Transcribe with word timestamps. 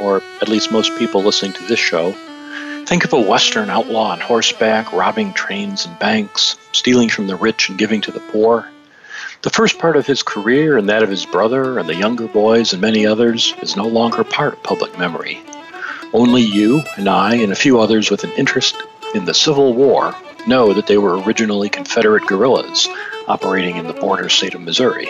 or 0.00 0.22
at 0.40 0.48
least 0.48 0.72
most 0.72 0.96
people 0.96 1.22
listening 1.22 1.52
to 1.52 1.64
this 1.64 1.78
show, 1.78 2.12
think 2.86 3.04
of 3.04 3.12
a 3.12 3.20
Western 3.20 3.70
outlaw 3.70 4.10
on 4.10 4.20
horseback, 4.20 4.92
robbing 4.92 5.32
trains 5.32 5.86
and 5.86 5.98
banks, 5.98 6.56
stealing 6.72 7.08
from 7.08 7.26
the 7.26 7.36
rich 7.36 7.68
and 7.68 7.78
giving 7.78 8.00
to 8.00 8.10
the 8.10 8.20
poor. 8.32 8.68
The 9.42 9.50
first 9.50 9.78
part 9.78 9.96
of 9.96 10.06
his 10.06 10.22
career 10.22 10.76
and 10.76 10.88
that 10.88 11.02
of 11.02 11.08
his 11.08 11.24
brother 11.24 11.78
and 11.78 11.88
the 11.88 11.94
younger 11.94 12.26
boys 12.26 12.72
and 12.72 12.82
many 12.82 13.06
others 13.06 13.54
is 13.62 13.76
no 13.76 13.86
longer 13.86 14.24
part 14.24 14.54
of 14.54 14.62
public 14.62 14.98
memory. 14.98 15.40
Only 16.12 16.42
you 16.42 16.82
and 16.96 17.08
I 17.08 17.36
and 17.36 17.52
a 17.52 17.56
few 17.56 17.80
others 17.80 18.10
with 18.10 18.24
an 18.24 18.32
interest 18.32 18.76
in 19.14 19.24
the 19.24 19.34
Civil 19.34 19.72
War 19.72 20.14
know 20.46 20.72
that 20.72 20.86
they 20.86 20.98
were 20.98 21.20
originally 21.22 21.68
Confederate 21.68 22.26
guerrillas 22.26 22.88
operating 23.28 23.76
in 23.76 23.86
the 23.86 23.92
border 23.94 24.28
state 24.28 24.54
of 24.54 24.60
Missouri. 24.60 25.08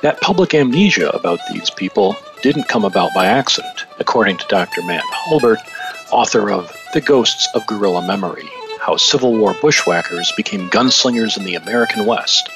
That 0.00 0.20
public 0.20 0.54
amnesia 0.54 1.10
about 1.10 1.40
these 1.52 1.70
people 1.70 2.16
didn't 2.42 2.68
come 2.68 2.84
about 2.84 3.12
by 3.14 3.26
accident, 3.26 3.84
according 3.98 4.36
to 4.36 4.46
Dr. 4.48 4.80
Matt 4.82 5.02
Hulbert, 5.10 5.58
author 6.12 6.52
of 6.52 6.72
The 6.94 7.00
Ghosts 7.00 7.48
of 7.52 7.66
Guerrilla 7.66 8.06
Memory 8.06 8.48
How 8.80 8.96
Civil 8.96 9.36
War 9.36 9.54
Bushwhackers 9.60 10.30
Became 10.36 10.70
Gunslingers 10.70 11.36
in 11.36 11.44
the 11.44 11.56
American 11.56 12.06
West. 12.06 12.48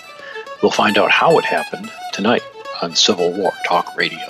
We'll 0.63 0.71
find 0.71 0.97
out 0.97 1.11
how 1.11 1.37
it 1.39 1.45
happened 1.45 1.91
tonight 2.13 2.43
on 2.81 2.95
Civil 2.95 3.33
War 3.33 3.53
Talk 3.67 3.97
Radio. 3.97 4.21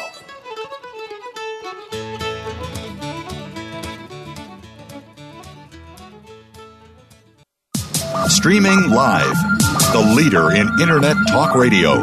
Streaming 8.28 8.90
live, 8.90 9.36
the 9.92 10.14
leader 10.16 10.52
in 10.52 10.68
Internet 10.80 11.16
Talk 11.28 11.54
Radio, 11.54 12.02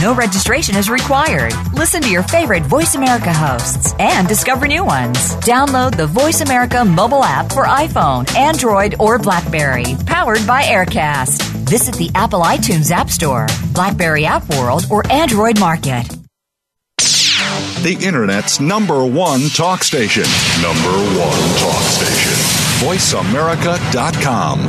No 0.00 0.14
registration 0.14 0.76
is 0.76 0.88
required. 0.88 1.52
Listen 1.72 2.00
to 2.02 2.08
your 2.08 2.22
favorite 2.22 2.62
Voice 2.62 2.94
America 2.94 3.32
hosts 3.32 3.94
and 3.98 4.28
discover 4.28 4.68
new 4.68 4.84
ones. 4.84 5.18
Download 5.42 5.96
the 5.96 6.06
Voice 6.06 6.40
America 6.40 6.84
mobile 6.84 7.24
app 7.24 7.52
for 7.52 7.66
iPhone, 7.66 8.32
Android, 8.36 8.94
or 9.00 9.18
Blackberry, 9.18 9.96
powered 10.06 10.46
by 10.46 10.62
Aircast. 10.62 11.42
Visit 11.68 11.96
the 11.96 12.12
Apple 12.14 12.42
iTunes 12.42 12.92
App 12.92 13.10
Store, 13.10 13.48
Blackberry 13.72 14.24
App 14.24 14.48
World, 14.50 14.84
or 14.88 15.04
Android 15.10 15.58
Market. 15.58 16.06
The 17.82 17.98
Internet's 18.00 18.60
number 18.60 19.04
one 19.04 19.48
talk 19.48 19.82
station. 19.82 20.22
Number 20.62 20.92
one 21.18 21.58
talk 21.58 21.82
station. 21.82 22.34
VoiceAmerica.com. 22.86 24.68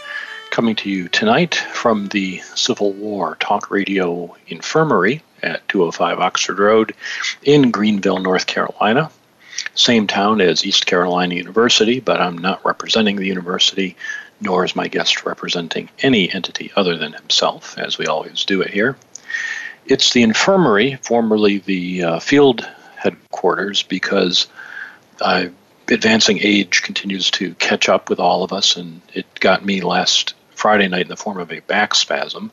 coming 0.51 0.75
to 0.75 0.89
you 0.89 1.07
tonight 1.07 1.55
from 1.55 2.07
the 2.07 2.39
Civil 2.55 2.91
War 2.91 3.37
Talk 3.39 3.71
Radio 3.71 4.35
Infirmary 4.47 5.23
at 5.41 5.65
205 5.69 6.19
Oxford 6.19 6.59
Road 6.59 6.93
in 7.41 7.71
Greenville, 7.71 8.19
North 8.19 8.47
Carolina. 8.47 9.09
Same 9.75 10.07
town 10.07 10.41
as 10.41 10.65
East 10.65 10.85
Carolina 10.85 11.35
University, 11.35 12.01
but 12.01 12.19
I'm 12.19 12.37
not 12.37 12.65
representing 12.65 13.15
the 13.15 13.25
university, 13.25 13.95
nor 14.41 14.65
is 14.65 14.75
my 14.75 14.89
guest 14.89 15.25
representing 15.25 15.89
any 15.99 16.29
entity 16.29 16.69
other 16.75 16.97
than 16.97 17.13
himself, 17.13 17.77
as 17.77 17.97
we 17.97 18.07
always 18.07 18.43
do 18.43 18.61
it 18.61 18.71
here. 18.71 18.97
It's 19.85 20.11
the 20.11 20.21
infirmary, 20.21 20.99
formerly 21.01 21.59
the 21.59 22.03
uh, 22.03 22.19
field 22.19 22.67
headquarters, 22.97 23.83
because 23.83 24.47
uh, 25.21 25.45
advancing 25.89 26.39
age 26.41 26.83
continues 26.83 27.31
to 27.31 27.53
catch 27.55 27.87
up 27.87 28.09
with 28.09 28.19
all 28.19 28.43
of 28.43 28.51
us, 28.51 28.75
and 28.75 28.99
it 29.13 29.25
got 29.39 29.65
me 29.65 29.79
last 29.79 30.33
Friday 30.61 30.87
night 30.87 31.01
in 31.01 31.07
the 31.07 31.17
form 31.17 31.39
of 31.39 31.51
a 31.51 31.59
back 31.61 31.95
spasm, 31.95 32.51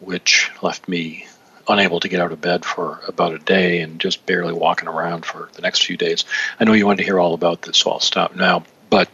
which 0.00 0.50
left 0.60 0.88
me 0.88 1.24
unable 1.68 2.00
to 2.00 2.08
get 2.08 2.18
out 2.18 2.32
of 2.32 2.40
bed 2.40 2.64
for 2.64 2.98
about 3.06 3.32
a 3.32 3.38
day 3.38 3.80
and 3.80 4.00
just 4.00 4.26
barely 4.26 4.52
walking 4.52 4.88
around 4.88 5.24
for 5.24 5.48
the 5.52 5.62
next 5.62 5.86
few 5.86 5.96
days. 5.96 6.24
I 6.58 6.64
know 6.64 6.72
you 6.72 6.84
want 6.84 6.98
to 6.98 7.04
hear 7.04 7.20
all 7.20 7.34
about 7.34 7.62
this, 7.62 7.78
so 7.78 7.92
I'll 7.92 8.00
stop 8.00 8.34
now. 8.34 8.64
But 8.90 9.08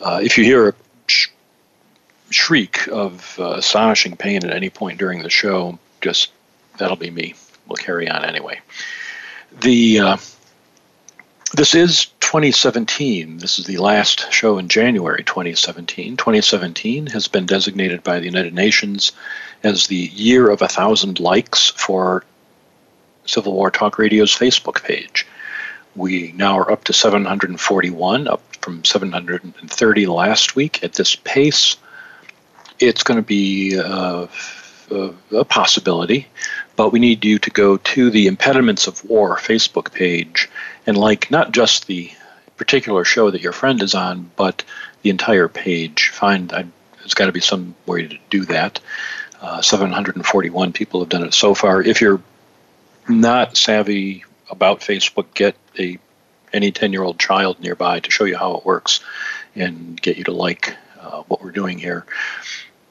uh, 0.00 0.18
if 0.20 0.36
you 0.36 0.42
hear 0.42 0.70
a 0.70 0.74
sh- 1.06 1.28
shriek 2.30 2.88
of 2.88 3.36
uh, 3.38 3.52
astonishing 3.52 4.16
pain 4.16 4.44
at 4.44 4.50
any 4.50 4.68
point 4.68 4.98
during 4.98 5.22
the 5.22 5.30
show, 5.30 5.78
just 6.00 6.32
that'll 6.78 6.96
be 6.96 7.10
me. 7.10 7.36
We'll 7.68 7.76
carry 7.76 8.08
on 8.08 8.24
anyway. 8.24 8.60
The 9.60 10.00
uh, 10.00 10.16
this 11.54 11.74
is 11.74 12.06
2017. 12.20 13.38
This 13.38 13.58
is 13.58 13.66
the 13.66 13.76
last 13.76 14.32
show 14.32 14.56
in 14.56 14.68
January 14.68 15.22
2017. 15.22 16.16
2017 16.16 17.06
has 17.08 17.28
been 17.28 17.44
designated 17.44 18.02
by 18.02 18.18
the 18.18 18.24
United 18.24 18.54
Nations 18.54 19.12
as 19.62 19.86
the 19.86 19.94
year 20.14 20.48
of 20.48 20.62
a 20.62 20.68
thousand 20.68 21.20
likes 21.20 21.68
for 21.70 22.24
Civil 23.26 23.52
War 23.52 23.70
Talk 23.70 23.98
Radio's 23.98 24.34
Facebook 24.34 24.82
page. 24.82 25.26
We 25.94 26.32
now 26.32 26.58
are 26.58 26.72
up 26.72 26.84
to 26.84 26.94
741, 26.94 28.28
up 28.28 28.40
from 28.62 28.82
730 28.82 30.06
last 30.06 30.56
week. 30.56 30.82
At 30.82 30.94
this 30.94 31.16
pace, 31.16 31.76
it's 32.80 33.02
going 33.02 33.18
to 33.18 33.26
be 33.26 33.78
uh, 33.78 34.26
a 34.90 35.44
possibility, 35.44 36.26
but 36.76 36.92
we 36.92 36.98
need 36.98 37.24
you 37.24 37.38
to 37.38 37.50
go 37.50 37.76
to 37.76 38.10
the 38.10 38.26
Impediments 38.26 38.86
of 38.86 39.04
War 39.04 39.36
Facebook 39.36 39.92
page 39.92 40.48
and 40.86 40.96
like 40.96 41.30
not 41.30 41.52
just 41.52 41.86
the 41.86 42.10
particular 42.56 43.04
show 43.04 43.30
that 43.30 43.40
your 43.40 43.52
friend 43.52 43.82
is 43.82 43.94
on, 43.94 44.30
but 44.36 44.64
the 45.02 45.10
entire 45.10 45.48
page. 45.48 46.08
Find 46.08 46.52
I, 46.52 46.66
there's 46.98 47.14
got 47.14 47.26
to 47.26 47.32
be 47.32 47.40
some 47.40 47.74
way 47.86 48.06
to 48.06 48.18
do 48.30 48.44
that. 48.46 48.80
Uh, 49.40 49.60
741 49.60 50.72
people 50.72 51.00
have 51.00 51.08
done 51.08 51.24
it 51.24 51.34
so 51.34 51.54
far. 51.54 51.82
If 51.82 52.00
you're 52.00 52.22
not 53.08 53.56
savvy 53.56 54.24
about 54.48 54.80
Facebook, 54.80 55.34
get 55.34 55.56
a 55.78 55.98
any 56.52 56.70
10 56.70 56.92
year 56.92 57.02
old 57.02 57.18
child 57.18 57.58
nearby 57.60 58.00
to 58.00 58.10
show 58.10 58.24
you 58.24 58.36
how 58.36 58.54
it 58.56 58.64
works 58.64 59.00
and 59.54 60.00
get 60.00 60.18
you 60.18 60.24
to 60.24 60.32
like 60.32 60.76
uh, 61.00 61.22
what 61.22 61.42
we're 61.42 61.50
doing 61.50 61.78
here. 61.78 62.04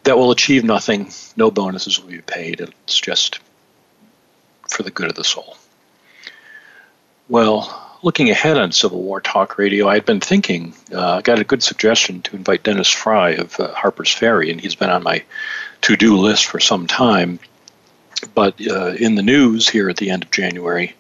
That 0.04 0.18
will 0.18 0.32
achieve 0.32 0.64
nothing. 0.64 1.12
No 1.38 1.52
bonuses 1.52 2.02
will 2.02 2.10
be 2.10 2.22
paid. 2.22 2.60
It's 2.60 3.00
just 3.00 3.40
for 4.68 4.84
the 4.84 4.92
good 4.92 5.10
of 5.10 5.16
the 5.16 5.24
soul. 5.24 5.58
Well, 7.30 7.81
looking 8.04 8.30
ahead 8.30 8.58
on 8.58 8.72
Civil 8.72 9.02
War 9.02 9.22
Talk 9.22 9.58
Radio, 9.58 9.88
I 9.88 9.96
had 9.96 10.06
been 10.06 10.20
thinking, 10.20 10.74
uh, 10.94 11.18
I 11.18 11.22
got 11.22 11.40
a 11.40 11.44
good 11.44 11.64
suggestion 11.64 12.22
to 12.24 12.36
invite 12.36 12.64
Dennis 12.64 12.90
Frye 12.90 13.32
of 13.32 13.60
uh, 13.60 13.74
Harper's 13.74 14.14
Ferry, 14.14 14.52
and 14.52 14.60
he's 14.60 14.76
been 14.76 14.90
on 14.90 15.04
my 15.04 15.24
to 15.82 15.96
do 15.96 16.18
list 16.18 16.46
for 16.46 16.60
some 16.60 16.88
time. 16.88 17.40
But 18.34 18.56
uh, 18.68 18.94
in 18.94 19.16
the 19.16 19.24
news 19.24 19.68
here 19.68 19.90
at 19.90 19.98
the 19.98 20.10
end 20.10 20.24
of 20.24 20.32
January 20.32 20.96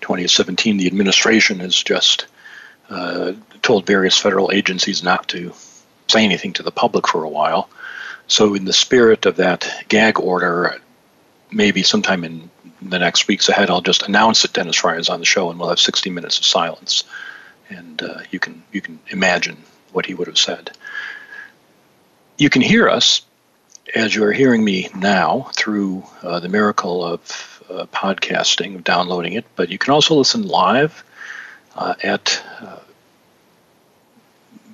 2017, 0.00 0.76
the 0.76 0.86
administration 0.86 1.60
has 1.60 1.82
just 1.82 2.26
uh, 2.90 3.32
told 3.62 3.86
various 3.86 4.18
federal 4.18 4.52
agencies 4.52 5.02
not 5.02 5.28
to 5.28 5.52
say 6.08 6.24
anything 6.24 6.52
to 6.54 6.62
the 6.62 6.70
public 6.70 7.08
for 7.08 7.24
a 7.24 7.28
while. 7.28 7.68
So, 8.28 8.54
in 8.54 8.64
the 8.64 8.72
spirit 8.72 9.24
of 9.24 9.36
that 9.36 9.84
gag 9.88 10.18
order, 10.18 10.80
maybe 11.50 11.82
sometime 11.82 12.24
in 12.24 12.50
the 12.90 12.98
next 12.98 13.28
weeks 13.28 13.48
ahead, 13.48 13.70
I'll 13.70 13.80
just 13.80 14.02
announce 14.02 14.42
that 14.42 14.52
Dennis 14.52 14.76
Frye 14.76 14.96
is 14.96 15.08
on 15.08 15.20
the 15.20 15.26
show, 15.26 15.50
and 15.50 15.58
we'll 15.58 15.68
have 15.68 15.80
60 15.80 16.10
minutes 16.10 16.38
of 16.38 16.44
silence, 16.44 17.04
and 17.68 18.02
uh, 18.02 18.20
you 18.30 18.38
can 18.38 18.62
you 18.72 18.80
can 18.80 18.98
imagine 19.08 19.56
what 19.92 20.06
he 20.06 20.14
would 20.14 20.26
have 20.26 20.38
said. 20.38 20.70
You 22.38 22.50
can 22.50 22.62
hear 22.62 22.88
us 22.88 23.22
as 23.94 24.14
you 24.14 24.24
are 24.24 24.32
hearing 24.32 24.64
me 24.64 24.88
now 24.96 25.50
through 25.54 26.04
uh, 26.22 26.40
the 26.40 26.48
miracle 26.48 27.04
of 27.04 27.62
uh, 27.70 27.86
podcasting, 27.86 28.74
of 28.74 28.84
downloading 28.84 29.34
it, 29.34 29.44
but 29.56 29.70
you 29.70 29.78
can 29.78 29.92
also 29.92 30.14
listen 30.14 30.46
live 30.46 31.04
uh, 31.76 31.94
at 32.02 32.42
uh, 32.60 32.78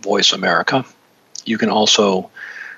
Voice 0.00 0.32
America. 0.32 0.84
You 1.44 1.58
can 1.58 1.68
also 1.68 2.30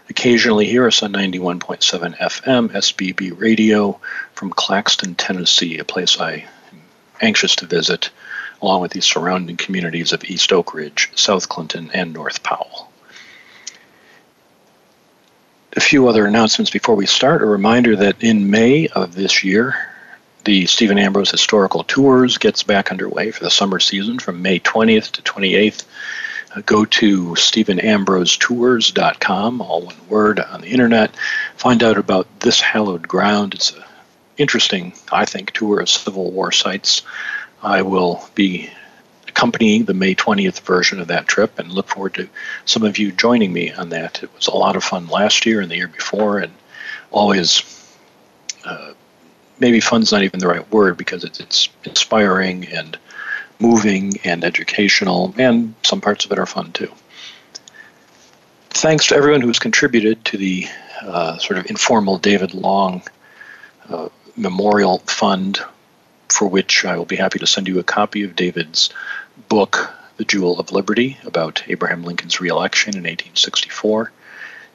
occasionally 0.08 0.66
hear 0.66 0.86
us 0.86 1.02
on 1.02 1.12
91.7 1.12 2.16
FM 2.18 2.70
SBB 2.70 3.38
radio 3.38 3.98
from 4.34 4.50
Claxton, 4.50 5.14
Tennessee, 5.14 5.78
a 5.78 5.84
place 5.84 6.20
I 6.20 6.46
am 6.72 6.82
anxious 7.20 7.56
to 7.56 7.66
visit, 7.66 8.10
along 8.60 8.82
with 8.82 8.92
the 8.92 9.00
surrounding 9.00 9.56
communities 9.56 10.12
of 10.12 10.24
East 10.24 10.52
Oak 10.52 10.74
Ridge, 10.74 11.10
South 11.14 11.48
Clinton, 11.48 11.90
and 11.94 12.12
North 12.12 12.42
Powell. 12.42 12.90
A 15.76 15.80
few 15.80 16.06
other 16.06 16.26
announcements 16.26 16.70
before 16.70 16.94
we 16.94 17.06
start. 17.06 17.42
A 17.42 17.46
reminder 17.46 17.96
that 17.96 18.22
in 18.22 18.48
May 18.50 18.86
of 18.88 19.16
this 19.16 19.42
year, 19.42 19.74
the 20.44 20.66
Stephen 20.66 20.98
Ambrose 20.98 21.30
Historical 21.30 21.82
Tours 21.82 22.38
gets 22.38 22.62
back 22.62 22.92
underway 22.92 23.30
for 23.32 23.42
the 23.42 23.50
summer 23.50 23.80
season 23.80 24.18
from 24.18 24.42
May 24.42 24.60
20th 24.60 25.10
to 25.12 25.22
28th. 25.22 25.84
Go 26.62 26.84
to 26.84 27.34
StephenAmbroseTours.com, 27.34 29.60
all 29.60 29.82
one 29.82 30.08
word, 30.08 30.40
on 30.40 30.60
the 30.60 30.68
internet. 30.68 31.16
Find 31.56 31.82
out 31.82 31.98
about 31.98 32.28
this 32.40 32.60
hallowed 32.60 33.08
ground. 33.08 33.54
It's 33.54 33.72
an 33.72 33.82
interesting, 34.36 34.92
I 35.10 35.24
think, 35.24 35.50
tour 35.52 35.80
of 35.80 35.88
Civil 35.88 36.30
War 36.30 36.52
sites. 36.52 37.02
I 37.62 37.80
will 37.82 38.28
be 38.34 38.70
accompanying 39.26 39.84
the 39.84 39.94
May 39.94 40.14
20th 40.14 40.60
version 40.60 41.00
of 41.00 41.08
that 41.08 41.26
trip 41.26 41.58
and 41.58 41.72
look 41.72 41.88
forward 41.88 42.14
to 42.14 42.28
some 42.66 42.84
of 42.84 42.98
you 42.98 43.10
joining 43.10 43.52
me 43.52 43.72
on 43.72 43.88
that. 43.88 44.22
It 44.22 44.32
was 44.34 44.46
a 44.46 44.54
lot 44.54 44.76
of 44.76 44.84
fun 44.84 45.08
last 45.08 45.46
year 45.46 45.60
and 45.60 45.70
the 45.70 45.76
year 45.76 45.88
before, 45.88 46.38
and 46.38 46.52
always. 47.10 47.62
Uh, 48.64 48.92
maybe 49.58 49.80
fun's 49.80 50.12
not 50.12 50.22
even 50.22 50.40
the 50.40 50.48
right 50.48 50.70
word 50.72 50.96
because 50.96 51.24
it's, 51.24 51.40
it's 51.40 51.68
inspiring 51.84 52.66
and 52.68 52.98
moving 53.64 54.12
and 54.24 54.44
educational, 54.44 55.34
and 55.38 55.74
some 55.82 56.00
parts 56.00 56.24
of 56.24 56.32
it 56.32 56.38
are 56.38 56.46
fun 56.46 56.72
too. 56.72 56.92
Thanks 58.70 59.06
to 59.06 59.16
everyone 59.16 59.40
who's 59.40 59.58
contributed 59.58 60.24
to 60.26 60.36
the 60.36 60.66
uh, 61.00 61.38
sort 61.38 61.58
of 61.58 61.70
informal 61.70 62.18
David 62.18 62.52
Long 62.52 63.02
uh, 63.88 64.08
Memorial 64.36 64.98
Fund, 65.06 65.60
for 66.28 66.46
which 66.46 66.84
I 66.84 66.96
will 66.96 67.04
be 67.06 67.16
happy 67.16 67.38
to 67.38 67.46
send 67.46 67.68
you 67.68 67.78
a 67.78 67.84
copy 67.84 68.24
of 68.24 68.36
David's 68.36 68.90
book, 69.48 69.94
The 70.18 70.24
Jewel 70.24 70.58
of 70.58 70.72
Liberty, 70.72 71.16
about 71.24 71.62
Abraham 71.66 72.02
Lincoln's 72.02 72.40
reelection 72.40 72.90
in 72.90 73.04
1864. 73.04 74.12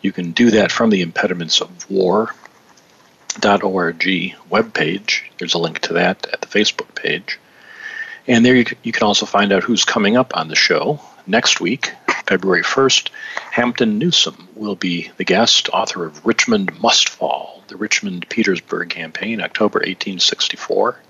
You 0.01 0.12
can 0.12 0.31
do 0.31 0.51
that 0.51 0.71
from 0.71 0.89
the 0.89 1.01
Impediments 1.01 1.62
of 1.62 1.89
War 1.92 2.33
.org 3.45 4.00
webpage. 4.50 5.21
There's 5.38 5.53
a 5.53 5.59
link 5.59 5.80
to 5.80 5.94
that 5.94 6.27
at 6.33 6.42
the 6.42 6.47
Facebook 6.47 6.95
page. 6.95 7.38
And 8.30 8.46
there 8.46 8.56
you 8.56 8.64
can, 8.64 8.78
you 8.84 8.92
can 8.92 9.04
also 9.04 9.26
find 9.26 9.52
out 9.52 9.64
who's 9.64 9.84
coming 9.84 10.16
up 10.16 10.38
on 10.38 10.50
the 10.50 10.56
show. 10.56 11.02
Next 11.26 11.60
week, 11.60 11.92
February 12.28 12.62
1st, 12.62 13.10
Hampton 13.50 13.98
Newsom 13.98 14.48
will 14.54 14.76
be 14.76 15.10
the 15.18 15.24
guest, 15.24 15.68
author 15.70 16.06
of 16.06 16.24
Richmond 16.24 16.80
Must 16.80 17.10
Fall, 17.10 17.64
the 17.70 17.76
Richmond 17.76 18.30
Petersburg 18.30 18.92
Campaign, 18.92 19.42
October 19.42 19.80
1864. 19.80 21.02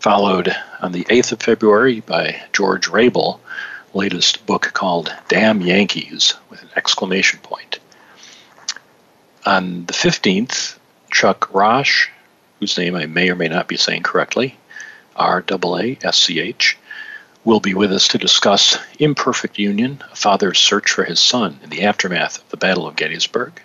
Followed 0.00 0.54
on 0.82 0.92
the 0.92 1.04
8th 1.04 1.32
of 1.32 1.40
February 1.42 2.00
by 2.00 2.42
George 2.52 2.88
Rable, 2.88 3.40
latest 3.94 4.44
book 4.44 4.70
called 4.74 5.10
Damn 5.28 5.62
Yankees, 5.62 6.34
with 6.50 6.60
an 6.60 6.68
exclamation 6.76 7.38
point. 7.38 7.78
On 9.46 9.86
the 9.86 9.94
15th, 9.94 10.76
Chuck 11.10 11.48
Raasch, 11.54 12.08
whose 12.60 12.76
name 12.76 12.94
I 12.96 13.06
may 13.06 13.30
or 13.30 13.34
may 13.34 13.48
not 13.48 13.66
be 13.66 13.78
saying 13.78 14.02
correctly, 14.02 14.58
R 15.16 15.44
A 15.48 15.54
A 15.54 15.98
S 16.02 16.16
C 16.16 16.40
H, 16.40 16.76
will 17.44 17.60
be 17.60 17.74
with 17.74 17.92
us 17.92 18.08
to 18.08 18.18
discuss 18.18 18.78
Imperfect 18.98 19.58
Union, 19.58 20.02
a 20.10 20.16
father's 20.16 20.58
search 20.58 20.90
for 20.90 21.04
his 21.04 21.20
son 21.20 21.60
in 21.62 21.70
the 21.70 21.82
aftermath 21.82 22.38
of 22.38 22.48
the 22.48 22.56
Battle 22.56 22.86
of 22.86 22.96
Gettysburg. 22.96 23.60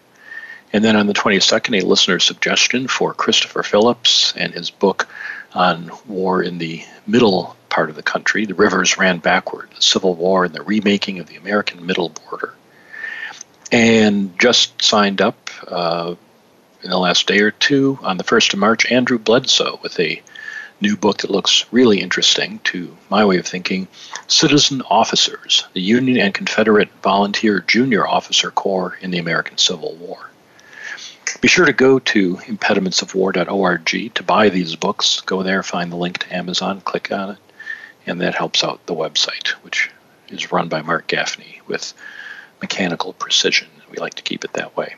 And 0.71 0.83
then 0.83 0.95
on 0.95 1.07
the 1.07 1.13
22nd, 1.13 1.81
a 1.81 1.85
listener 1.85 2.19
suggestion 2.19 2.87
for 2.87 3.13
Christopher 3.13 3.63
Phillips 3.63 4.33
and 4.35 4.53
his 4.53 4.69
book 4.69 5.07
on 5.53 5.91
war 6.05 6.43
in 6.43 6.57
the 6.59 6.83
middle 7.07 7.55
part 7.69 7.89
of 7.89 7.95
the 7.95 8.03
country. 8.03 8.45
The 8.45 8.53
rivers 8.53 8.97
ran 8.97 9.17
backward, 9.19 9.69
the 9.75 9.81
Civil 9.81 10.13
War 10.15 10.45
and 10.45 10.53
the 10.53 10.61
remaking 10.61 11.19
of 11.19 11.27
the 11.27 11.37
American 11.37 11.85
middle 11.85 12.09
border. 12.09 12.53
And 13.71 14.37
just 14.39 14.81
signed 14.81 15.21
up 15.21 15.49
uh, 15.67 16.15
in 16.83 16.89
the 16.89 16.97
last 16.97 17.27
day 17.27 17.39
or 17.39 17.51
two 17.51 17.97
on 18.01 18.17
the 18.17 18.23
1st 18.23 18.53
of 18.53 18.59
March, 18.59 18.91
Andrew 18.91 19.17
Bledsoe 19.17 19.79
with 19.81 19.99
a 19.99 20.21
new 20.81 20.95
book 20.95 21.19
that 21.19 21.29
looks 21.29 21.65
really 21.71 21.99
interesting 21.99 22.59
to 22.63 22.95
my 23.09 23.25
way 23.25 23.37
of 23.37 23.45
thinking 23.45 23.87
Citizen 24.27 24.81
Officers, 24.89 25.65
the 25.73 25.81
Union 25.81 26.17
and 26.17 26.33
Confederate 26.33 26.89
Volunteer 27.01 27.59
Junior 27.61 28.07
Officer 28.07 28.51
Corps 28.51 28.97
in 29.01 29.11
the 29.11 29.17
American 29.17 29.57
Civil 29.57 29.95
War. 29.95 30.29
Be 31.41 31.47
sure 31.47 31.65
to 31.65 31.73
go 31.73 31.99
to 31.99 32.35
impedimentsofwar.org 32.35 34.13
to 34.15 34.23
buy 34.23 34.49
these 34.49 34.75
books. 34.75 35.21
Go 35.21 35.43
there, 35.43 35.63
find 35.63 35.91
the 35.91 35.95
link 35.95 36.17
to 36.19 36.35
Amazon, 36.35 36.81
click 36.81 37.11
on 37.11 37.31
it, 37.31 37.37
and 38.05 38.21
that 38.21 38.35
helps 38.35 38.63
out 38.63 38.85
the 38.85 38.95
website, 38.95 39.49
which 39.63 39.89
is 40.29 40.51
run 40.51 40.69
by 40.69 40.81
Mark 40.81 41.07
Gaffney 41.07 41.61
with 41.67 41.93
mechanical 42.61 43.13
precision. 43.13 43.67
We 43.89 43.97
like 43.97 44.15
to 44.15 44.23
keep 44.23 44.43
it 44.43 44.53
that 44.53 44.75
way. 44.75 44.95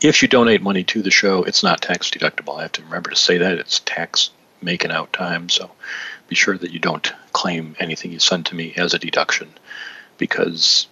If 0.00 0.22
you 0.22 0.28
donate 0.28 0.62
money 0.62 0.84
to 0.84 1.02
the 1.02 1.10
show, 1.10 1.42
it's 1.42 1.62
not 1.62 1.80
tax 1.80 2.10
deductible. 2.10 2.58
I 2.58 2.62
have 2.62 2.72
to 2.72 2.82
remember 2.82 3.10
to 3.10 3.16
say 3.16 3.38
that. 3.38 3.58
It's 3.58 3.80
tax 3.80 4.30
making 4.62 4.90
out 4.90 5.12
time. 5.12 5.48
So 5.48 5.70
be 6.28 6.34
sure 6.34 6.56
that 6.56 6.72
you 6.72 6.78
don't 6.78 7.12
claim 7.32 7.76
anything 7.78 8.12
you 8.12 8.18
send 8.18 8.46
to 8.46 8.54
me 8.54 8.74
as 8.76 8.94
a 8.94 8.98
deduction 8.98 9.48
because 10.18 10.86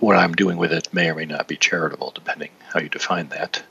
what 0.00 0.16
I'm 0.16 0.34
doing 0.34 0.56
with 0.56 0.72
it 0.72 0.92
may 0.92 1.10
or 1.10 1.14
may 1.14 1.24
not 1.24 1.48
be 1.48 1.56
charitable, 1.56 2.12
depending 2.14 2.50
how 2.72 2.80
you 2.80 2.88
define 2.88 3.28
that. 3.28 3.62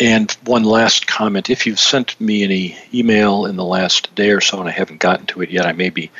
And 0.00 0.30
one 0.44 0.64
last 0.64 1.06
comment 1.06 1.50
if 1.50 1.66
you've 1.66 1.80
sent 1.80 2.20
me 2.20 2.44
any 2.44 2.78
email 2.94 3.46
in 3.46 3.56
the 3.56 3.64
last 3.64 4.14
day 4.14 4.30
or 4.30 4.40
so 4.40 4.60
and 4.60 4.68
I 4.68 4.72
haven't 4.72 5.00
gotten 5.00 5.26
to 5.26 5.42
it 5.42 5.50
yet, 5.50 5.66
I 5.66 5.72
may 5.72 5.90
be 5.90 6.10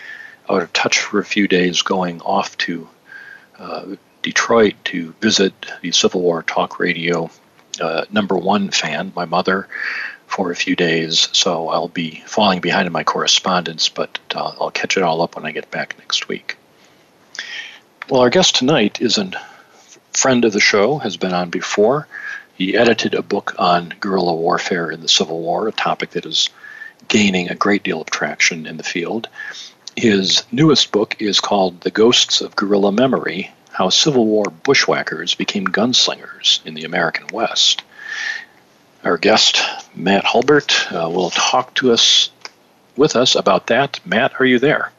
out 0.48 0.62
of 0.62 0.72
touch 0.72 0.98
for 0.98 1.20
a 1.20 1.24
few 1.24 1.46
days 1.46 1.82
going 1.82 2.20
off 2.22 2.56
to 2.58 2.88
uh, 3.58 3.96
Detroit 4.22 4.74
to 4.86 5.14
visit 5.20 5.54
the 5.82 5.92
Civil 5.92 6.22
War 6.22 6.42
Talk 6.42 6.80
Radio 6.80 7.30
uh, 7.80 8.04
number 8.10 8.36
one 8.36 8.70
fan, 8.70 9.12
my 9.14 9.24
mother, 9.24 9.68
for 10.30 10.52
a 10.52 10.56
few 10.56 10.76
days, 10.76 11.28
so 11.32 11.68
I'll 11.68 11.88
be 11.88 12.22
falling 12.24 12.60
behind 12.60 12.86
in 12.86 12.92
my 12.92 13.02
correspondence, 13.02 13.88
but 13.88 14.16
uh, 14.32 14.52
I'll 14.60 14.70
catch 14.70 14.96
it 14.96 15.02
all 15.02 15.22
up 15.22 15.34
when 15.34 15.44
I 15.44 15.50
get 15.50 15.72
back 15.72 15.98
next 15.98 16.28
week. 16.28 16.56
Well, 18.08 18.20
our 18.20 18.30
guest 18.30 18.54
tonight 18.54 19.00
is 19.00 19.18
a 19.18 19.32
friend 20.12 20.44
of 20.44 20.52
the 20.52 20.60
show, 20.60 20.98
has 20.98 21.16
been 21.16 21.34
on 21.34 21.50
before. 21.50 22.06
He 22.54 22.76
edited 22.76 23.14
a 23.14 23.22
book 23.22 23.56
on 23.58 23.92
guerrilla 23.98 24.34
warfare 24.34 24.88
in 24.88 25.00
the 25.00 25.08
Civil 25.08 25.40
War, 25.40 25.66
a 25.66 25.72
topic 25.72 26.10
that 26.10 26.26
is 26.26 26.48
gaining 27.08 27.50
a 27.50 27.56
great 27.56 27.82
deal 27.82 28.00
of 28.00 28.10
traction 28.10 28.66
in 28.66 28.76
the 28.76 28.84
field. 28.84 29.28
His 29.96 30.44
newest 30.52 30.92
book 30.92 31.16
is 31.18 31.40
called 31.40 31.80
The 31.80 31.90
Ghosts 31.90 32.40
of 32.40 32.54
Guerrilla 32.54 32.92
Memory 32.92 33.50
How 33.72 33.88
Civil 33.88 34.26
War 34.26 34.44
Bushwhackers 34.44 35.34
Became 35.34 35.66
Gunslingers 35.66 36.64
in 36.64 36.74
the 36.74 36.84
American 36.84 37.26
West. 37.32 37.82
Our 39.04 39.16
guest, 39.16 39.62
Matt 39.94 40.24
Hulbert, 40.24 40.92
uh, 40.92 41.08
will 41.08 41.30
talk 41.30 41.74
to 41.76 41.92
us 41.92 42.30
with 42.96 43.16
us 43.16 43.34
about 43.34 43.68
that. 43.68 44.00
Matt, 44.04 44.40
are 44.40 44.44
you 44.44 44.58
there? 44.58 44.92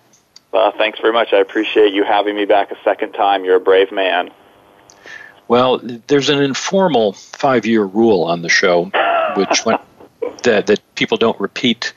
Well, 0.52 0.72
thanks 0.72 1.00
very 1.00 1.14
much. 1.14 1.34
I 1.34 1.38
appreciate 1.38 1.94
you 1.94 2.04
having 2.04 2.36
me 2.36 2.46
back 2.46 2.72
a 2.72 2.78
second 2.84 3.14
time. 3.14 3.46
You're 3.46 3.58
a 3.58 3.62
brave 3.62 3.92
man. 3.92 4.32
Well, 5.48 5.80
there's 6.08 6.30
an 6.30 6.42
informal 6.42 7.14
five-year 7.14 7.84
rule 7.84 8.24
on 8.24 8.42
the 8.42 8.50
show, 8.50 8.86
which 9.36 9.64
that 10.44 10.68
that 10.68 10.82
people 10.96 11.18
don't 11.18 11.40
repeat 11.40 11.94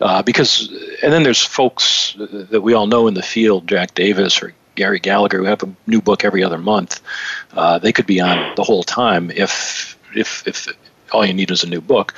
uh, 0.00 0.22
because, 0.22 0.68
and 1.02 1.12
then 1.12 1.22
there's 1.22 1.42
folks 1.42 2.14
that 2.18 2.60
we 2.60 2.74
all 2.74 2.86
know 2.86 3.08
in 3.08 3.14
the 3.14 3.22
field, 3.22 3.66
Jack 3.66 3.94
Davis 3.94 4.42
or 4.42 4.54
Gary 4.74 5.00
Gallagher, 5.00 5.38
who 5.38 5.44
have 5.44 5.62
a 5.62 5.74
new 5.86 6.00
book 6.00 6.24
every 6.24 6.44
other 6.44 6.58
month. 6.58 7.00
Uh, 7.52 7.78
they 7.78 7.92
could 7.92 8.06
be 8.06 8.20
on 8.20 8.54
the 8.54 8.62
whole 8.62 8.84
time 8.84 9.30
if 9.30 9.98
if 10.14 10.46
if 10.46 10.68
all 11.12 11.24
you 11.24 11.34
need 11.34 11.50
is 11.50 11.64
a 11.64 11.68
new 11.68 11.80
book. 11.80 12.14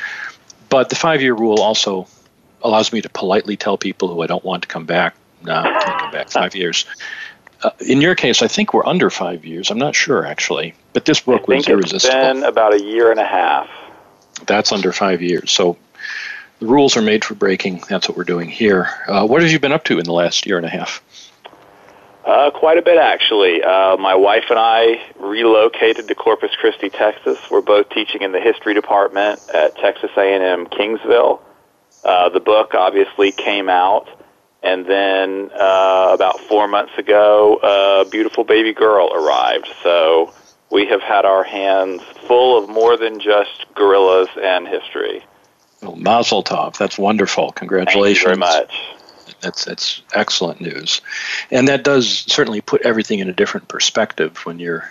But 0.69 0.89
the 0.89 0.97
five 0.97 1.21
year 1.21 1.35
rule 1.35 1.61
also 1.61 2.07
allows 2.63 2.93
me 2.93 3.01
to 3.01 3.09
politely 3.09 3.57
tell 3.57 3.79
people 3.79 4.09
who 4.09 4.23
I 4.23 4.27
don't 4.27 4.45
want 4.45 4.63
to 4.63 4.69
come 4.69 4.87
back 4.87 5.15
No, 5.43 5.63
can't 5.63 6.01
come 6.01 6.13
back 6.13 6.31
five 6.31 6.55
years. 6.55 6.85
Uh, 7.63 7.71
in 7.81 8.01
your 8.01 8.15
case, 8.15 8.43
I 8.43 8.49
think 8.49 8.73
we're 8.73 8.87
under 8.87 9.11
five 9.11 9.45
years. 9.45 9.71
I'm 9.71 9.79
not 9.79 9.95
sure 9.95 10.27
actually, 10.27 10.75
but 10.93 11.05
this 11.05 11.21
book 11.21 11.47
was 11.49 11.69
irresistible. 11.69 12.17
It's 12.17 12.41
been 12.41 12.45
about 12.45 12.75
a 12.75 12.83
year 12.83 13.11
and 13.11 13.21
a 13.21 13.27
half. 13.27 13.69
That's 14.47 14.73
under 14.73 14.93
five 14.93 15.21
years. 15.21 15.51
So 15.53 15.77
the 16.61 16.67
rules 16.67 16.97
are 16.97 17.03
made 17.03 17.25
for 17.25 17.35
breaking. 17.35 17.83
That's 17.89 18.09
what 18.09 18.17
we're 18.17 18.25
doing 18.25 18.49
here. 18.49 18.89
Uh, 19.07 19.27
what 19.27 19.43
have 19.43 19.51
you 19.51 19.59
been 19.59 19.73
up 19.73 19.85
to 19.85 19.99
in 19.99 20.05
the 20.05 20.13
last 20.13 20.47
year 20.47 20.57
and 20.57 20.67
a 20.67 20.71
half? 20.71 21.03
Uh, 22.31 22.49
quite 22.53 22.79
a 22.79 22.83
bit, 22.83 22.97
actually. 22.97 23.61
Uh, 23.61 23.97
my 23.97 24.15
wife 24.15 24.45
and 24.51 24.59
I 24.59 25.03
relocated 25.19 26.07
to 26.07 26.15
Corpus 26.15 26.53
Christi, 26.55 26.89
Texas. 26.89 27.37
We're 27.51 27.61
both 27.61 27.89
teaching 27.91 28.23
in 28.23 28.31
the 28.31 28.39
history 28.39 28.73
department 28.73 29.41
at 29.53 29.77
Texas 29.79 30.13
A&M 30.17 30.67
Kingsville. 30.67 31.41
Uh, 32.05 32.29
the 32.29 32.39
book 32.39 32.73
obviously 32.75 33.33
came 33.33 33.69
out, 33.69 34.09
and 34.63 34.87
then 34.87 35.51
uh, 35.53 36.13
about 36.15 36.39
four 36.39 36.69
months 36.69 36.93
ago, 36.99 37.59
a 37.65 38.09
beautiful 38.09 38.45
baby 38.45 38.75
girl 38.75 39.13
arrived. 39.13 39.67
So 39.83 40.33
we 40.71 40.87
have 40.87 41.03
had 41.03 41.25
our 41.25 41.43
hands 41.43 42.01
full 42.29 42.63
of 42.63 42.71
more 42.71 42.97
than 42.97 43.19
just 43.19 43.67
guerrillas 43.75 44.29
and 44.41 44.69
history. 44.69 45.27
Well, 45.83 45.97
Mazel 45.97 46.45
Tov. 46.45 46.79
That's 46.79 46.97
wonderful. 46.97 47.51
Congratulations. 47.51 48.25
Thank 48.25 48.41
you 48.41 48.47
very 48.47 48.67
much. 48.67 49.00
That's 49.41 49.65
that's 49.65 50.03
excellent 50.15 50.61
news, 50.61 51.01
and 51.51 51.69
that 51.69 51.85
does 51.85 52.09
certainly 52.09 52.61
put 52.61 52.83
everything 52.83 53.21
in 53.21 53.29
a 53.29 53.33
different 53.33 53.69
perspective 53.69 54.39
when 54.45 54.59
you're 54.59 54.89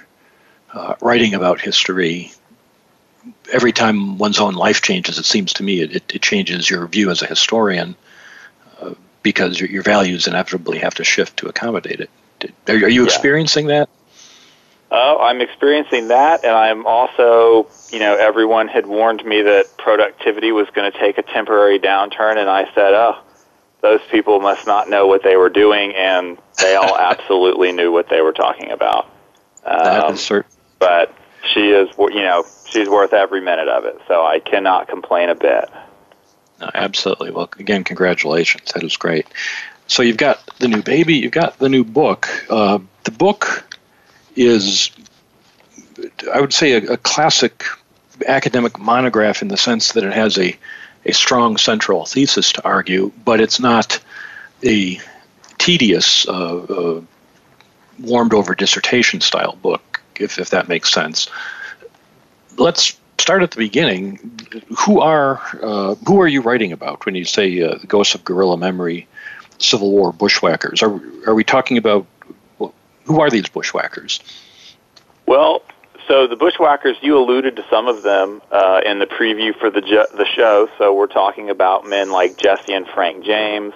uh, 0.74 0.96
writing 1.02 1.34
about 1.34 1.62
history. 1.62 2.32
Every 3.52 3.72
time 3.72 4.18
one's 4.18 4.40
own 4.40 4.56
life 4.56 4.82
changes, 4.82 5.20
it 5.20 5.26
seems 5.26 5.54
to 5.54 5.64
me 5.64 5.82
it, 5.82 6.14
it 6.14 6.22
changes 6.22 6.70
your 6.70 6.88
view 6.88 7.10
as 7.12 7.22
a 7.22 7.26
historian 7.26 7.96
uh, 8.82 8.94
because 9.24 9.60
your, 9.60 9.70
your, 9.70 9.84
values 9.84 10.26
inevitably 10.26 10.80
have 10.80 10.96
to 10.96 11.04
shift 11.04 11.38
to 11.38 11.48
accommodate 11.48 12.00
it. 12.00 12.10
Are, 12.68 12.76
are 12.76 12.90
you 12.90 13.02
yeah. 13.02 13.08
experiencing 13.08 13.68
that? 13.68 13.90
Oh, 14.92 15.20
I'm 15.22 15.40
experiencing 15.40 16.08
that, 16.08 16.44
and 16.44 16.54
I'm 16.54 16.88
also, 16.88 17.68
you 17.92 18.00
know, 18.00 18.16
everyone 18.16 18.68
had 18.68 18.88
warned 18.88 19.24
me 19.24 19.44
that 19.44 19.78
productivity 19.78 20.52
was 20.52 20.68
going 20.72 20.92
to 20.92 20.98
take 20.98 21.20
a 21.20 21.22
temporary 21.22 21.80
downturn, 21.80 22.38
and 22.38 22.50
I 22.50 22.66
said, 22.74 22.94
oh, 22.94 23.20
those 23.82 24.02
people 24.12 24.40
must 24.40 24.68
not 24.68 24.90
know 24.90 25.08
what 25.08 25.24
they 25.24 25.36
were 25.36 25.50
doing, 25.50 25.94
and 25.96 26.38
they 26.58 26.76
all 26.76 26.98
absolutely 27.00 27.72
knew 27.72 27.92
what 27.92 28.10
they 28.10 28.22
were 28.22 28.34
talking 28.34 28.72
about. 28.72 29.06
Um, 29.66 29.84
that. 30.16 30.46
But 30.80 31.14
she 31.54 31.72
is, 31.72 31.90
you 31.98 32.22
know, 32.22 32.46
she's 32.66 32.90
worth 32.90 33.14
every 33.14 33.42
minute 33.42 33.68
of 33.68 33.86
it, 33.86 34.00
so 34.08 34.26
I 34.26 34.40
cannot 34.40 34.88
complain 34.88 35.30
a 35.30 35.36
bit. 35.36 35.70
No, 36.60 36.70
absolutely. 36.74 37.32
Well, 37.32 37.50
again, 37.58 37.84
congratulations. 37.84 38.72
That 38.74 38.84
is 38.84 38.98
great. 38.98 39.28
So 39.88 40.04
you've 40.04 40.18
got 40.18 40.40
the 40.60 40.68
new 40.68 40.84
baby, 40.84 41.16
you've 41.16 41.32
got 41.32 41.58
the 41.58 41.70
new 41.70 41.84
book. 41.84 42.30
Uh, 42.50 42.80
the 43.06 43.12
book 43.12 43.76
is, 44.36 44.92
I 46.32 46.42
would 46.42 46.54
say, 46.54 46.74
a, 46.74 46.94
a 46.94 46.98
classic 46.98 47.64
academic 48.28 48.78
monograph 48.78 49.42
in 49.42 49.48
the 49.48 49.58
sense 49.58 49.94
that 49.94 50.04
it 50.04 50.14
has 50.14 50.38
a 50.38 50.56
a 51.06 51.14
strong 51.14 51.58
central 51.58 52.06
thesis 52.06 52.52
to 52.54 52.64
argue, 52.64 53.12
but 53.24 53.40
it's 53.40 53.60
not 53.60 54.00
a 54.64 55.00
tedious, 55.58 56.28
uh, 56.28 56.58
uh, 56.58 57.02
warmed 58.00 58.34
over 58.34 58.56
dissertation 58.56 59.22
style 59.22 59.58
book, 59.62 60.02
if, 60.16 60.40
if 60.40 60.50
that 60.50 60.68
makes 60.68 60.92
sense. 60.92 61.30
Let's 62.58 62.98
start 63.18 63.44
at 63.44 63.52
the 63.52 63.58
beginning. 63.58 64.40
Who 64.80 65.00
are 65.02 65.42
uh, 65.62 65.96
who 65.96 66.22
are 66.22 66.28
you 66.28 66.42
writing 66.42 66.72
about 66.72 67.06
when 67.06 67.16
you 67.16 67.26
say 67.26 67.62
uh, 67.62 67.76
the 67.76 67.88
ghosts 67.88 68.16
of 68.16 68.24
guerrilla 68.24 68.58
memory, 68.58 69.08
Civil 69.60 69.92
War 69.92 70.12
bushwhackers? 70.12 70.82
Are 70.82 71.00
are 71.28 71.36
we 71.36 71.44
talking 71.44 71.78
about 71.78 72.06
who 72.58 73.22
are 73.22 73.30
these 73.30 73.48
bushwhackers? 73.50 74.20
Well, 75.26 75.62
so 76.10 76.26
the 76.26 76.36
Bushwhackers, 76.36 76.98
you 77.02 77.20
alluded 77.20 77.56
to 77.58 77.66
some 77.70 77.88
of 77.88 78.02
them 78.02 78.42
uh, 78.52 78.82
in 78.84 78.98
the 78.98 79.06
preview 79.06 79.56
for 79.58 79.70
the 79.70 79.82
the 79.82 80.26
show. 80.36 80.68
So 80.80 80.94
we're 80.94 81.06
talking 81.06 81.52
about 81.52 81.88
men 81.88 82.10
like 82.10 82.36
Jesse 82.36 82.74
and 82.74 82.88
Frank 82.88 83.24
James. 83.24 83.74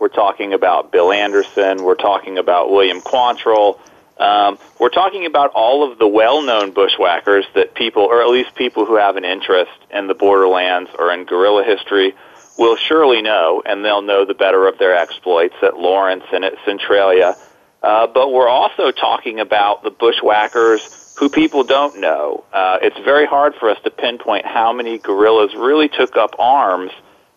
We're 0.00 0.08
talking 0.08 0.52
about 0.52 0.90
Bill 0.90 1.12
Anderson. 1.12 1.84
We're 1.84 1.94
talking 1.94 2.36
about 2.36 2.70
William 2.70 3.00
Quantrill. 3.00 3.78
Um, 4.18 4.58
we're 4.80 4.88
talking 4.88 5.24
about 5.26 5.52
all 5.54 5.88
of 5.88 6.00
the 6.00 6.08
well-known 6.08 6.72
bushwhackers 6.72 7.44
that 7.54 7.74
people, 7.74 8.02
or 8.02 8.22
at 8.22 8.28
least 8.28 8.56
people 8.56 8.84
who 8.84 8.96
have 8.96 9.16
an 9.16 9.24
interest 9.24 9.70
in 9.92 10.08
the 10.08 10.14
borderlands 10.14 10.90
or 10.98 11.12
in 11.12 11.24
guerrilla 11.24 11.62
history, 11.62 12.14
will 12.58 12.76
surely 12.76 13.22
know, 13.22 13.62
and 13.64 13.84
they'll 13.84 14.02
know 14.02 14.24
the 14.24 14.34
better 14.34 14.66
of 14.66 14.78
their 14.78 14.96
exploits 14.96 15.54
at 15.62 15.76
Lawrence 15.78 16.24
and 16.32 16.44
at 16.44 16.54
Centralia. 16.64 17.36
Uh, 17.80 18.08
but 18.08 18.32
we're 18.32 18.48
also 18.48 18.90
talking 18.90 19.38
about 19.38 19.84
the 19.84 19.90
bushwhackers 19.90 20.97
who 21.18 21.28
people 21.28 21.64
don't 21.64 21.98
know. 22.00 22.44
Uh, 22.52 22.78
it's 22.80 22.98
very 22.98 23.26
hard 23.26 23.52
for 23.56 23.68
us 23.68 23.78
to 23.82 23.90
pinpoint 23.90 24.46
how 24.46 24.72
many 24.72 24.98
guerrillas 24.98 25.52
really 25.56 25.88
took 25.88 26.16
up 26.16 26.34
arms 26.38 26.92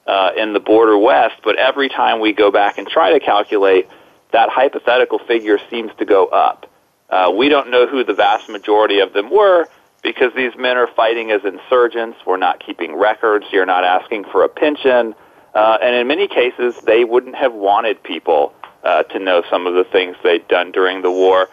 uh, 0.05 0.31
in 0.37 0.53
the 0.53 0.59
border 0.59 0.97
west, 0.97 1.35
but 1.43 1.55
every 1.57 1.89
time 1.89 2.19
we 2.19 2.31
go 2.31 2.51
back 2.51 2.77
and 2.77 2.87
try 2.87 3.11
to 3.11 3.19
calculate, 3.19 3.87
that 4.31 4.49
hypothetical 4.49 5.17
figure 5.17 5.57
seems 5.69 5.91
to 5.97 6.05
go 6.05 6.27
up. 6.27 6.69
Uh, 7.09 7.33
we 7.35 7.49
don't 7.49 7.71
know 7.71 7.87
who 7.87 8.03
the 8.03 8.13
vast 8.13 8.47
majority 8.49 8.99
of 8.99 9.13
them 9.13 9.31
were 9.31 9.67
because 10.03 10.31
these 10.35 10.55
men 10.57 10.77
are 10.77 10.87
fighting 10.87 11.31
as 11.31 11.41
insurgents. 11.43 12.19
We're 12.25 12.37
not 12.37 12.63
keeping 12.63 12.95
records. 12.95 13.47
You're 13.51 13.65
not 13.65 13.83
asking 13.83 14.25
for 14.25 14.43
a 14.43 14.49
pension. 14.49 15.15
Uh, 15.55 15.77
and 15.81 15.95
in 15.95 16.07
many 16.07 16.27
cases, 16.27 16.75
they 16.85 17.03
wouldn't 17.03 17.35
have 17.35 17.53
wanted 17.53 18.01
people 18.03 18.53
uh, 18.83 19.03
to 19.03 19.19
know 19.19 19.43
some 19.49 19.65
of 19.65 19.73
the 19.73 19.83
things 19.83 20.15
they'd 20.23 20.47
done 20.47 20.71
during 20.71 21.01
the 21.01 21.11
war. 21.11 21.49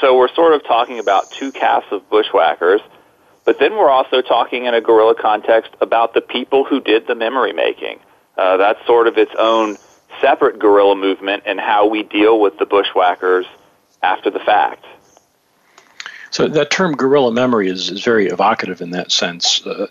So 0.00 0.16
we're 0.16 0.32
sort 0.34 0.54
of 0.54 0.64
talking 0.64 0.98
about 0.98 1.30
two 1.30 1.52
castes 1.52 1.92
of 1.92 2.08
bushwhackers, 2.10 2.80
but 3.44 3.58
then 3.58 3.72
we're 3.72 3.90
also 3.90 4.22
talking 4.22 4.66
in 4.66 4.74
a 4.74 4.80
guerrilla 4.80 5.14
context 5.14 5.72
about 5.80 6.14
the 6.14 6.20
people 6.20 6.64
who 6.64 6.80
did 6.80 7.06
the 7.06 7.14
memory 7.14 7.52
making. 7.52 8.00
Uh, 8.36 8.56
that's 8.56 8.84
sort 8.86 9.06
of 9.06 9.18
its 9.18 9.32
own 9.38 9.76
separate 10.20 10.58
guerrilla 10.58 10.96
movement 10.96 11.42
and 11.46 11.60
how 11.60 11.86
we 11.86 12.02
deal 12.02 12.40
with 12.40 12.58
the 12.58 12.66
bushwhackers 12.66 13.46
after 14.02 14.30
the 14.30 14.40
fact. 14.40 14.84
So 16.30 16.48
that 16.48 16.70
term 16.70 16.96
guerrilla 16.96 17.30
memory 17.30 17.68
is, 17.68 17.90
is 17.90 18.02
very 18.02 18.28
evocative 18.28 18.80
in 18.80 18.90
that 18.90 19.12
sense. 19.12 19.66
Uh, 19.66 19.88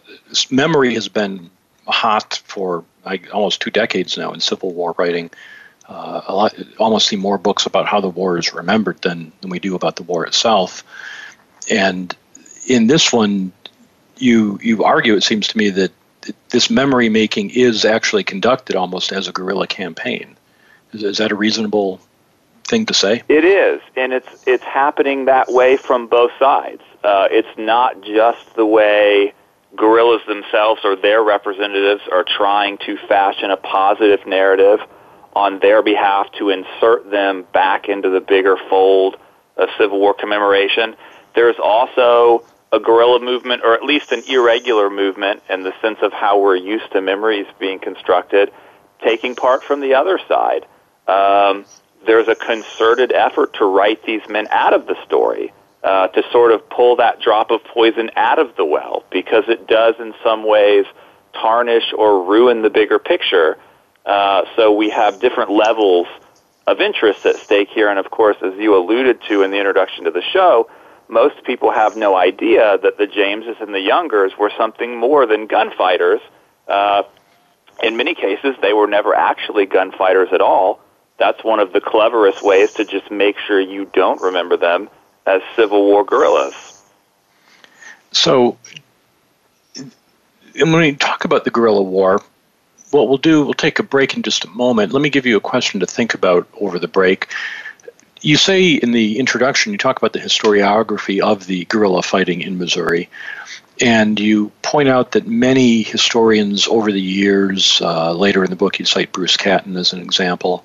memory 0.50 0.94
has 0.96 1.08
been 1.08 1.52
hot 1.88 2.42
for 2.46 2.84
like, 3.06 3.34
almost 3.34 3.62
two 3.62 3.70
decades 3.70 4.18
now 4.18 4.34
in 4.34 4.40
Civil 4.40 4.74
War 4.74 4.96
writing 4.98 5.30
uh, 5.92 6.22
a 6.28 6.34
lot, 6.34 6.54
almost 6.80 7.08
see 7.08 7.18
more 7.18 7.38
books 7.38 7.66
about 7.66 7.86
how 7.86 8.00
the 8.00 8.10
war 8.10 8.38
is 8.38 8.54
remembered 8.54 9.02
than, 9.02 9.32
than 9.42 9.50
we 9.50 9.60
do 9.60 9.76
about 9.76 9.98
the 9.98 10.04
war 10.04 10.26
itself. 10.26 10.84
And 11.70 12.16
in 12.68 12.88
this 12.88 13.12
one, 13.12 13.52
you 14.18 14.60
you 14.62 14.84
argue, 14.84 15.16
it 15.16 15.24
seems 15.24 15.48
to 15.50 15.58
me, 15.58 15.70
that 15.72 15.92
this 16.50 16.70
memory 16.70 17.10
making 17.10 17.50
is 17.50 17.84
actually 17.84 18.24
conducted 18.24 18.76
almost 18.76 19.12
as 19.12 19.28
a 19.28 19.32
guerrilla 19.32 19.68
campaign. 19.68 20.38
Is, 20.94 21.04
is 21.04 21.18
that 21.18 21.32
a 21.32 21.36
reasonable 21.36 22.00
thing 22.68 22.86
to 22.86 22.94
say? 22.94 23.24
It 23.28 23.44
is, 23.44 23.82
and 23.98 24.14
it's 24.14 24.44
it's 24.48 24.64
happening 24.64 25.26
that 25.26 25.52
way 25.52 25.76
from 25.76 26.08
both 26.08 26.32
sides. 26.40 26.84
Uh, 27.04 27.28
it's 27.32 27.58
not 27.58 28.02
just 28.02 28.56
the 28.56 28.66
way 28.66 29.34
guerrillas 29.76 30.22
themselves 30.28 30.82
or 30.86 30.96
their 30.96 31.22
representatives 31.24 32.04
are 32.12 32.24
trying 32.24 32.78
to 32.78 32.98
fashion 33.08 33.52
a 33.52 33.58
positive 33.58 34.26
narrative 34.26 34.80
on 35.34 35.60
their 35.60 35.82
behalf 35.82 36.28
to 36.40 36.50
insert 36.50 37.10
them 37.10 37.46
back 37.54 37.88
into 37.88 38.10
the 38.10 38.20
bigger 38.20 38.58
fold 38.70 39.18
of 39.58 39.70
Civil 39.78 40.00
War 40.00 40.14
commemoration. 40.14 40.96
There's 41.36 41.58
also 41.62 42.44
a 42.72 42.80
guerrilla 42.80 43.20
movement, 43.20 43.64
or 43.64 43.74
at 43.74 43.84
least 43.84 44.12
an 44.12 44.24
irregular 44.28 44.90
movement 44.90 45.44
in 45.50 45.64
the 45.64 45.74
sense 45.82 46.00
of 46.02 46.14
how 46.14 46.40
we're 46.40 46.56
used 46.56 46.92
to 46.94 47.02
memories 47.02 47.46
being 47.60 47.80
constructed, 47.80 48.52
taking 49.04 49.36
part 49.36 49.64
from 49.64 49.82
the 49.82 49.94
other 49.94 50.20
side. 50.28 50.66
Um, 51.08 51.66
there's 52.06 52.28
a 52.28 52.36
concerted 52.36 53.12
effort 53.12 53.54
to 53.56 53.66
write 53.66 54.04
these 54.06 54.22
men 54.30 54.48
out 54.52 54.74
of 54.74 54.88
the 54.88 54.96
story, 55.06 55.54
uh, 55.84 56.08
to 56.08 56.24
sort 56.32 56.52
of 56.52 56.70
pull 56.70 56.96
that 56.98 57.20
drop 57.20 57.52
of 57.52 57.64
poison 57.66 58.10
out 58.16 58.40
of 58.40 58.56
the 58.56 58.66
well, 58.66 59.04
because 59.12 59.44
it 59.48 59.68
does 59.68 59.96
in 60.00 60.14
some 60.24 60.46
ways 60.46 60.86
tarnish 61.34 61.94
or 61.98 62.24
ruin 62.24 62.62
the 62.62 62.70
bigger 62.70 63.00
picture 63.00 63.58
uh, 64.06 64.44
so 64.56 64.72
we 64.74 64.90
have 64.90 65.20
different 65.20 65.52
levels 65.52 66.08
of 66.68 66.80
interest 66.80 67.26
at 67.26 67.36
stake 67.46 67.70
here. 67.70 67.90
And 67.90 68.00
of 68.00 68.10
course, 68.12 68.38
as 68.42 68.54
you 68.58 68.76
alluded 68.76 69.22
to 69.30 69.44
in 69.44 69.52
the 69.52 69.58
introduction 69.58 70.06
to 70.06 70.12
the 70.12 70.22
show, 70.22 70.70
most 71.08 71.44
people 71.44 71.72
have 71.72 71.98
no 71.98 72.16
idea 72.16 72.78
that 72.82 72.98
the 72.98 73.06
Jameses 73.06 73.58
and 73.60 73.74
the 73.74 73.82
Youngers 73.82 74.32
were 74.40 74.52
something 74.58 74.98
more 74.98 75.26
than 75.26 75.46
gunfighters. 75.46 76.22
Uh, 76.68 77.04
in 77.84 77.98
many 77.98 78.16
cases, 78.16 78.56
they 78.62 78.74
were 78.74 78.88
never 78.88 79.14
actually 79.14 79.66
gunfighters 79.66 80.30
at 80.32 80.42
all. 80.42 80.80
That's 81.20 81.44
one 81.44 81.60
of 81.60 81.74
the 81.74 81.82
cleverest 81.82 82.42
ways 82.44 82.70
to 82.78 82.86
just 82.86 83.12
make 83.12 83.38
sure 83.46 83.60
you 83.60 83.86
don't 83.94 84.22
remember 84.22 84.58
them 84.58 84.90
as 85.26 85.42
Civil 85.56 85.84
War 85.84 86.04
guerrillas. 86.04 86.56
So, 88.12 88.58
when 90.56 90.72
we 90.74 90.96
talk 90.96 91.26
about 91.26 91.44
the 91.44 91.52
guerrilla 91.52 91.84
war, 91.84 92.22
what 92.92 93.08
we'll 93.08 93.18
do, 93.18 93.44
we'll 93.44 93.54
take 93.54 93.80
a 93.80 93.84
break 93.84 94.16
in 94.16 94.22
just 94.22 94.46
a 94.46 94.50
moment. 94.50 94.94
Let 94.94 95.02
me 95.02 95.10
give 95.10 95.26
you 95.26 95.38
a 95.38 95.42
question 95.42 95.80
to 95.80 95.86
think 95.86 96.14
about 96.14 96.48
over 96.60 96.80
the 96.80 96.88
break. 96.88 97.28
You 98.22 98.38
say 98.38 98.74
in 98.74 98.92
the 98.92 99.18
introduction, 99.18 99.72
you 99.72 99.78
talk 99.78 99.98
about 99.98 100.14
the 100.14 100.20
historiography 100.20 101.22
of 101.22 101.48
the 101.48 101.66
guerrilla 101.66 102.04
fighting 102.04 102.42
in 102.42 102.58
Missouri, 102.58 103.10
and 103.80 104.20
you 104.20 104.52
point 104.62 104.90
out 104.90 105.14
that 105.14 105.26
many 105.26 105.82
historians 105.82 106.68
over 106.68 106.92
the 106.92 107.02
years, 107.02 107.82
uh, 107.82 108.14
later 108.14 108.44
in 108.44 108.52
the 108.52 108.56
book, 108.56 108.78
you 108.78 108.86
cite 108.86 109.12
Bruce 109.12 109.38
Catton 109.38 109.76
as 109.76 109.92
an 109.94 110.02
example, 110.02 110.64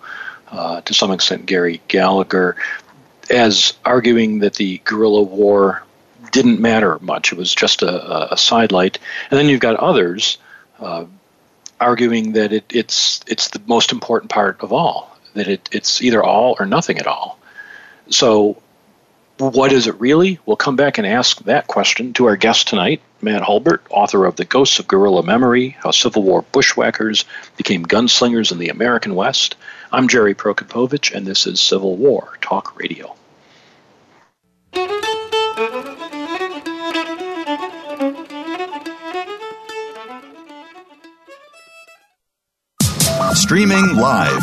uh, 0.50 0.82
to 0.82 0.92
some 0.92 1.10
extent, 1.12 1.46
Gary 1.46 1.80
Gallagher, 1.88 2.56
as 3.30 3.72
arguing 3.84 4.40
that 4.40 4.54
the 4.54 4.78
guerrilla 4.84 5.22
war 5.22 5.82
didn't 6.32 6.60
matter 6.60 6.98
much. 7.00 7.32
It 7.32 7.38
was 7.38 7.54
just 7.54 7.82
a, 7.82 8.32
a 8.32 8.36
sidelight. 8.36 8.98
And 9.30 9.38
then 9.38 9.48
you've 9.48 9.60
got 9.60 9.76
others 9.76 10.36
uh, 10.78 11.06
arguing 11.80 12.32
that 12.32 12.52
it, 12.52 12.64
it's, 12.70 13.22
it's 13.26 13.48
the 13.48 13.62
most 13.66 13.92
important 13.92 14.30
part 14.30 14.60
of 14.60 14.72
all, 14.72 15.16
that 15.34 15.48
it, 15.48 15.68
it's 15.72 16.02
either 16.02 16.22
all 16.22 16.56
or 16.58 16.66
nothing 16.66 16.98
at 16.98 17.06
all. 17.06 17.38
So, 18.10 18.60
what 19.38 19.72
is 19.72 19.86
it 19.86 20.00
really? 20.00 20.38
We'll 20.46 20.56
come 20.56 20.76
back 20.76 20.96
and 20.96 21.06
ask 21.06 21.44
that 21.44 21.66
question 21.66 22.14
to 22.14 22.26
our 22.26 22.36
guest 22.36 22.68
tonight, 22.68 23.02
Matt 23.20 23.42
Hulbert, 23.42 23.82
author 23.90 24.24
of 24.24 24.36
The 24.36 24.46
Ghosts 24.46 24.78
of 24.78 24.88
Guerrilla 24.88 25.22
Memory 25.22 25.76
How 25.80 25.90
Civil 25.90 26.22
War 26.22 26.42
Bushwhackers 26.52 27.26
Became 27.56 27.84
Gunslingers 27.84 28.50
in 28.50 28.58
the 28.58 28.70
American 28.70 29.14
West. 29.14 29.56
I'm 29.92 30.08
Jerry 30.08 30.34
Prokopowicz, 30.34 31.14
and 31.14 31.26
this 31.26 31.46
is 31.46 31.60
Civil 31.60 31.96
War 31.96 32.38
Talk 32.40 32.78
Radio. 32.78 33.14
Streaming 43.46 43.94
live, 43.94 44.40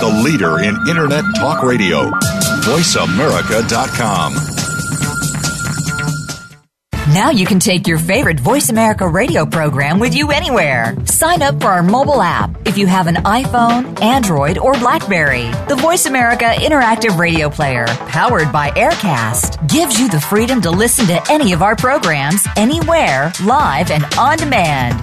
the 0.00 0.22
leader 0.24 0.60
in 0.60 0.74
Internet 0.88 1.22
Talk 1.36 1.62
Radio 1.62 2.08
VoiceAmerica.com. 2.64 4.32
Now 7.12 7.28
you 7.28 7.44
can 7.44 7.60
take 7.60 7.86
your 7.86 7.98
favorite 7.98 8.40
Voice 8.40 8.70
America 8.70 9.06
radio 9.06 9.44
program 9.44 9.98
with 9.98 10.14
you 10.14 10.30
anywhere. 10.30 10.96
Sign 11.04 11.42
up 11.42 11.60
for 11.60 11.68
our 11.68 11.82
mobile 11.82 12.22
app 12.22 12.66
if 12.66 12.78
you 12.78 12.86
have 12.86 13.06
an 13.06 13.16
iPhone, 13.16 14.00
Android, 14.00 14.56
or 14.56 14.72
Blackberry. 14.74 15.50
The 15.68 15.76
Voice 15.76 16.06
America 16.06 16.44
Interactive 16.44 17.18
Radio 17.18 17.50
Player, 17.50 17.84
powered 17.86 18.50
by 18.50 18.70
Aircast, 18.70 19.68
gives 19.68 20.00
you 20.00 20.08
the 20.08 20.20
freedom 20.20 20.62
to 20.62 20.70
listen 20.70 21.06
to 21.08 21.20
any 21.30 21.52
of 21.52 21.60
our 21.62 21.76
programs 21.76 22.46
anywhere, 22.56 23.30
live 23.44 23.90
and 23.90 24.06
on 24.18 24.38
demand. 24.38 25.02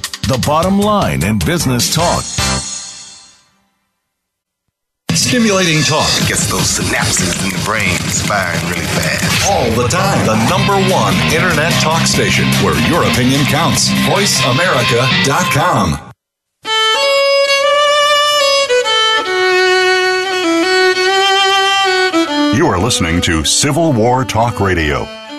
the 0.27 0.37
bottom 0.45 0.79
line 0.79 1.23
in 1.23 1.39
business 1.39 1.93
talk. 1.93 2.23
Stimulating 5.13 5.81
talk 5.83 6.09
gets 6.27 6.47
those 6.49 6.79
synapses 6.79 7.43
in 7.43 7.49
the 7.51 7.61
brain 7.63 7.97
firing 8.27 8.61
really 8.69 8.85
fast. 8.85 9.49
All 9.49 9.69
the 9.71 9.87
time. 9.87 10.25
The 10.25 10.35
number 10.49 10.75
one 10.91 11.13
internet 11.33 11.71
talk 11.81 12.05
station 12.07 12.45
where 12.63 12.75
your 12.89 13.03
opinion 13.03 13.43
counts. 13.45 13.89
VoiceAmerica.com. 14.07 16.11
You 22.57 22.67
are 22.67 22.77
listening 22.79 23.21
to 23.21 23.43
Civil 23.45 23.93
War 23.93 24.25
Talk 24.25 24.59
Radio. 24.59 25.20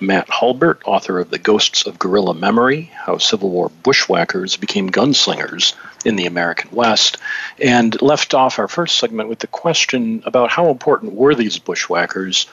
Matt 0.00 0.28
Hulbert, 0.28 0.82
author 0.84 1.18
of 1.18 1.30
The 1.30 1.38
Ghosts 1.38 1.86
of 1.86 1.98
Guerrilla 1.98 2.34
Memory 2.34 2.90
How 2.94 3.18
Civil 3.18 3.50
War 3.50 3.70
Bushwhackers 3.82 4.56
Became 4.56 4.90
Gunslingers 4.90 5.74
in 6.04 6.16
the 6.16 6.26
American 6.26 6.70
West, 6.72 7.18
and 7.60 8.00
left 8.00 8.34
off 8.34 8.58
our 8.58 8.68
first 8.68 8.98
segment 8.98 9.28
with 9.28 9.40
the 9.40 9.46
question 9.46 10.22
about 10.24 10.50
how 10.50 10.70
important 10.70 11.12
were 11.12 11.34
these 11.34 11.58
bushwhackers? 11.58 12.46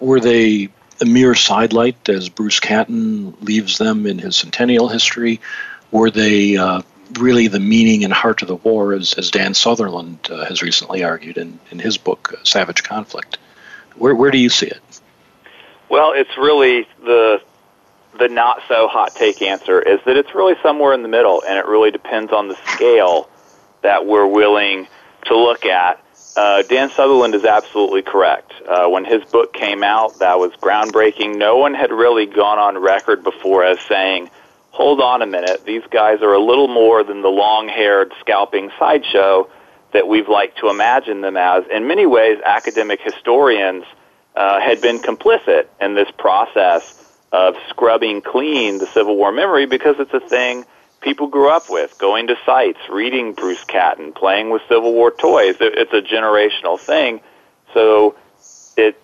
Were 0.00 0.20
they 0.20 0.68
a 1.00 1.04
mere 1.04 1.34
sidelight 1.34 2.08
as 2.08 2.28
Bruce 2.28 2.60
Catton 2.60 3.36
leaves 3.40 3.78
them 3.78 4.06
in 4.06 4.18
his 4.18 4.36
centennial 4.36 4.88
history? 4.88 5.40
Were 5.90 6.10
they 6.10 6.56
uh, 6.56 6.82
really 7.16 7.48
the 7.48 7.60
meaning 7.60 8.04
and 8.04 8.12
heart 8.12 8.42
of 8.42 8.48
the 8.48 8.56
war, 8.56 8.92
as, 8.92 9.14
as 9.14 9.30
Dan 9.30 9.54
Sutherland 9.54 10.18
uh, 10.30 10.44
has 10.44 10.62
recently 10.62 11.04
argued 11.04 11.38
in, 11.38 11.58
in 11.70 11.78
his 11.78 11.96
book, 11.96 12.34
uh, 12.34 12.44
Savage 12.44 12.82
Conflict. 12.82 13.38
Where, 13.96 14.14
where 14.14 14.30
do 14.30 14.38
you 14.38 14.50
see 14.50 14.66
it? 14.66 14.80
Well, 15.88 16.12
it's 16.14 16.36
really 16.36 16.86
the 17.04 17.40
the 18.18 18.28
not 18.28 18.60
so 18.68 18.88
hot 18.88 19.14
take 19.14 19.42
answer 19.42 19.80
is 19.80 20.00
that 20.06 20.16
it's 20.16 20.34
really 20.34 20.54
somewhere 20.62 20.92
in 20.92 21.02
the 21.02 21.08
middle, 21.08 21.42
and 21.46 21.58
it 21.58 21.66
really 21.66 21.90
depends 21.90 22.32
on 22.32 22.48
the 22.48 22.56
scale 22.74 23.28
that 23.82 24.06
we're 24.06 24.26
willing 24.26 24.88
to 25.26 25.36
look 25.36 25.64
at. 25.64 26.02
Uh, 26.36 26.62
Dan 26.62 26.90
Sutherland 26.96 27.34
is 27.34 27.44
absolutely 27.44 28.02
correct. 28.02 28.52
Uh, 28.66 28.88
when 28.88 29.04
his 29.04 29.22
book 29.24 29.52
came 29.52 29.82
out, 29.82 30.18
that 30.20 30.38
was 30.38 30.52
groundbreaking. 30.60 31.36
No 31.36 31.58
one 31.58 31.74
had 31.74 31.90
really 31.90 32.26
gone 32.26 32.58
on 32.58 32.78
record 32.78 33.22
before 33.22 33.64
as 33.64 33.78
saying 33.88 34.30
hold 34.78 35.00
on 35.00 35.22
a 35.22 35.26
minute, 35.26 35.64
these 35.66 35.82
guys 35.90 36.22
are 36.22 36.32
a 36.34 36.40
little 36.40 36.68
more 36.68 37.02
than 37.02 37.20
the 37.20 37.28
long-haired 37.28 38.12
scalping 38.20 38.70
sideshow 38.78 39.50
that 39.92 40.06
we've 40.06 40.28
liked 40.28 40.58
to 40.58 40.70
imagine 40.70 41.20
them 41.20 41.36
as. 41.36 41.64
In 41.68 41.88
many 41.88 42.06
ways, 42.06 42.38
academic 42.44 43.00
historians 43.00 43.84
uh, 44.38 44.60
had 44.60 44.80
been 44.80 45.00
complicit 45.00 45.66
in 45.80 45.96
this 45.96 46.08
process 46.16 46.94
of 47.32 47.56
scrubbing 47.68 48.22
clean 48.22 48.78
the 48.78 48.86
Civil 48.86 49.16
War 49.16 49.32
memory 49.32 49.66
because 49.66 49.96
it's 49.98 50.14
a 50.14 50.20
thing 50.20 50.64
people 51.00 51.26
grew 51.26 51.50
up 51.50 51.68
with, 51.68 51.98
going 51.98 52.28
to 52.28 52.36
sites, 52.46 52.78
reading 52.88 53.32
Bruce 53.32 53.62
Catton, 53.64 54.12
playing 54.12 54.50
with 54.50 54.62
Civil 54.68 54.94
War 54.94 55.10
toys. 55.10 55.56
It's 55.60 55.92
a 55.92 56.02
generational 56.02 56.78
thing. 56.78 57.20
So 57.74 58.14
it 58.76 59.00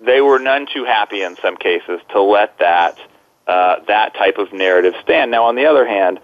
they 0.00 0.20
were 0.20 0.40
none 0.40 0.66
too 0.72 0.84
happy 0.84 1.22
in 1.22 1.36
some 1.36 1.56
cases 1.56 2.00
to 2.10 2.20
let 2.20 2.58
that 2.58 2.98
uh, 3.46 3.76
that 3.86 4.14
type 4.14 4.38
of 4.38 4.52
narrative 4.52 4.94
stand. 5.02 5.30
Now, 5.30 5.44
on 5.44 5.54
the 5.54 5.66
other 5.66 5.86
hand, 5.86 6.18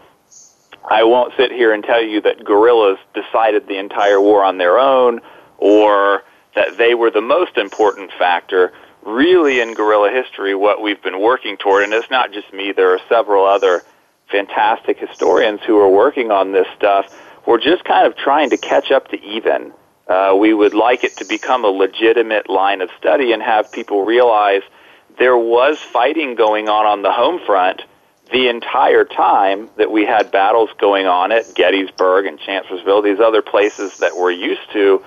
I 0.84 1.04
won't 1.04 1.32
sit 1.36 1.52
here 1.52 1.72
and 1.72 1.84
tell 1.84 2.02
you 2.02 2.20
that 2.22 2.44
guerrillas 2.44 2.98
decided 3.14 3.68
the 3.68 3.78
entire 3.78 4.20
war 4.20 4.42
on 4.42 4.58
their 4.58 4.78
own 4.78 5.20
or 5.58 6.24
that 6.58 6.76
they 6.76 6.94
were 6.94 7.10
the 7.10 7.20
most 7.20 7.56
important 7.56 8.10
factor. 8.18 8.72
Really, 9.02 9.60
in 9.60 9.74
guerrilla 9.74 10.10
history, 10.10 10.54
what 10.54 10.82
we've 10.82 11.02
been 11.02 11.20
working 11.20 11.56
toward, 11.56 11.84
and 11.84 11.92
it's 11.92 12.10
not 12.10 12.32
just 12.32 12.52
me, 12.52 12.72
there 12.72 12.92
are 12.92 13.00
several 13.08 13.44
other 13.46 13.82
fantastic 14.30 14.98
historians 14.98 15.60
who 15.66 15.78
are 15.78 15.88
working 15.88 16.30
on 16.30 16.52
this 16.52 16.66
stuff. 16.76 17.06
We're 17.46 17.60
just 17.60 17.84
kind 17.84 18.06
of 18.06 18.16
trying 18.16 18.50
to 18.50 18.58
catch 18.58 18.90
up 18.90 19.08
to 19.08 19.20
even. 19.22 19.72
Uh, 20.06 20.36
we 20.38 20.52
would 20.52 20.74
like 20.74 21.04
it 21.04 21.16
to 21.18 21.24
become 21.24 21.64
a 21.64 21.68
legitimate 21.68 22.50
line 22.50 22.80
of 22.80 22.90
study 22.98 23.32
and 23.32 23.42
have 23.42 23.72
people 23.72 24.04
realize– 24.04 24.62
there 25.18 25.36
was 25.36 25.78
fighting 25.78 26.34
going 26.34 26.68
on 26.68 26.86
on 26.86 27.02
the 27.02 27.12
home 27.12 27.40
front 27.44 27.82
the 28.30 28.48
entire 28.48 29.04
time 29.04 29.68
that 29.76 29.90
we 29.90 30.04
had 30.04 30.30
battles 30.30 30.70
going 30.78 31.06
on 31.06 31.32
at 31.32 31.54
Gettysburg 31.54 32.26
and 32.26 32.38
Chancellorsville, 32.38 33.02
these 33.02 33.20
other 33.20 33.42
places 33.42 33.98
that 33.98 34.16
we're 34.16 34.30
used 34.30 34.70
to. 34.72 35.02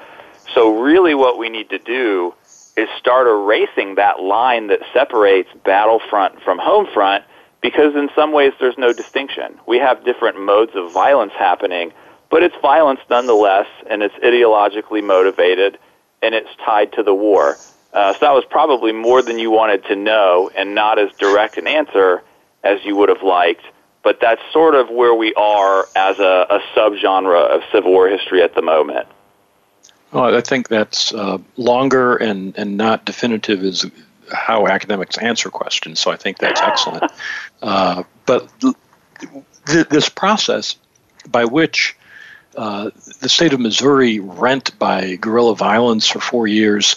So 0.53 0.79
really 0.81 1.15
what 1.15 1.37
we 1.37 1.49
need 1.49 1.69
to 1.69 1.79
do 1.79 2.33
is 2.77 2.87
start 2.97 3.27
erasing 3.27 3.95
that 3.95 4.21
line 4.21 4.67
that 4.67 4.79
separates 4.93 5.49
battlefront 5.65 6.41
from 6.43 6.57
home 6.57 6.87
front 6.93 7.23
because 7.61 7.95
in 7.95 8.09
some 8.15 8.31
ways 8.31 8.53
there's 8.59 8.77
no 8.77 8.93
distinction. 8.93 9.59
We 9.67 9.77
have 9.77 10.03
different 10.03 10.39
modes 10.39 10.71
of 10.75 10.91
violence 10.93 11.33
happening, 11.37 11.91
but 12.29 12.43
it's 12.43 12.55
violence 12.61 13.01
nonetheless, 13.09 13.67
and 13.89 14.01
it's 14.01 14.15
ideologically 14.15 15.03
motivated, 15.03 15.77
and 16.23 16.33
it's 16.33 16.49
tied 16.65 16.93
to 16.93 17.03
the 17.03 17.13
war. 17.13 17.59
Uh, 17.93 18.13
so 18.13 18.19
that 18.21 18.31
was 18.31 18.45
probably 18.49 18.93
more 18.93 19.21
than 19.21 19.37
you 19.37 19.51
wanted 19.51 19.83
to 19.85 19.95
know, 19.95 20.49
and 20.55 20.73
not 20.73 20.97
as 20.97 21.09
direct 21.19 21.57
an 21.57 21.67
answer 21.67 22.23
as 22.63 22.79
you 22.83 22.95
would 22.95 23.09
have 23.09 23.21
liked. 23.21 23.63
But 24.03 24.19
that's 24.21 24.41
sort 24.51 24.73
of 24.73 24.89
where 24.89 25.13
we 25.13 25.33
are 25.35 25.87
as 25.95 26.17
a, 26.17 26.47
a 26.49 26.59
subgenre 26.75 27.53
of 27.53 27.61
Civil 27.71 27.91
War 27.91 28.07
history 28.09 28.41
at 28.41 28.55
the 28.55 28.61
moment. 28.61 29.07
Well, 30.12 30.36
I 30.36 30.41
think 30.41 30.67
that's 30.67 31.13
uh, 31.13 31.38
longer 31.58 32.17
and, 32.17 32.58
and 32.58 32.78
not 32.78 33.06
definitive 33.06 33.63
is 33.63 33.86
how 34.32 34.67
academics 34.67 35.17
answer 35.17 35.50
questions. 35.50 36.00
So 36.00 36.12
I 36.12 36.17
think 36.17 36.38
that's 36.38 36.62
excellent. 36.62 37.12
Uh, 37.63 38.02
but 38.26 38.50
th- 38.60 39.88
this 39.89 40.10
process 40.10 40.76
by 41.30 41.45
which 41.45 41.95
uh, 42.58 42.89
the 43.19 43.30
state 43.30 43.54
of 43.54 43.60
Missouri 43.60 44.19
rent 44.19 44.78
by 44.80 45.15
guerrilla 45.17 45.56
violence 45.56 46.08
for 46.08 46.19
four 46.19 46.47
years 46.47 46.95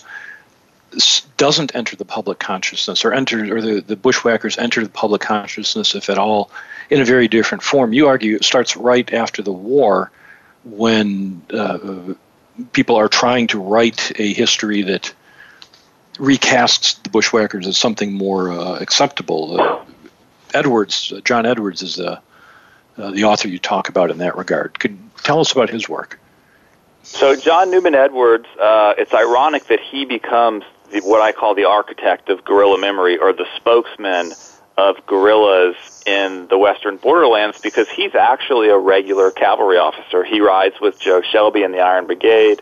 doesn't 1.37 1.75
enter 1.75 1.97
the 1.97 2.05
public 2.07 2.39
consciousness 2.39 3.05
or 3.05 3.13
enter 3.13 3.55
or 3.55 3.61
the, 3.61 3.81
the 3.81 3.97
bushwhackers 3.97 4.57
enter 4.57 4.83
the 4.83 4.89
public 4.89 5.21
consciousness 5.21 5.95
if 5.95 6.09
at 6.09 6.17
all 6.17 6.51
in 6.89 7.01
a 7.01 7.05
very 7.05 7.29
different 7.29 7.63
form 7.63 7.93
you 7.93 8.07
argue 8.07 8.37
it 8.37 8.45
starts 8.45 8.77
right 8.77 9.13
after 9.13 9.43
the 9.43 9.53
war 9.53 10.11
when 10.65 11.43
uh, 11.53 12.15
people 12.73 12.97
are 12.97 13.09
trying 13.09 13.47
to 13.49 13.61
write 13.61 14.13
a 14.21 14.33
history 14.33 14.83
that 14.83 15.13
recasts 16.15 17.03
the 17.03 17.11
bushwhackers 17.11 17.67
as 17.67 17.77
something 17.77 18.13
more 18.13 18.53
uh, 18.53 18.79
acceptable. 18.79 19.61
Uh, 19.61 19.85
Edwards, 20.53 21.13
uh, 21.13 21.21
John 21.21 21.47
Edwards, 21.47 21.83
is 21.83 21.97
the 21.97 22.21
uh, 22.97 23.11
the 23.11 23.25
author 23.25 23.49
you 23.49 23.59
talk 23.59 23.89
about 23.89 24.13
in 24.13 24.19
that 24.19 24.37
regard. 24.37 24.79
Could 24.79 24.97
tell 25.25 25.41
us 25.41 25.51
about 25.51 25.69
his 25.69 25.89
work. 25.89 26.21
So 27.03 27.35
John 27.35 27.71
Newman 27.71 27.97
Edwards, 27.97 28.47
uh, 28.61 28.95
it's 28.97 29.13
ironic 29.13 29.67
that 29.67 29.81
he 29.81 30.05
becomes 30.05 30.63
the, 30.93 31.01
what 31.01 31.21
I 31.21 31.33
call 31.33 31.55
the 31.55 31.65
architect 31.65 32.29
of 32.29 32.45
guerrilla 32.45 32.79
memory 32.79 33.19
or 33.19 33.33
the 33.33 33.47
spokesman 33.57 34.33
of 34.77 34.97
guerrillas 35.07 35.77
in 36.07 36.49
the 36.49 36.59
western 36.59 36.97
borderlands 36.97 37.61
because 37.61 37.89
he's 37.89 38.15
actually 38.15 38.69
a 38.69 38.77
regular 38.77 39.31
cavalry 39.31 39.79
officer. 39.79 40.25
He 40.25 40.41
rides 40.41 40.75
with 40.81 40.99
Joe 40.99 41.23
Shelby 41.23 41.63
in 41.63 41.73
the 41.73 41.81
Iron 41.81 42.07
Brigade. 42.07 42.61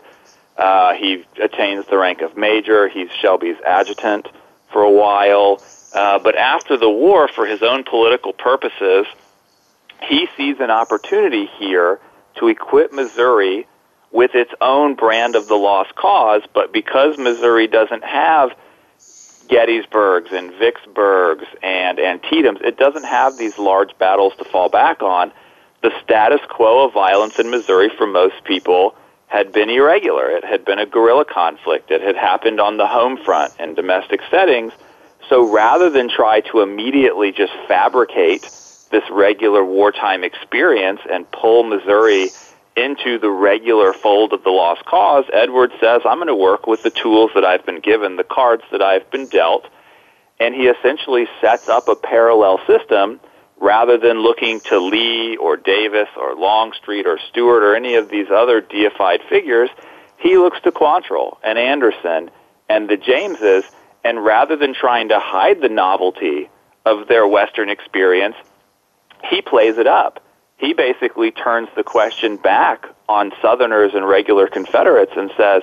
Uh, 0.57 0.93
he 0.93 1.25
attains 1.41 1.85
the 1.87 1.97
rank 1.97 2.21
of 2.21 2.37
major. 2.37 2.87
He's 2.87 3.09
Shelby's 3.11 3.57
adjutant 3.65 4.27
for 4.71 4.83
a 4.83 4.91
while. 4.91 5.61
Uh, 5.93 6.19
but 6.19 6.35
after 6.35 6.77
the 6.77 6.89
war, 6.89 7.27
for 7.27 7.45
his 7.45 7.63
own 7.63 7.83
political 7.83 8.33
purposes, 8.33 9.07
he 10.01 10.27
sees 10.37 10.59
an 10.59 10.69
opportunity 10.69 11.47
here 11.57 11.99
to 12.35 12.47
equip 12.47 12.93
Missouri 12.93 13.67
with 14.11 14.35
its 14.35 14.51
own 14.61 14.93
brand 14.93 15.35
of 15.35 15.47
the 15.47 15.55
lost 15.55 15.95
cause. 15.95 16.43
But 16.53 16.71
because 16.71 17.17
Missouri 17.17 17.67
doesn't 17.67 18.03
have 18.03 18.51
Gettysburgs 19.53 20.31
and 20.31 20.51
Vicksburgs 20.53 21.45
and 21.61 21.99
Antietam's, 21.99 22.61
it 22.61 22.75
doesn't 22.75 23.05
have 23.05 23.37
these 23.37 23.59
large 23.59 23.95
battles 23.99 24.33
to 24.39 24.45
fall 24.45 24.67
back 24.67 25.03
on. 25.03 25.31
The 25.83 25.91
status 26.03 26.41
quo 26.49 26.87
of 26.87 26.93
violence 26.93 27.37
in 27.37 27.51
Missouri 27.51 27.91
for 27.95 28.07
most 28.07 28.43
people 28.45 28.95
had 29.27 29.51
been 29.51 29.69
irregular. 29.69 30.31
It 30.31 30.43
had 30.43 30.65
been 30.65 30.79
a 30.79 30.87
guerrilla 30.87 31.25
conflict. 31.25 31.91
It 31.91 32.01
had 32.01 32.15
happened 32.15 32.59
on 32.59 32.77
the 32.77 32.87
home 32.87 33.15
front 33.23 33.53
in 33.59 33.75
domestic 33.75 34.21
settings. 34.31 34.73
So 35.29 35.47
rather 35.47 35.91
than 35.91 36.09
try 36.09 36.41
to 36.49 36.61
immediately 36.61 37.31
just 37.31 37.53
fabricate 37.67 38.41
this 38.89 39.03
regular 39.11 39.63
wartime 39.63 40.23
experience 40.23 41.01
and 41.11 41.29
pull 41.29 41.63
Missouri 41.63 42.29
into 42.75 43.19
the 43.19 43.29
regular 43.29 43.93
fold 43.93 44.33
of 44.33 44.43
the 44.43 44.49
lost 44.49 44.85
cause, 44.85 45.25
Edwards 45.31 45.73
says, 45.79 46.01
I'm 46.05 46.17
going 46.17 46.27
to 46.27 46.35
work 46.35 46.65
with 46.67 46.83
the 46.83 46.89
tools 46.89 47.31
that 47.35 47.45
I've 47.45 47.65
been 47.65 47.79
given, 47.79 48.15
the 48.15 48.23
cards 48.23 48.63
that 48.71 48.81
I've 48.81 49.09
been 49.11 49.27
dealt, 49.27 49.67
and 50.39 50.55
he 50.55 50.67
essentially 50.67 51.27
sets 51.39 51.69
up 51.69 51.87
a 51.87 51.95
parallel 51.95 52.59
system 52.65 53.19
rather 53.59 53.97
than 53.97 54.21
looking 54.21 54.59
to 54.59 54.79
Lee 54.79 55.37
or 55.37 55.55
Davis 55.55 56.09
or 56.17 56.35
Longstreet 56.35 57.05
or 57.05 57.19
Stuart 57.29 57.63
or 57.63 57.75
any 57.75 57.95
of 57.95 58.09
these 58.09 58.27
other 58.29 58.59
deified 58.59 59.21
figures, 59.29 59.69
he 60.17 60.37
looks 60.37 60.59
to 60.61 60.71
Quantrill 60.71 61.37
and 61.43 61.57
Anderson 61.57 62.31
and 62.69 62.89
the 62.89 62.97
Jameses, 62.97 63.63
and 64.03 64.23
rather 64.23 64.55
than 64.55 64.73
trying 64.73 65.09
to 65.09 65.19
hide 65.19 65.61
the 65.61 65.69
novelty 65.69 66.49
of 66.85 67.07
their 67.07 67.27
Western 67.27 67.69
experience, 67.69 68.35
he 69.29 69.41
plays 69.41 69.77
it 69.77 69.87
up 69.87 70.21
he 70.63 70.73
basically 70.73 71.29
turns 71.29 71.67
the 71.75 71.83
question 71.83 72.37
back 72.37 72.85
on 73.09 73.33
Southerners 73.41 73.91
and 73.93 74.07
regular 74.07 74.47
Confederates 74.47 75.11
and 75.17 75.29
says, 75.35 75.61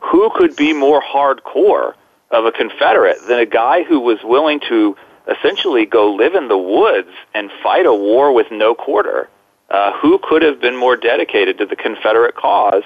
who 0.00 0.30
could 0.34 0.54
be 0.54 0.74
more 0.74 1.00
hardcore 1.02 1.94
of 2.30 2.44
a 2.44 2.52
Confederate 2.52 3.16
than 3.26 3.38
a 3.38 3.46
guy 3.46 3.84
who 3.84 4.00
was 4.00 4.18
willing 4.22 4.60
to 4.68 4.96
essentially 5.26 5.86
go 5.86 6.12
live 6.12 6.34
in 6.34 6.48
the 6.48 6.58
woods 6.58 7.08
and 7.34 7.50
fight 7.62 7.86
a 7.86 7.94
war 7.94 8.34
with 8.34 8.48
no 8.50 8.74
quarter? 8.74 9.30
Uh, 9.70 9.98
who 9.98 10.20
could 10.22 10.42
have 10.42 10.60
been 10.60 10.76
more 10.76 10.94
dedicated 10.94 11.56
to 11.56 11.64
the 11.64 11.76
Confederate 11.76 12.34
cause 12.34 12.82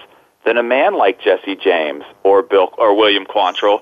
than 0.46 0.58
a 0.58 0.62
man 0.62 0.96
like 0.96 1.20
Jesse 1.20 1.56
James 1.56 2.04
or 2.22 2.40
Bill 2.44 2.72
or 2.78 2.96
William 2.96 3.24
Quantrill? 3.24 3.80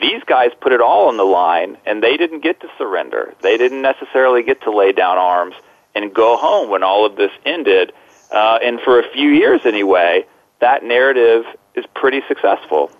These 0.00 0.22
guys 0.24 0.52
put 0.62 0.72
it 0.72 0.80
all 0.80 1.08
on 1.08 1.18
the 1.18 1.24
line, 1.24 1.76
and 1.84 2.02
they 2.02 2.16
didn't 2.16 2.42
get 2.42 2.60
to 2.60 2.68
surrender. 2.78 3.34
They 3.42 3.58
didn't 3.58 3.82
necessarily 3.82 4.42
get 4.42 4.62
to 4.62 4.74
lay 4.74 4.92
down 4.92 5.18
arms 5.18 5.54
and 6.02 6.14
go 6.14 6.36
home 6.36 6.70
when 6.70 6.82
all 6.82 7.04
of 7.04 7.16
this 7.16 7.32
ended. 7.44 7.92
Uh, 8.30 8.58
and 8.62 8.80
for 8.80 9.00
a 9.00 9.08
few 9.12 9.30
years 9.30 9.60
anyway, 9.64 10.24
that 10.60 10.84
narrative 10.84 11.44
is 11.74 11.84
pretty 11.94 12.22
successful. 12.28 12.90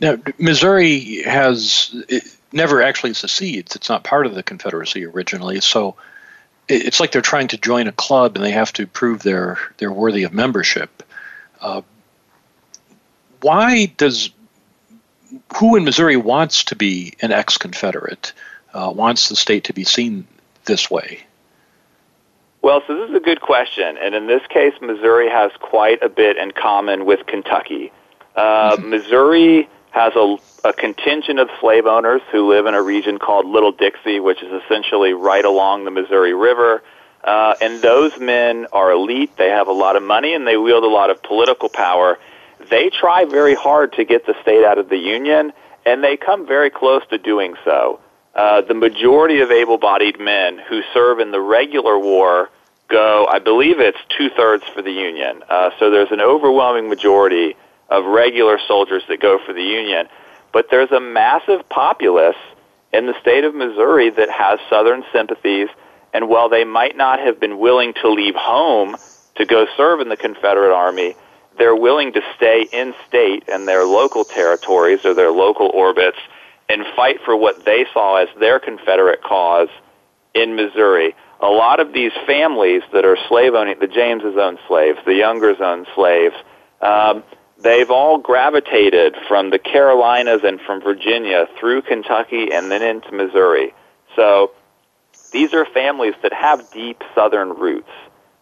Now, 0.00 0.16
Missouri 0.38 1.22
has 1.22 1.94
never 2.52 2.82
actually 2.82 3.14
secedes. 3.14 3.76
It's 3.76 3.88
not 3.88 4.02
part 4.02 4.26
of 4.26 4.34
the 4.34 4.42
Confederacy 4.42 5.04
originally, 5.04 5.60
so 5.60 5.96
it's 6.68 7.00
like 7.00 7.12
they're 7.12 7.20
trying 7.20 7.48
to 7.48 7.58
join 7.58 7.86
a 7.86 7.92
club 7.92 8.36
and 8.36 8.44
they 8.44 8.52
have 8.52 8.72
to 8.74 8.86
prove 8.86 9.22
they're 9.22 9.58
they're 9.78 9.92
worthy 9.92 10.22
of 10.22 10.32
membership. 10.32 11.02
Uh, 11.60 11.82
why 13.42 13.86
does 13.86 14.30
who 15.56 15.76
in 15.76 15.84
Missouri 15.84 16.16
wants 16.16 16.64
to 16.64 16.76
be 16.76 17.14
an 17.20 17.32
ex-Confederate? 17.32 18.32
Uh, 18.72 18.92
wants 18.94 19.28
the 19.28 19.36
state 19.36 19.64
to 19.64 19.72
be 19.72 19.84
seen 19.84 20.26
this 20.64 20.90
way? 20.90 21.20
Well, 22.62 22.82
so 22.86 22.94
this 22.94 23.10
is 23.10 23.16
a 23.16 23.20
good 23.20 23.40
question, 23.40 23.96
and 23.96 24.14
in 24.14 24.26
this 24.26 24.42
case, 24.48 24.74
Missouri 24.82 25.30
has 25.30 25.50
quite 25.60 26.02
a 26.02 26.10
bit 26.10 26.36
in 26.36 26.50
common 26.50 27.06
with 27.06 27.26
Kentucky. 27.26 27.90
Uh, 28.36 28.76
mm-hmm. 28.76 28.90
Missouri 28.90 29.68
has 29.90 30.12
a, 30.14 30.36
a 30.64 30.72
contingent 30.72 31.38
of 31.38 31.48
slave 31.60 31.86
owners 31.86 32.20
who 32.30 32.48
live 32.48 32.66
in 32.66 32.74
a 32.74 32.82
region 32.82 33.18
called 33.18 33.46
Little 33.46 33.72
Dixie, 33.72 34.20
which 34.20 34.42
is 34.42 34.62
essentially 34.64 35.14
right 35.14 35.44
along 35.44 35.84
the 35.84 35.90
Missouri 35.90 36.34
River. 36.34 36.82
Uh, 37.24 37.54
and 37.60 37.82
those 37.82 38.18
men 38.18 38.66
are 38.72 38.92
elite. 38.92 39.36
They 39.36 39.48
have 39.48 39.68
a 39.68 39.72
lot 39.72 39.96
of 39.96 40.02
money 40.02 40.34
and 40.34 40.46
they 40.46 40.56
wield 40.56 40.84
a 40.84 40.88
lot 40.88 41.10
of 41.10 41.22
political 41.22 41.68
power. 41.68 42.18
They 42.70 42.90
try 42.90 43.24
very 43.24 43.54
hard 43.54 43.94
to 43.94 44.04
get 44.04 44.26
the 44.26 44.34
state 44.42 44.64
out 44.64 44.78
of 44.78 44.88
the 44.88 44.96
Union, 44.96 45.52
and 45.84 46.04
they 46.04 46.16
come 46.16 46.46
very 46.46 46.70
close 46.70 47.02
to 47.10 47.18
doing 47.18 47.54
so. 47.64 48.00
Uh, 48.34 48.60
the 48.60 48.74
majority 48.74 49.40
of 49.40 49.50
able-bodied 49.50 50.20
men 50.20 50.58
who 50.68 50.82
serve 50.94 51.18
in 51.18 51.30
the 51.30 51.40
regular 51.40 51.98
war 51.98 52.48
go, 52.88 53.26
I 53.26 53.38
believe 53.38 53.80
it's 53.80 53.98
two-thirds 54.16 54.64
for 54.74 54.82
the 54.82 54.92
Union. 54.92 55.42
Uh, 55.48 55.70
so 55.78 55.90
there's 55.90 56.12
an 56.12 56.20
overwhelming 56.20 56.88
majority 56.88 57.56
of 57.88 58.04
regular 58.04 58.58
soldiers 58.68 59.02
that 59.08 59.20
go 59.20 59.38
for 59.44 59.52
the 59.52 59.62
Union. 59.62 60.06
But 60.52 60.66
there's 60.70 60.90
a 60.90 61.00
massive 61.00 61.68
populace 61.68 62.36
in 62.92 63.06
the 63.06 63.14
state 63.20 63.44
of 63.44 63.54
Missouri 63.54 64.10
that 64.10 64.30
has 64.30 64.58
Southern 64.68 65.04
sympathies, 65.12 65.68
and 66.12 66.28
while 66.28 66.48
they 66.48 66.64
might 66.64 66.96
not 66.96 67.20
have 67.20 67.38
been 67.38 67.58
willing 67.58 67.94
to 67.94 68.10
leave 68.10 68.34
home 68.34 68.96
to 69.36 69.46
go 69.46 69.66
serve 69.76 70.00
in 70.00 70.08
the 70.08 70.16
Confederate 70.16 70.74
Army, 70.74 71.14
they're 71.58 71.76
willing 71.76 72.12
to 72.12 72.22
stay 72.36 72.66
in 72.72 72.94
state 73.08 73.44
in 73.48 73.66
their 73.66 73.84
local 73.84 74.24
territories 74.24 75.04
or 75.04 75.14
their 75.14 75.30
local 75.30 75.68
orbits 75.68 76.18
and 76.70 76.84
fight 76.94 77.18
for 77.24 77.36
what 77.36 77.64
they 77.64 77.84
saw 77.92 78.16
as 78.16 78.28
their 78.38 78.60
Confederate 78.60 79.22
cause 79.22 79.68
in 80.34 80.54
Missouri. 80.54 81.16
A 81.40 81.48
lot 81.48 81.80
of 81.80 81.92
these 81.92 82.12
families 82.26 82.82
that 82.92 83.04
are 83.04 83.16
slave 83.28 83.54
owning, 83.54 83.76
the 83.80 83.88
Jameses 83.88 84.36
own 84.36 84.56
slaves, 84.68 84.98
the 85.04 85.14
Youngers 85.14 85.56
own 85.60 85.86
slaves, 85.96 86.36
um, 86.80 87.24
they've 87.58 87.90
all 87.90 88.18
gravitated 88.18 89.16
from 89.26 89.50
the 89.50 89.58
Carolinas 89.58 90.42
and 90.44 90.60
from 90.60 90.80
Virginia 90.80 91.48
through 91.58 91.82
Kentucky 91.82 92.52
and 92.52 92.70
then 92.70 92.82
into 92.82 93.10
Missouri. 93.12 93.74
So 94.14 94.52
these 95.32 95.52
are 95.54 95.66
families 95.66 96.14
that 96.22 96.32
have 96.32 96.70
deep 96.70 97.02
Southern 97.14 97.50
roots. 97.50 97.90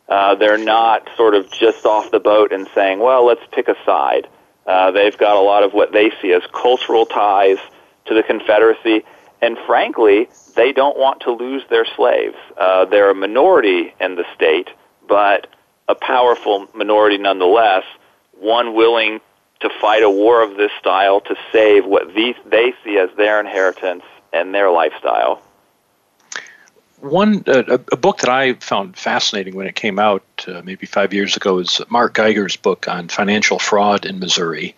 Uh, 0.07 0.35
they're 0.35 0.59
not 0.59 1.09
sort 1.17 1.35
of 1.35 1.51
just 1.51 1.87
off 1.87 2.11
the 2.11 2.21
boat 2.21 2.53
and 2.53 2.69
saying, 2.75 2.99
well, 2.99 3.27
let's 3.27 3.43
pick 3.53 3.69
a 3.69 3.77
side. 3.87 4.29
Uh, 4.67 4.91
they've 4.91 5.17
got 5.17 5.37
a 5.37 5.41
lot 5.41 5.63
of 5.63 5.73
what 5.73 5.93
they 5.93 6.11
see 6.21 6.33
as 6.33 6.43
cultural 6.53 7.07
ties 7.07 7.59
to 8.09 8.15
the 8.15 8.23
Confederacy, 8.23 9.05
and 9.41 9.57
frankly, 9.67 10.29
they 10.57 10.73
don't 10.73 10.99
want 10.99 11.21
to 11.23 11.31
lose 11.31 11.63
their 11.71 11.87
slaves. 11.97 12.37
Uh, 12.57 12.85
they're 12.87 13.11
a 13.11 13.15
minority 13.15 13.95
in 14.01 14.17
the 14.17 14.25
state, 14.35 14.69
but 15.07 15.47
a 15.89 15.95
powerful 15.95 16.69
minority 16.75 17.19
nonetheless, 17.19 17.85
one 18.41 18.75
willing 18.75 19.21
to 19.61 19.71
fight 19.81 20.03
a 20.03 20.11
war 20.11 20.43
of 20.43 20.57
this 20.57 20.71
style 20.79 21.21
to 21.21 21.35
save 21.53 21.85
what 21.85 22.15
these, 22.15 22.37
they 22.47 22.75
see 22.85 22.99
as 22.99 23.11
their 23.17 23.41
inheritance 23.41 24.05
and 24.33 24.55
their 24.55 24.71
lifestyle. 24.71 25.43
One 27.01 27.45
uh, 27.47 27.79
a 27.93 27.97
book 27.97 28.19
that 28.19 28.29
I 28.29 28.55
found 28.55 28.97
fascinating 28.97 29.55
when 29.55 29.69
it 29.69 29.77
came 29.77 30.01
out 30.01 30.25
uh, 30.49 30.63
maybe 30.65 30.87
five 30.87 31.15
years 31.15 31.37
ago 31.37 31.59
is 31.59 31.81
Mark 31.89 32.15
Geiger's 32.15 32.57
book 32.57 32.89
on 32.89 33.07
financial 33.09 33.61
fraud 33.61 34.05
in 34.05 34.19
Missouri, 34.19 34.75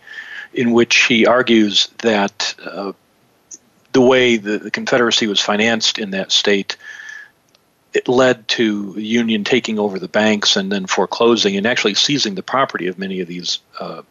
in 0.53 0.71
which 0.71 0.95
he 1.05 1.25
argues 1.25 1.87
that 1.99 2.53
uh, 2.63 2.93
the 3.93 4.01
way 4.01 4.37
the, 4.37 4.57
the 4.57 4.71
Confederacy 4.71 5.27
was 5.27 5.39
financed 5.39 5.99
in 5.99 6.11
that 6.11 6.31
state 6.31 6.77
it 7.93 8.07
led 8.07 8.47
to 8.47 8.93
the 8.93 9.03
Union 9.03 9.43
taking 9.43 9.77
over 9.77 9.99
the 9.99 10.07
banks 10.07 10.55
and 10.55 10.71
then 10.71 10.85
foreclosing 10.85 11.57
and 11.57 11.65
actually 11.65 11.93
seizing 11.93 12.35
the 12.35 12.43
property 12.43 12.87
of 12.87 12.97
many 12.97 13.19
of 13.19 13.27
these 13.27 13.59
uh, 13.79 14.01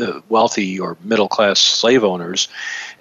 uh, 0.00 0.20
wealthy 0.28 0.80
or 0.80 0.96
middle 1.02 1.28
class 1.28 1.60
slave 1.60 2.04
owners. 2.04 2.48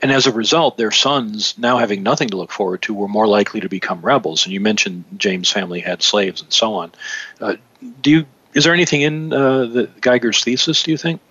And 0.01 0.11
as 0.11 0.27
a 0.27 0.31
result, 0.31 0.77
their 0.77 0.91
sons, 0.91 1.57
now 1.57 1.77
having 1.77 2.03
nothing 2.03 2.29
to 2.29 2.37
look 2.37 2.51
forward 2.51 2.81
to, 2.83 2.93
were 2.93 3.07
more 3.07 3.27
likely 3.27 3.61
to 3.61 3.69
become 3.69 4.01
rebels. 4.01 4.45
And 4.45 4.53
you 4.53 4.59
mentioned 4.59 5.05
James' 5.17 5.49
family 5.49 5.79
had 5.79 6.01
slaves 6.01 6.41
and 6.41 6.51
so 6.51 6.73
on. 6.73 6.91
Uh, 7.39 7.55
do 8.01 8.11
you, 8.11 8.25
is 8.53 8.63
there 8.63 8.73
anything 8.73 9.01
in 9.01 9.31
uh, 9.31 9.65
the 9.65 9.89
Geiger's 10.01 10.43
thesis, 10.43 10.83
do 10.83 10.91
you 10.91 10.97
think? 10.97 11.21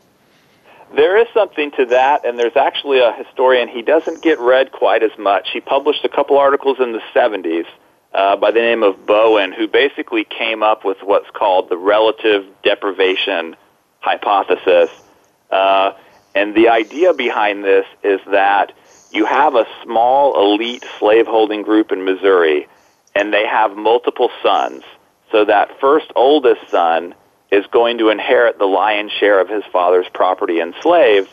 There 0.97 1.19
is 1.19 1.29
something 1.35 1.73
to 1.73 1.85
that, 1.87 2.25
and 2.25 2.39
there's 2.39 2.57
actually 2.57 3.01
a 3.01 3.13
historian. 3.13 3.69
He 3.69 3.83
doesn't 3.83 4.23
get 4.23 4.41
read 4.41 4.73
quite 4.73 5.03
as 5.03 5.11
much. 5.19 5.51
He 5.53 5.61
published 5.61 6.03
a 6.07 6.09
couple 6.09 6.39
articles 6.39 6.79
in 6.81 6.93
the 6.93 7.03
70s 7.15 7.67
uh, 8.15 8.37
by 8.37 8.51
the 8.51 8.61
name 8.61 8.83
of 8.83 9.05
Bowen, 9.05 9.53
who 9.53 9.69
basically 9.69 10.25
came 10.25 10.63
up 10.63 10.87
with 10.87 10.97
what's 11.03 11.29
called 11.35 11.69
the 11.69 11.77
relative 11.77 12.47
deprivation 12.63 13.57
hypothesis. 14.01 14.89
Uh, 15.51 15.93
and 16.35 16.55
the 16.55 16.71
idea 16.71 17.13
behind 17.13 17.63
this 17.63 17.85
is 18.03 18.21
that 18.31 18.73
you 19.13 19.27
have 19.27 19.55
a 19.55 19.67
small 19.83 20.55
elite 20.55 20.87
slaveholding 20.99 21.61
group 21.61 21.93
in 21.93 22.07
Missouri, 22.07 22.69
and 23.15 23.35
they 23.35 23.47
have 23.47 23.77
multiple 23.77 24.31
sons. 24.43 24.83
So 25.31 25.45
that 25.45 25.79
first 25.79 26.11
oldest 26.17 26.71
son 26.71 27.15
is 27.57 27.67
going 27.69 27.99
to 27.99 28.11
inherit 28.11 28.59
the 28.59 28.67
lion's 28.67 29.13
share 29.13 29.41
of 29.41 29.49
his 29.49 29.65
father's 29.73 30.07
property 30.13 30.61
and 30.61 30.75
slaves, 30.83 31.29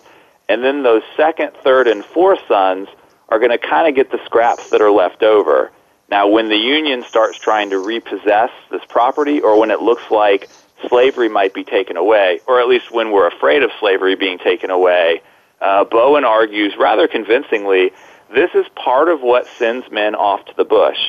and 0.48 0.64
then 0.64 0.84
those 0.84 1.04
second, 1.18 1.52
third, 1.64 1.88
and 1.88 2.04
fourth 2.06 2.40
sons 2.48 2.88
are 3.28 3.40
going 3.40 3.52
to 3.52 3.58
kind 3.58 3.88
of 3.88 3.96
get 3.96 4.10
the 4.10 4.24
scraps 4.26 4.70
that 4.70 4.82
are 4.82 4.92
left 4.92 5.22
over. 5.22 5.72
Now, 6.10 6.28
when 6.28 6.48
the 6.48 6.58
Union 6.58 7.04
starts 7.04 7.38
trying 7.38 7.72
to 7.72 7.78
repossess 7.80 8.52
this 8.72 8.84
property, 8.88 9.42
or 9.42 9.60
when 9.60 9.72
it 9.72 9.82
looks 9.82 10.04
like 10.10 10.50
slavery 10.88 11.28
might 11.28 11.54
be 11.54 11.64
taken 11.64 11.98
away, 11.98 12.40
or 12.48 12.62
at 12.62 12.68
least 12.68 12.92
when 12.92 13.12
we're 13.12 13.28
afraid 13.28 13.64
of 13.64 13.72
slavery 13.80 14.16
being 14.16 14.38
taken 14.38 14.70
away, 14.70 15.22
uh, 15.60 15.84
Bowen 15.84 16.24
argues 16.24 16.74
rather 16.78 17.08
convincingly 17.08 17.92
this 18.34 18.52
is 18.54 18.66
part 18.76 19.10
of 19.10 19.22
what 19.22 19.48
sends 19.58 19.90
men 19.92 20.16
off 20.16 20.46
to 20.46 20.54
the 20.56 20.66
bush. 20.66 21.00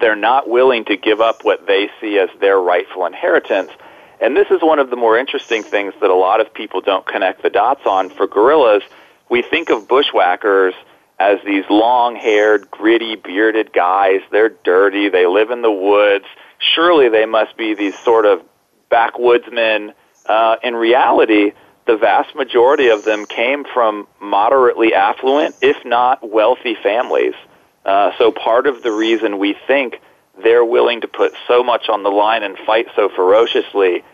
They're 0.00 0.16
not 0.16 0.48
willing 0.48 0.84
to 0.86 0.96
give 0.96 1.20
up 1.20 1.44
what 1.44 1.66
they 1.66 1.90
see 2.00 2.18
as 2.18 2.28
their 2.40 2.58
rightful 2.58 3.06
inheritance. 3.06 3.70
And 4.20 4.36
this 4.36 4.48
is 4.50 4.60
one 4.60 4.78
of 4.78 4.90
the 4.90 4.96
more 4.96 5.16
interesting 5.16 5.62
things 5.62 5.94
that 6.00 6.10
a 6.10 6.14
lot 6.14 6.40
of 6.40 6.52
people 6.52 6.82
don't 6.82 7.06
connect 7.06 7.42
the 7.42 7.50
dots 7.50 7.82
on. 7.86 8.10
For 8.10 8.26
guerrillas, 8.26 8.82
we 9.30 9.42
think 9.42 9.70
of 9.70 9.88
bushwhackers 9.88 10.74
as 11.18 11.38
these 11.44 11.64
long 11.70 12.16
haired, 12.16 12.70
gritty, 12.70 13.16
bearded 13.16 13.72
guys. 13.72 14.20
They're 14.30 14.50
dirty, 14.64 15.08
they 15.08 15.26
live 15.26 15.50
in 15.50 15.62
the 15.62 15.70
woods. 15.70 16.26
Surely 16.58 17.08
they 17.08 17.24
must 17.24 17.56
be 17.56 17.74
these 17.74 17.98
sort 17.98 18.26
of 18.26 18.42
backwoodsmen. 18.90 19.94
Uh, 20.26 20.56
in 20.62 20.74
reality, 20.74 21.52
the 21.86 21.96
vast 21.96 22.34
majority 22.34 22.88
of 22.88 23.04
them 23.04 23.24
came 23.24 23.64
from 23.64 24.06
moderately 24.20 24.92
affluent, 24.94 25.54
if 25.62 25.76
not 25.84 26.28
wealthy 26.28 26.76
families. 26.82 27.34
Uh, 27.86 28.10
so 28.18 28.30
part 28.30 28.66
of 28.66 28.82
the 28.82 28.92
reason 28.92 29.38
we 29.38 29.56
think 29.66 30.00
they're 30.42 30.64
willing 30.64 31.00
to 31.00 31.08
put 31.08 31.32
so 31.48 31.62
much 31.64 31.88
on 31.88 32.02
the 32.02 32.10
line 32.10 32.42
and 32.42 32.56
fight 32.66 32.86
so 32.96 33.08
ferociously 33.08 34.04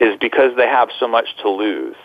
is 0.00 0.16
because 0.20 0.56
they 0.56 0.66
have 0.66 0.88
so 0.98 1.08
much 1.08 1.36
to 1.42 1.48
lose. 1.48 1.96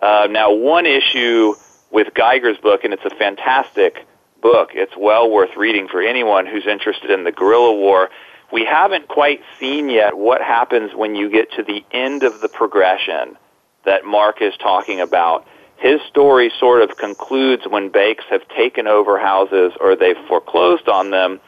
Uh, 0.00 0.28
now, 0.30 0.52
one 0.52 0.86
issue 0.86 1.54
with 1.90 2.14
Geiger's 2.14 2.58
book, 2.58 2.84
and 2.84 2.92
it's 2.92 3.04
a 3.04 3.14
fantastic 3.16 4.06
book, 4.40 4.70
it's 4.74 4.96
well 4.96 5.30
worth 5.30 5.56
reading 5.56 5.88
for 5.88 6.00
anyone 6.00 6.46
who's 6.46 6.66
interested 6.66 7.10
in 7.10 7.24
the 7.24 7.32
guerrilla 7.32 7.74
war, 7.74 8.10
we 8.52 8.64
haven't 8.64 9.08
quite 9.08 9.40
seen 9.60 9.90
yet 9.90 10.16
what 10.16 10.40
happens 10.40 10.92
when 10.94 11.14
you 11.14 11.30
get 11.30 11.52
to 11.52 11.62
the 11.62 11.84
end 11.92 12.22
of 12.22 12.40
the 12.40 12.48
progression 12.48 13.36
that 13.84 14.04
Mark 14.04 14.40
is 14.40 14.54
talking 14.56 15.00
about. 15.00 15.46
His 15.76 16.00
story 16.08 16.50
sort 16.58 16.82
of 16.82 16.96
concludes 16.96 17.64
when 17.68 17.90
Bakes 17.90 18.24
have 18.30 18.46
taken 18.48 18.86
over 18.86 19.18
houses 19.18 19.72
or 19.80 19.96
they've 19.96 20.16
foreclosed 20.26 20.88
on 20.88 21.10
them. 21.10 21.40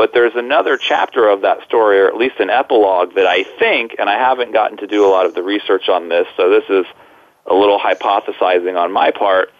But 0.00 0.14
there's 0.14 0.32
another 0.34 0.78
chapter 0.78 1.28
of 1.28 1.42
that 1.42 1.62
story, 1.64 2.00
or 2.00 2.08
at 2.08 2.16
least 2.16 2.36
an 2.40 2.48
epilogue, 2.48 3.16
that 3.16 3.26
I 3.26 3.44
think, 3.58 3.96
and 3.98 4.08
I 4.08 4.14
haven't 4.14 4.50
gotten 4.50 4.78
to 4.78 4.86
do 4.86 5.04
a 5.04 5.10
lot 5.10 5.26
of 5.26 5.34
the 5.34 5.42
research 5.42 5.90
on 5.90 6.08
this, 6.08 6.26
so 6.38 6.48
this 6.48 6.64
is 6.70 6.86
a 7.44 7.52
little 7.52 7.78
hypothesizing 7.78 8.80
on 8.80 8.92
my 8.92 9.10
part. 9.10 9.50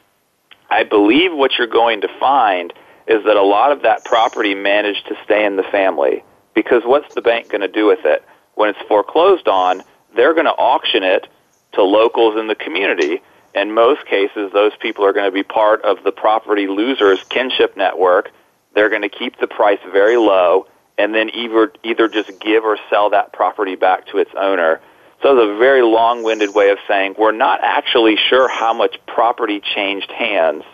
I 0.70 0.84
believe 0.84 1.34
what 1.34 1.50
you're 1.58 1.66
going 1.66 2.00
to 2.00 2.08
find 2.18 2.72
is 3.06 3.22
that 3.26 3.36
a 3.36 3.42
lot 3.42 3.70
of 3.70 3.82
that 3.82 4.06
property 4.06 4.54
managed 4.54 5.08
to 5.08 5.14
stay 5.24 5.44
in 5.44 5.56
the 5.56 5.62
family 5.64 6.24
because 6.54 6.84
what's 6.86 7.14
the 7.14 7.20
bank 7.20 7.50
going 7.50 7.60
to 7.60 7.68
do 7.68 7.84
with 7.84 8.06
it? 8.06 8.24
When 8.54 8.70
it's 8.70 8.80
foreclosed 8.88 9.46
on, 9.46 9.82
they're 10.16 10.32
going 10.32 10.46
to 10.46 10.52
auction 10.52 11.02
it 11.02 11.26
to 11.72 11.82
locals 11.82 12.40
in 12.40 12.46
the 12.46 12.54
community. 12.54 13.20
In 13.54 13.74
most 13.74 14.06
cases, 14.06 14.50
those 14.54 14.72
people 14.80 15.04
are 15.04 15.12
going 15.12 15.26
to 15.26 15.34
be 15.34 15.42
part 15.42 15.82
of 15.82 16.02
the 16.02 16.12
property 16.12 16.66
losers 16.66 17.22
kinship 17.28 17.76
network. 17.76 18.30
They're 18.74 18.88
going 18.88 19.02
to 19.02 19.08
keep 19.08 19.38
the 19.38 19.46
price 19.46 19.80
very 19.92 20.16
low 20.16 20.66
and 20.98 21.14
then 21.14 21.30
either, 21.30 21.72
either 21.82 22.08
just 22.08 22.38
give 22.40 22.64
or 22.64 22.78
sell 22.90 23.10
that 23.10 23.32
property 23.32 23.74
back 23.74 24.06
to 24.08 24.18
its 24.18 24.30
owner. 24.36 24.80
So 25.22 25.36
it's 25.36 25.54
a 25.54 25.58
very 25.58 25.82
long-winded 25.82 26.54
way 26.54 26.70
of 26.70 26.78
saying 26.86 27.14
we're 27.18 27.32
not 27.32 27.60
actually 27.62 28.16
sure 28.16 28.48
how 28.48 28.72
much 28.72 28.98
property 29.06 29.60
changed 29.60 30.10
hands, 30.10 30.64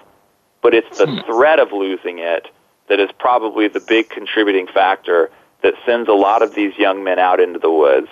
but 0.62 0.74
it's 0.74 0.98
the 0.98 1.06
hmm. 1.06 1.20
threat 1.26 1.58
of 1.58 1.72
losing 1.72 2.18
it 2.18 2.48
that 2.88 3.00
is 3.00 3.10
probably 3.18 3.68
the 3.68 3.80
big 3.80 4.08
contributing 4.08 4.66
factor 4.66 5.30
that 5.62 5.74
sends 5.84 6.08
a 6.08 6.12
lot 6.12 6.42
of 6.42 6.54
these 6.54 6.76
young 6.78 7.02
men 7.02 7.18
out 7.18 7.40
into 7.40 7.58
the 7.58 7.70
woods. 7.70 8.08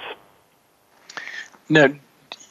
Now, 1.69 1.89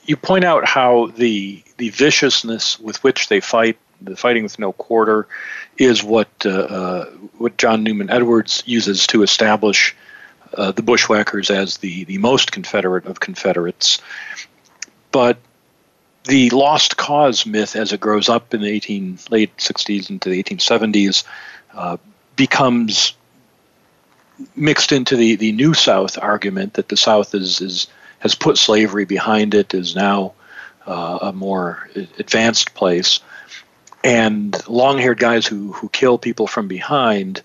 you 0.05 0.17
point 0.17 0.43
out 0.43 0.65
how 0.65 1.07
the 1.15 1.63
the 1.77 1.89
viciousness 1.89 2.79
with 2.79 3.03
which 3.03 3.29
they 3.29 3.39
fight, 3.39 3.77
the 4.01 4.15
fighting 4.15 4.43
with 4.43 4.59
no 4.59 4.73
quarter, 4.73 5.27
is 5.77 6.03
what 6.03 6.29
uh, 6.45 6.49
uh, 6.49 7.05
what 7.37 7.57
John 7.57 7.83
Newman 7.83 8.09
Edwards 8.09 8.63
uses 8.65 9.07
to 9.07 9.23
establish 9.23 9.95
uh, 10.55 10.71
the 10.71 10.83
Bushwhackers 10.83 11.49
as 11.49 11.77
the 11.77 12.03
the 12.05 12.17
most 12.17 12.51
Confederate 12.51 13.05
of 13.05 13.19
Confederates. 13.19 13.99
But 15.11 15.37
the 16.25 16.49
lost 16.51 16.97
cause 16.97 17.45
myth, 17.45 17.75
as 17.75 17.91
it 17.91 17.99
grows 17.99 18.29
up 18.29 18.53
in 18.53 18.61
the 18.61 18.69
18 18.69 19.19
late 19.29 19.55
60s 19.57 20.09
into 20.09 20.29
the 20.29 20.41
1870s, 20.41 21.23
uh, 21.73 21.97
becomes 22.35 23.13
mixed 24.55 24.91
into 24.91 25.15
the, 25.15 25.35
the 25.35 25.51
New 25.51 25.73
South 25.73 26.17
argument 26.17 26.73
that 26.73 26.89
the 26.89 26.97
South 26.97 27.35
is, 27.35 27.61
is 27.61 27.87
has 28.19 28.35
put 28.35 28.57
slavery 28.57 29.05
behind 29.05 29.53
it, 29.53 29.73
is 29.73 29.95
now 29.95 30.33
uh, 30.87 31.19
a 31.21 31.33
more 31.33 31.89
advanced 32.19 32.73
place. 32.73 33.19
And 34.03 34.67
long 34.67 34.97
haired 34.97 35.19
guys 35.19 35.47
who, 35.47 35.71
who 35.71 35.89
kill 35.89 36.17
people 36.17 36.47
from 36.47 36.67
behind 36.67 37.41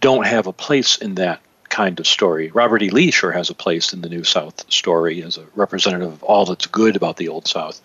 don't 0.00 0.26
have 0.26 0.46
a 0.46 0.52
place 0.52 0.96
in 0.96 1.16
that 1.16 1.40
kind 1.68 1.98
of 1.98 2.06
story. 2.06 2.50
Robert 2.50 2.82
E. 2.82 2.90
Lee 2.90 3.10
sure 3.10 3.32
has 3.32 3.50
a 3.50 3.54
place 3.54 3.92
in 3.92 4.00
the 4.00 4.08
New 4.08 4.24
South 4.24 4.70
story 4.72 5.22
as 5.22 5.36
a 5.36 5.46
representative 5.54 6.12
of 6.12 6.22
all 6.22 6.46
that's 6.46 6.66
good 6.66 6.96
about 6.96 7.16
the 7.16 7.28
Old 7.28 7.46
South. 7.46 7.80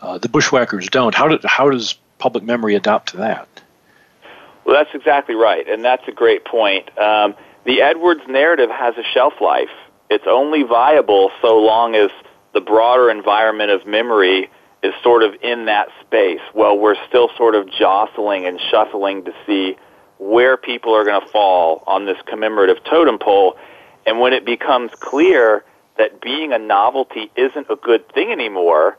Uh, 0.00 0.18
the 0.18 0.28
Bushwhackers 0.28 0.88
don't. 0.88 1.14
How, 1.14 1.28
did, 1.28 1.44
how 1.44 1.70
does 1.70 1.94
public 2.18 2.42
memory 2.42 2.74
adapt 2.74 3.10
to 3.10 3.18
that? 3.18 3.48
Well, 4.64 4.74
that's 4.74 4.94
exactly 4.94 5.34
right, 5.34 5.68
and 5.68 5.84
that's 5.84 6.06
a 6.08 6.12
great 6.12 6.44
point. 6.44 6.96
Um, 6.98 7.34
the 7.64 7.82
Edwards 7.82 8.22
narrative 8.28 8.70
has 8.70 8.96
a 8.96 9.02
shelf 9.12 9.34
life. 9.40 9.70
It's 10.10 10.26
only 10.26 10.62
viable 10.62 11.30
so 11.40 11.58
long 11.58 11.94
as 11.94 12.10
the 12.54 12.60
broader 12.60 13.10
environment 13.10 13.70
of 13.70 13.86
memory 13.86 14.50
is 14.82 14.92
sort 15.02 15.22
of 15.22 15.34
in 15.42 15.66
that 15.66 15.88
space. 16.00 16.40
Well, 16.54 16.78
we're 16.78 16.96
still 17.08 17.30
sort 17.36 17.54
of 17.54 17.70
jostling 17.70 18.46
and 18.46 18.60
shuffling 18.70 19.24
to 19.24 19.32
see 19.46 19.76
where 20.18 20.56
people 20.56 20.94
are 20.94 21.04
going 21.04 21.20
to 21.20 21.28
fall 21.28 21.82
on 21.86 22.06
this 22.06 22.18
commemorative 22.26 22.82
totem 22.84 23.18
pole. 23.18 23.56
And 24.06 24.20
when 24.20 24.32
it 24.32 24.44
becomes 24.44 24.90
clear 25.00 25.64
that 25.98 26.20
being 26.20 26.52
a 26.52 26.58
novelty 26.58 27.30
isn't 27.36 27.66
a 27.70 27.76
good 27.76 28.08
thing 28.12 28.32
anymore, 28.32 28.98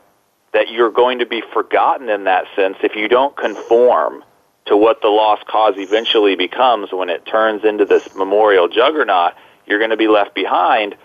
that 0.52 0.70
you're 0.70 0.90
going 0.90 1.18
to 1.18 1.26
be 1.26 1.42
forgotten 1.52 2.08
in 2.08 2.24
that 2.24 2.44
sense 2.54 2.76
if 2.82 2.94
you 2.94 3.08
don't 3.08 3.36
conform 3.36 4.22
to 4.66 4.76
what 4.76 5.02
the 5.02 5.08
lost 5.08 5.46
cause 5.46 5.74
eventually 5.76 6.36
becomes 6.36 6.90
when 6.92 7.10
it 7.10 7.26
turns 7.26 7.64
into 7.64 7.84
this 7.84 8.14
memorial 8.14 8.68
juggernaut, 8.68 9.34
you're 9.66 9.78
going 9.78 9.90
to 9.90 9.96
be 9.96 10.08
left 10.08 10.34
behind. 10.34 10.96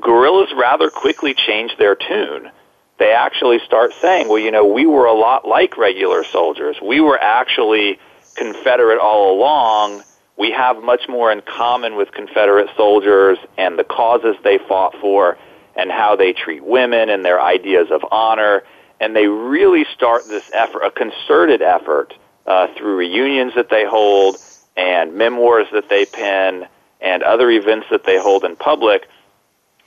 Guerrillas 0.00 0.50
rather 0.56 0.90
quickly 0.90 1.34
change 1.34 1.72
their 1.78 1.94
tune. 1.94 2.50
They 2.98 3.12
actually 3.12 3.60
start 3.64 3.92
saying, 4.00 4.28
well, 4.28 4.38
you 4.38 4.50
know, 4.50 4.66
we 4.66 4.84
were 4.84 5.06
a 5.06 5.14
lot 5.14 5.46
like 5.46 5.76
regular 5.78 6.24
soldiers. 6.24 6.76
We 6.82 7.00
were 7.00 7.18
actually 7.18 7.98
Confederate 8.34 8.98
all 8.98 9.38
along. 9.38 10.02
We 10.36 10.50
have 10.50 10.82
much 10.82 11.08
more 11.08 11.30
in 11.30 11.40
common 11.42 11.96
with 11.96 12.10
Confederate 12.12 12.68
soldiers 12.76 13.38
and 13.56 13.78
the 13.78 13.84
causes 13.84 14.36
they 14.42 14.58
fought 14.58 14.94
for 15.00 15.38
and 15.76 15.90
how 15.90 16.16
they 16.16 16.32
treat 16.32 16.64
women 16.64 17.08
and 17.08 17.24
their 17.24 17.40
ideas 17.40 17.88
of 17.90 18.04
honor. 18.10 18.64
And 19.00 19.14
they 19.14 19.26
really 19.26 19.84
start 19.94 20.22
this 20.28 20.50
effort, 20.52 20.82
a 20.82 20.90
concerted 20.90 21.62
effort, 21.62 22.14
uh, 22.46 22.66
through 22.76 22.96
reunions 22.96 23.54
that 23.54 23.70
they 23.70 23.84
hold 23.84 24.36
and 24.76 25.14
memoirs 25.14 25.66
that 25.72 25.88
they 25.88 26.04
pen 26.04 26.66
and 27.00 27.22
other 27.22 27.48
events 27.50 27.86
that 27.90 28.04
they 28.04 28.18
hold 28.18 28.44
in 28.44 28.56
public, 28.56 29.06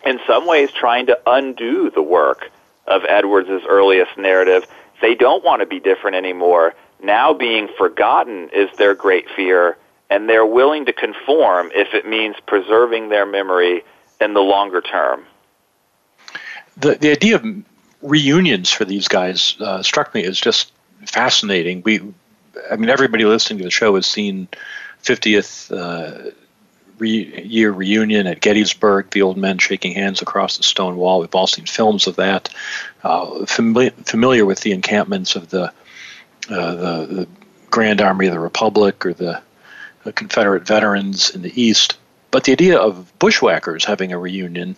in 0.05 0.19
some 0.25 0.47
ways 0.47 0.69
trying 0.71 1.07
to 1.07 1.19
undo 1.25 1.91
the 1.93 2.01
work 2.01 2.51
of 2.91 3.03
Edwards' 3.07 3.49
earliest 3.67 4.17
narrative. 4.17 4.65
They 5.01 5.15
don't 5.15 5.43
want 5.43 5.61
to 5.61 5.65
be 5.65 5.79
different 5.79 6.15
anymore. 6.15 6.75
Now 7.01 7.33
being 7.33 7.67
forgotten 7.77 8.49
is 8.53 8.69
their 8.77 8.93
great 8.93 9.27
fear, 9.35 9.77
and 10.09 10.29
they're 10.29 10.45
willing 10.45 10.85
to 10.85 10.93
conform 10.93 11.71
if 11.73 11.93
it 11.93 12.05
means 12.05 12.35
preserving 12.45 13.09
their 13.09 13.25
memory 13.25 13.83
in 14.19 14.33
the 14.33 14.41
longer 14.41 14.81
term. 14.81 15.25
The, 16.77 16.95
the 16.95 17.11
idea 17.11 17.35
of 17.35 17.45
reunions 18.01 18.71
for 18.71 18.85
these 18.85 19.07
guys 19.07 19.55
uh, 19.59 19.81
struck 19.81 20.13
me 20.13 20.23
as 20.25 20.39
just 20.39 20.71
fascinating. 21.05 21.81
We, 21.83 22.01
I 22.69 22.75
mean, 22.75 22.89
everybody 22.89 23.25
listening 23.25 23.59
to 23.59 23.63
the 23.65 23.71
show 23.71 23.95
has 23.95 24.05
seen 24.05 24.47
50th 25.03 25.71
uh, 25.75 26.31
re- 27.01 27.41
year 27.43 27.71
reunion 27.71 28.27
at 28.27 28.39
Gettysburg, 28.39 29.09
the 29.09 29.23
old 29.23 29.35
men 29.35 29.57
shaking 29.57 29.93
hands 29.93 30.21
across 30.21 30.57
the 30.57 30.63
stone 30.63 30.95
wall. 30.95 31.19
We've 31.19 31.35
all 31.35 31.47
seen 31.47 31.65
films 31.65 32.07
of 32.07 32.15
that. 32.15 32.49
Uh, 33.03 33.45
familiar, 33.45 33.91
familiar 34.05 34.45
with 34.45 34.61
the 34.61 34.71
encampments 34.71 35.35
of 35.35 35.49
the, 35.49 35.73
uh, 36.49 36.75
the, 36.75 37.05
the 37.05 37.27
Grand 37.69 38.01
Army 38.01 38.27
of 38.27 38.33
the 38.33 38.39
Republic 38.39 39.05
or 39.05 39.13
the, 39.13 39.41
Confederate 40.15 40.65
veterans 40.65 41.29
in 41.29 41.43
the 41.43 41.61
East. 41.61 41.95
But 42.31 42.45
the 42.45 42.53
idea 42.53 42.79
of 42.79 43.13
bushwhackers 43.19 43.85
having 43.85 44.11
a 44.11 44.17
reunion, 44.17 44.75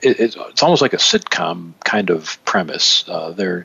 it, 0.00 0.18
it's, 0.18 0.36
it's 0.38 0.62
almost 0.62 0.80
like 0.80 0.94
a 0.94 0.98
sitcom 0.98 1.74
kind 1.84 2.08
of 2.08 2.42
premise. 2.46 3.06
Uh, 3.06 3.62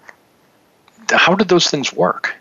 how 1.09 1.35
did 1.35 1.47
those 1.47 1.69
things 1.69 1.93
work? 1.93 2.35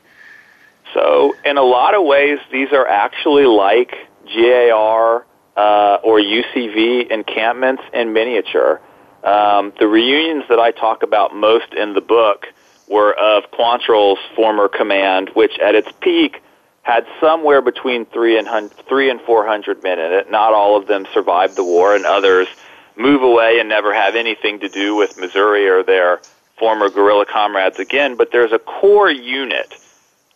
So, 0.92 1.36
in 1.44 1.56
a 1.56 1.62
lot 1.62 1.94
of 1.94 2.04
ways, 2.04 2.40
these 2.50 2.72
are 2.72 2.84
actually 2.84 3.46
like 3.46 3.94
GAR 4.34 5.24
uh, 5.56 5.98
or 6.02 6.18
UCV 6.18 7.10
encampments 7.10 7.82
in 7.92 8.12
miniature. 8.12 8.80
Um, 9.22 9.72
the 9.78 9.86
reunions 9.86 10.44
that 10.48 10.58
I 10.58 10.72
talk 10.72 11.02
about 11.02 11.34
most 11.34 11.72
in 11.74 11.94
the 11.94 12.00
book 12.00 12.46
were 12.88 13.12
of 13.14 13.44
Quantrill's 13.52 14.18
former 14.34 14.68
command, 14.68 15.30
which 15.34 15.58
at 15.58 15.74
its 15.74 15.88
peak 16.00 16.42
had 16.82 17.06
somewhere 17.20 17.62
between 17.62 18.06
three 18.06 18.38
and 18.38 18.48
three 18.88 19.08
and 19.08 19.20
four 19.20 19.46
hundred 19.46 19.82
men 19.82 19.98
in 19.98 20.12
it. 20.12 20.30
Not 20.30 20.52
all 20.52 20.76
of 20.76 20.88
them 20.88 21.06
survived 21.14 21.56
the 21.56 21.64
war, 21.64 21.94
and 21.94 22.04
others 22.04 22.48
move 22.96 23.22
away 23.22 23.58
and 23.60 23.68
never 23.68 23.94
have 23.94 24.16
anything 24.16 24.60
to 24.60 24.68
do 24.68 24.96
with 24.96 25.16
Missouri 25.16 25.68
or 25.68 25.82
their 25.82 26.20
former 26.58 26.90
guerrilla 26.90 27.24
comrades 27.24 27.78
again. 27.78 28.16
But 28.16 28.30
there's 28.32 28.52
a 28.52 28.58
core 28.58 29.10
unit 29.10 29.74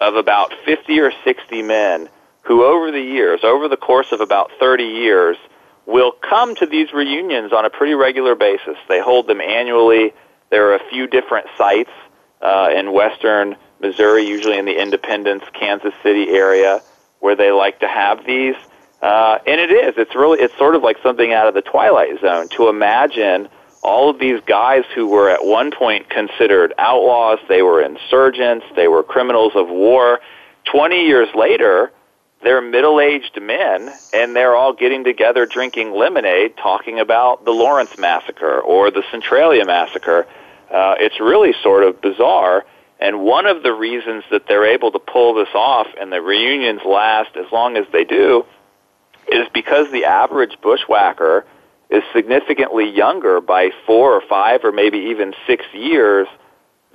of 0.00 0.14
about 0.14 0.52
50 0.64 1.00
or 1.00 1.12
60 1.24 1.62
men 1.62 2.08
who 2.46 2.64
over 2.64 2.92
the 2.92 3.00
years, 3.00 3.40
over 3.42 3.68
the 3.68 3.76
course 3.76 4.12
of 4.12 4.20
about 4.20 4.50
30 4.60 4.84
years, 4.84 5.36
will 5.84 6.12
come 6.12 6.54
to 6.56 6.66
these 6.66 6.92
reunions 6.92 7.52
on 7.52 7.64
a 7.64 7.70
pretty 7.70 7.94
regular 7.94 8.34
basis. 8.34 8.76
They 8.88 9.00
hold 9.00 9.26
them 9.26 9.40
annually. 9.40 10.12
There 10.50 10.70
are 10.70 10.76
a 10.76 10.88
few 10.90 11.06
different 11.06 11.48
sites 11.58 11.90
uh, 12.40 12.68
in 12.76 12.92
western 12.92 13.56
Missouri, 13.80 14.26
usually 14.26 14.58
in 14.58 14.64
the 14.64 14.80
Independence, 14.80 15.44
Kansas 15.52 15.94
City 16.02 16.28
area, 16.30 16.82
where 17.20 17.34
they 17.34 17.50
like 17.50 17.80
to 17.80 17.88
have 17.88 18.24
these. 18.24 18.54
Uh, 19.02 19.38
and 19.46 19.60
it 19.60 19.70
is. 19.70 19.94
It's 19.96 20.14
really. 20.14 20.40
It's 20.40 20.56
sort 20.56 20.74
of 20.74 20.82
like 20.82 20.96
something 21.02 21.32
out 21.32 21.48
of 21.48 21.54
the 21.54 21.62
Twilight 21.62 22.20
Zone 22.20 22.48
to 22.50 22.68
imagine 22.68 23.48
all 23.82 24.08
of 24.08 24.18
these 24.18 24.40
guys 24.46 24.84
who 24.94 25.06
were 25.06 25.30
at 25.30 25.44
one 25.44 25.70
point 25.70 26.08
considered 26.10 26.72
outlaws, 26.78 27.38
they 27.48 27.62
were 27.62 27.82
insurgents, 27.82 28.66
they 28.74 28.88
were 28.88 29.02
criminals 29.02 29.52
of 29.54 29.68
war. 29.68 30.20
20 30.64 31.04
years 31.04 31.28
later, 31.36 31.92
they're 32.42 32.60
middle-aged 32.60 33.40
men 33.40 33.92
and 34.12 34.36
they're 34.36 34.54
all 34.54 34.72
getting 34.72 35.04
together 35.04 35.46
drinking 35.46 35.92
lemonade 35.92 36.56
talking 36.56 37.00
about 37.00 37.44
the 37.44 37.50
Lawrence 37.50 37.96
massacre 37.98 38.60
or 38.60 38.90
the 38.90 39.02
Centralia 39.10 39.64
massacre. 39.64 40.26
Uh, 40.70 40.94
it's 40.98 41.18
really 41.20 41.54
sort 41.62 41.82
of 41.82 42.00
bizarre. 42.00 42.64
And 43.00 43.20
one 43.20 43.46
of 43.46 43.62
the 43.62 43.72
reasons 43.72 44.24
that 44.30 44.46
they're 44.48 44.66
able 44.66 44.92
to 44.92 44.98
pull 44.98 45.34
this 45.34 45.48
off 45.54 45.86
and 46.00 46.12
the 46.12 46.20
reunions 46.20 46.80
last 46.86 47.36
as 47.36 47.50
long 47.52 47.76
as 47.76 47.86
they 47.92 48.04
do 48.04 48.44
is 49.28 49.48
because 49.52 49.90
the 49.90 50.04
average 50.04 50.56
bushwhacker 50.62 51.44
is 51.90 52.02
significantly 52.14 52.88
younger 52.88 53.40
by 53.40 53.70
four 53.86 54.12
or 54.12 54.22
five 54.28 54.64
or 54.64 54.72
maybe 54.72 54.98
even 54.98 55.34
six 55.46 55.64
years 55.72 56.26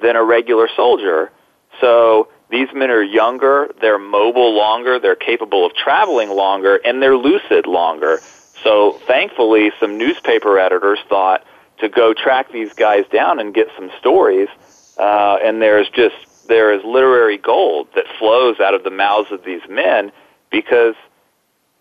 than 0.01 0.15
a 0.15 0.23
regular 0.23 0.67
soldier. 0.75 1.31
So 1.79 2.29
these 2.51 2.67
men 2.73 2.91
are 2.91 3.01
younger, 3.01 3.73
they're 3.79 3.97
mobile 3.97 4.53
longer, 4.53 4.99
they're 4.99 5.15
capable 5.15 5.65
of 5.65 5.73
traveling 5.73 6.29
longer, 6.29 6.75
and 6.83 7.01
they're 7.01 7.17
lucid 7.17 7.65
longer. 7.65 8.19
So 8.63 8.99
thankfully, 9.07 9.71
some 9.79 9.97
newspaper 9.97 10.59
editors 10.59 10.99
thought 11.09 11.45
to 11.79 11.89
go 11.89 12.13
track 12.13 12.51
these 12.51 12.73
guys 12.73 13.05
down 13.11 13.39
and 13.39 13.53
get 13.53 13.67
some 13.75 13.89
stories. 13.99 14.49
Uh, 14.97 15.37
and 15.41 15.61
there's 15.61 15.89
just 15.89 16.15
there 16.47 16.73
is 16.73 16.83
literary 16.83 17.37
gold 17.37 17.87
that 17.95 18.05
flows 18.19 18.59
out 18.59 18.73
of 18.73 18.83
the 18.83 18.91
mouths 18.91 19.31
of 19.31 19.43
these 19.45 19.61
men 19.69 20.11
because 20.51 20.95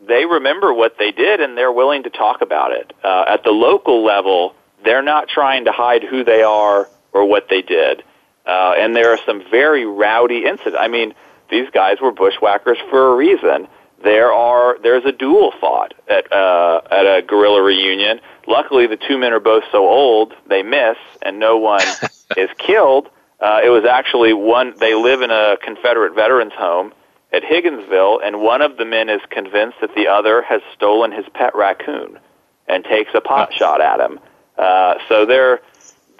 they 0.06 0.24
remember 0.24 0.72
what 0.72 0.96
they 0.98 1.10
did 1.10 1.40
and 1.40 1.58
they're 1.58 1.72
willing 1.72 2.04
to 2.04 2.10
talk 2.10 2.40
about 2.40 2.72
it. 2.72 2.92
Uh, 3.02 3.24
at 3.26 3.42
the 3.42 3.50
local 3.50 4.04
level, 4.04 4.54
they're 4.84 5.02
not 5.02 5.28
trying 5.28 5.64
to 5.64 5.72
hide 5.72 6.04
who 6.04 6.24
they 6.24 6.42
are 6.42 6.88
or 7.12 7.24
what 7.28 7.48
they 7.50 7.60
did. 7.60 8.04
Uh, 8.50 8.74
and 8.76 8.96
there 8.96 9.12
are 9.12 9.18
some 9.24 9.44
very 9.48 9.86
rowdy 9.86 10.44
incidents. 10.44 10.76
I 10.78 10.88
mean, 10.88 11.14
these 11.50 11.70
guys 11.70 12.00
were 12.00 12.10
bushwhackers 12.10 12.78
for 12.90 13.12
a 13.12 13.14
reason. 13.14 13.68
There 14.02 14.32
are 14.32 14.76
there's 14.82 15.04
a 15.04 15.12
duel 15.12 15.52
fought 15.60 15.94
at 16.08 16.32
uh, 16.32 16.80
at 16.90 17.06
a 17.06 17.22
guerrilla 17.22 17.62
reunion. 17.62 18.20
Luckily, 18.48 18.88
the 18.88 18.96
two 18.96 19.18
men 19.18 19.32
are 19.32 19.40
both 19.40 19.62
so 19.70 19.86
old 19.86 20.34
they 20.48 20.64
miss, 20.64 20.96
and 21.22 21.38
no 21.38 21.58
one 21.58 21.86
is 22.36 22.50
killed. 22.58 23.08
Uh, 23.38 23.60
it 23.62 23.68
was 23.68 23.84
actually 23.84 24.32
one. 24.32 24.74
They 24.78 24.94
live 24.94 25.22
in 25.22 25.30
a 25.30 25.56
Confederate 25.62 26.14
veterans 26.16 26.52
home, 26.54 26.92
at 27.32 27.44
Higginsville, 27.44 28.18
and 28.24 28.40
one 28.40 28.62
of 28.62 28.78
the 28.78 28.84
men 28.84 29.08
is 29.08 29.20
convinced 29.30 29.76
that 29.80 29.94
the 29.94 30.08
other 30.08 30.42
has 30.42 30.60
stolen 30.74 31.12
his 31.12 31.26
pet 31.34 31.54
raccoon 31.54 32.18
and 32.66 32.84
takes 32.84 33.10
a 33.14 33.20
pot 33.20 33.54
shot 33.54 33.80
at 33.80 34.00
him. 34.00 34.18
Uh, 34.58 34.94
so 35.08 35.24
there, 35.24 35.60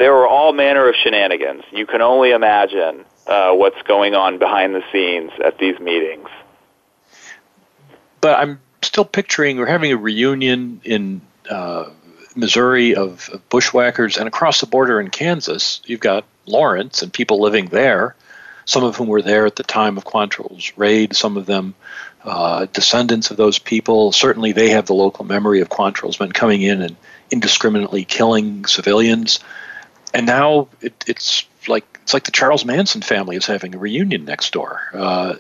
there 0.01 0.15
were 0.15 0.27
all 0.27 0.55
manner 0.55 0.89
of 0.89 0.95
shenanigans. 0.97 1.63
You 1.73 1.85
can 1.87 2.01
only 2.01 2.31
imagine 2.31 3.05
uh, 3.27 3.53
what's 3.53 3.81
going 3.83 4.15
on 4.15 4.39
behind 4.39 4.75
the 4.75 4.83
scenes 4.91 5.31
at 5.45 5.59
these 5.59 5.79
meetings. 5.79 6.27
But 8.23 8.39
I'm 8.39 8.61
still 8.81 9.05
picturing 9.05 9.59
we're 9.59 9.67
having 9.67 9.93
a 9.93 9.99
reunion 9.99 10.81
in 10.85 11.21
uh, 11.51 11.91
Missouri 12.35 12.95
of, 12.95 13.29
of 13.29 13.47
bushwhackers, 13.51 14.17
and 14.17 14.27
across 14.27 14.61
the 14.61 14.67
border 14.67 14.99
in 15.01 15.11
Kansas, 15.11 15.83
you've 15.85 16.01
got 16.01 16.25
Lawrence 16.47 17.03
and 17.03 17.13
people 17.13 17.39
living 17.39 17.67
there 17.67 18.17
some 18.65 18.85
of 18.85 18.97
whom 18.97 19.09
were 19.09 19.21
there 19.21 19.47
at 19.47 19.57
the 19.57 19.65
time 19.65 19.99
of 19.99 20.05
Quantrill's 20.05 20.73
raid, 20.79 21.17
some 21.17 21.37
of 21.37 21.45
them 21.45 21.75
uh, 22.25 22.67
descendants 22.73 23.31
of 23.31 23.37
those 23.37 23.59
people. 23.59 24.13
Certainly, 24.13 24.53
they 24.53 24.71
have 24.71 24.87
the 24.87 24.95
local 24.95 25.25
memory 25.25 25.61
of 25.61 25.69
Quantrill's 25.69 26.21
men 26.21 26.31
coming 26.31 26.63
in 26.63 26.81
and 26.81 26.97
indiscriminately 27.33 28.05
killing 28.05 28.65
civilians. 28.67 29.41
And 30.13 30.27
now 30.27 30.69
it, 30.81 31.05
it's 31.07 31.47
like 31.69 31.85
it's 32.03 32.15
like 32.15 32.25
the 32.25 32.33
Charles 32.33 32.65
Manson 32.65 33.03
family 33.03 33.37
is 33.37 33.47
having 33.47 33.75
a 33.75 33.79
reunion 33.79 34.25
next 34.25 34.53
door. 34.53 34.83
Uh, 34.93 35.35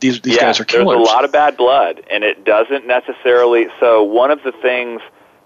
these 0.00 0.20
these 0.22 0.36
yeah, 0.36 0.42
guys 0.42 0.60
are 0.60 0.64
killers. 0.64 0.96
There's 0.96 1.08
a 1.08 1.12
lot 1.12 1.24
of 1.24 1.32
bad 1.32 1.56
blood, 1.56 2.02
and 2.10 2.24
it 2.24 2.44
doesn't 2.44 2.86
necessarily. 2.86 3.66
So 3.78 4.02
one 4.02 4.30
of 4.30 4.42
the 4.42 4.52
things 4.52 5.02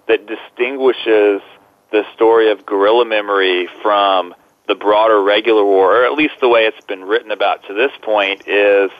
that 0.06 0.26
distinguishes 0.26 1.42
the 1.90 2.04
story 2.14 2.50
of 2.50 2.64
guerrilla 2.64 3.04
memory 3.04 3.68
from 3.82 4.34
the 4.66 4.74
broader 4.74 5.22
regular 5.22 5.64
war, 5.64 6.02
or 6.02 6.04
at 6.04 6.12
least 6.12 6.34
the 6.40 6.48
way 6.48 6.66
it's 6.66 6.84
been 6.86 7.04
written 7.04 7.30
about 7.30 7.64
to 7.66 7.74
this 7.74 7.92
point, 8.02 8.46
is 8.46 8.90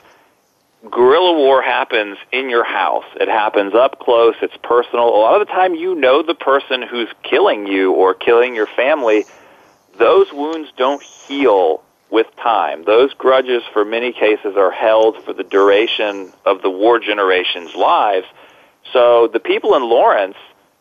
guerrilla 0.91 1.33
war 1.33 1.63
happens 1.63 2.19
in 2.33 2.51
your 2.51 2.65
house. 2.65 3.05
It 3.21 3.29
happens 3.29 3.75
up 3.75 3.99
close. 4.01 4.35
It's 4.43 4.57
personal. 4.63 5.09
A 5.09 5.17
lot 5.19 5.41
of 5.41 5.47
the 5.47 5.53
time, 5.53 5.75
you 5.75 5.95
know 5.95 6.23
the 6.23 6.35
person 6.35 6.83
who's 6.83 7.09
killing 7.23 7.67
you 7.67 7.93
or 7.93 8.15
killing 8.15 8.55
your 8.55 8.67
family. 8.67 9.25
those 9.99 10.33
wounds 10.33 10.71
don't 10.77 11.03
heal 11.03 11.81
with 12.11 12.27
time. 12.37 12.85
Those 12.85 13.15
grudges, 13.15 13.63
for 13.73 13.85
many 13.85 14.13
cases, 14.13 14.57
are 14.57 14.71
held 14.71 15.23
for 15.25 15.33
the 15.33 15.45
duration 15.45 16.33
of 16.45 16.63
the 16.63 16.71
war 16.71 16.99
generation's 16.99 17.75
lives. 17.75 18.27
So 18.93 19.29
the 19.33 19.41
people 19.41 19.75
in 19.75 19.83
Lawrence, 19.83 20.37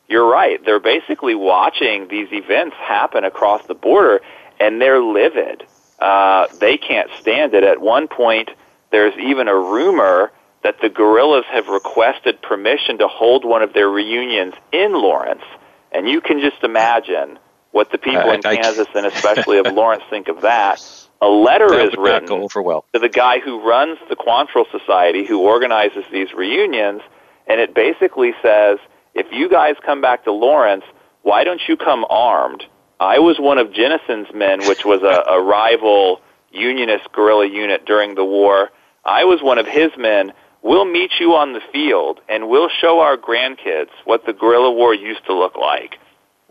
you're 0.07 0.27
right, 0.27 0.63
they're 0.65 0.79
basically 0.79 1.35
watching 1.35 2.07
these 2.07 2.27
events 2.31 2.75
happen 2.77 3.23
across 3.23 3.65
the 3.67 3.75
border, 3.75 4.21
and 4.59 4.81
they're 4.81 5.01
livid. 5.01 5.65
Uh, 5.99 6.47
they 6.59 6.77
can't 6.77 7.09
stand 7.21 7.53
it. 7.53 7.63
At 7.63 7.79
one 7.81 8.07
point, 8.07 8.49
there's 8.93 9.15
even 9.17 9.47
a 9.47 9.55
rumor 9.55 10.31
that 10.63 10.75
the 10.81 10.87
guerrillas 10.87 11.45
have 11.51 11.67
requested 11.67 12.41
permission 12.41 12.99
to 12.99 13.07
hold 13.07 13.43
one 13.43 13.63
of 13.63 13.73
their 13.73 13.89
reunions 13.89 14.53
in 14.71 14.93
Lawrence. 14.93 15.43
And 15.91 16.07
you 16.07 16.21
can 16.21 16.39
just 16.39 16.63
imagine 16.63 17.39
what 17.71 17.91
the 17.91 17.97
people 17.97 18.31
in 18.31 18.41
I, 18.45 18.55
Kansas 18.55 18.87
and 18.95 19.05
especially 19.07 19.57
of 19.57 19.65
Lawrence 19.73 20.03
think 20.09 20.27
of 20.27 20.41
that. 20.41 20.79
A 21.21 21.27
letter 21.27 21.73
is 21.79 21.93
written 21.97 22.47
well. 22.55 22.85
to 22.93 22.99
the 22.99 23.09
guy 23.09 23.39
who 23.39 23.67
runs 23.67 23.97
the 24.09 24.15
Quantrill 24.15 24.69
Society, 24.71 25.25
who 25.25 25.41
organizes 25.41 26.05
these 26.11 26.31
reunions, 26.33 27.01
and 27.47 27.59
it 27.59 27.73
basically 27.73 28.33
says, 28.43 28.77
if 29.15 29.27
you 29.31 29.49
guys 29.49 29.75
come 29.83 30.01
back 30.01 30.25
to 30.25 30.31
Lawrence, 30.31 30.83
why 31.23 31.43
don't 31.43 31.61
you 31.67 31.77
come 31.77 32.05
armed? 32.09 32.63
I 32.99 33.19
was 33.19 33.37
one 33.39 33.57
of 33.57 33.73
Jennison's 33.73 34.33
men, 34.35 34.59
which 34.67 34.85
was 34.85 35.01
a, 35.01 35.31
a 35.31 35.41
rival 35.41 36.21
Unionist 36.53 37.11
guerrilla 37.11 37.47
unit 37.47 37.85
during 37.85 38.15
the 38.15 38.23
war. 38.23 38.69
I 39.05 39.25
was 39.25 39.41
one 39.41 39.57
of 39.57 39.67
his 39.67 39.91
men. 39.97 40.33
We'll 40.61 40.85
meet 40.85 41.11
you 41.19 41.35
on 41.35 41.53
the 41.53 41.61
field, 41.71 42.21
and 42.29 42.47
we'll 42.47 42.69
show 42.69 43.01
our 43.01 43.17
grandkids 43.17 43.89
what 44.05 44.25
the 44.25 44.33
guerrilla 44.33 44.71
war 44.71 44.93
used 44.93 45.25
to 45.25 45.33
look 45.33 45.57
like. 45.57 45.99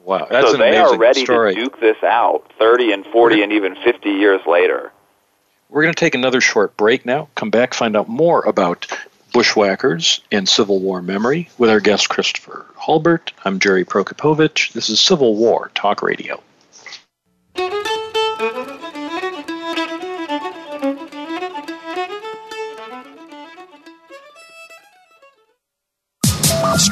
Wow, 0.04 0.26
that's 0.30 0.50
so 0.50 0.56
they 0.56 0.76
are 0.76 0.98
ready 0.98 1.24
story. 1.24 1.54
to 1.54 1.60
duke 1.60 1.80
this 1.80 1.96
out 2.02 2.50
30 2.58 2.92
and 2.92 3.06
40 3.06 3.42
and 3.42 3.52
even 3.52 3.76
50 3.76 4.10
years 4.10 4.40
later. 4.46 4.92
We're 5.68 5.82
going 5.82 5.94
to 5.94 5.98
take 6.00 6.14
another 6.14 6.40
short 6.40 6.76
break 6.76 7.06
now. 7.06 7.28
Come 7.34 7.50
back, 7.50 7.72
find 7.72 7.96
out 7.96 8.08
more 8.08 8.44
about 8.44 8.86
bushwhackers 9.32 10.20
and 10.30 10.46
Civil 10.46 10.80
War 10.80 11.00
memory 11.00 11.48
with 11.56 11.70
our 11.70 11.80
guest 11.80 12.10
Christopher 12.10 12.66
Hulbert. 12.76 13.32
I'm 13.44 13.60
Jerry 13.60 13.84
Prokopowicz. 13.84 14.72
This 14.72 14.90
is 14.90 15.00
Civil 15.00 15.36
War 15.36 15.70
Talk 15.74 16.02
Radio. 16.02 16.42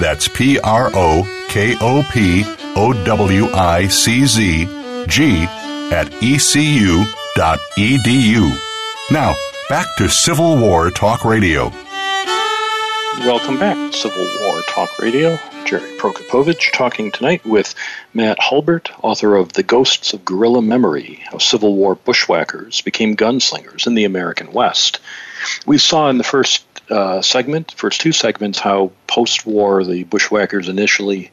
That's 0.00 0.28
P 0.28 0.58
R 0.60 0.90
O 0.94 1.46
K 1.48 1.76
O 1.80 2.04
P 2.12 2.44
O 2.76 2.92
W 3.04 3.46
I 3.52 3.88
C 3.88 4.26
Z 4.26 4.66
G 5.06 5.44
at 5.90 6.12
ecu.edu. 6.22 7.08
Now, 9.10 9.34
back 9.68 9.86
to 9.96 10.08
Civil 10.08 10.58
War 10.58 10.90
Talk 10.90 11.24
Radio. 11.24 11.72
Welcome 13.20 13.58
back, 13.58 13.92
Civil 13.92 14.28
War 14.42 14.62
Talk 14.68 14.96
Radio. 14.98 15.38
Jerry 15.64 15.98
Prokopowicz 15.98 16.72
talking 16.72 17.10
tonight 17.10 17.44
with 17.44 17.74
Matt 18.14 18.38
Hulbert, 18.40 18.90
author 19.02 19.34
of 19.34 19.52
The 19.52 19.62
Ghosts 19.62 20.14
of 20.14 20.24
Guerrilla 20.24 20.62
Memory 20.62 21.20
How 21.30 21.38
Civil 21.38 21.74
War 21.74 21.96
Bushwhackers 21.96 22.80
Became 22.80 23.16
Gunslingers 23.16 23.86
in 23.86 23.94
the 23.94 24.04
American 24.04 24.52
West. 24.52 25.00
We 25.66 25.76
saw 25.78 26.08
in 26.08 26.18
the 26.18 26.24
first 26.24 26.67
uh, 26.90 27.22
segment, 27.22 27.72
first 27.72 28.00
two 28.00 28.12
segments, 28.12 28.58
how 28.58 28.92
post 29.06 29.46
war 29.46 29.84
the 29.84 30.04
bushwhackers 30.04 30.68
initially 30.68 31.30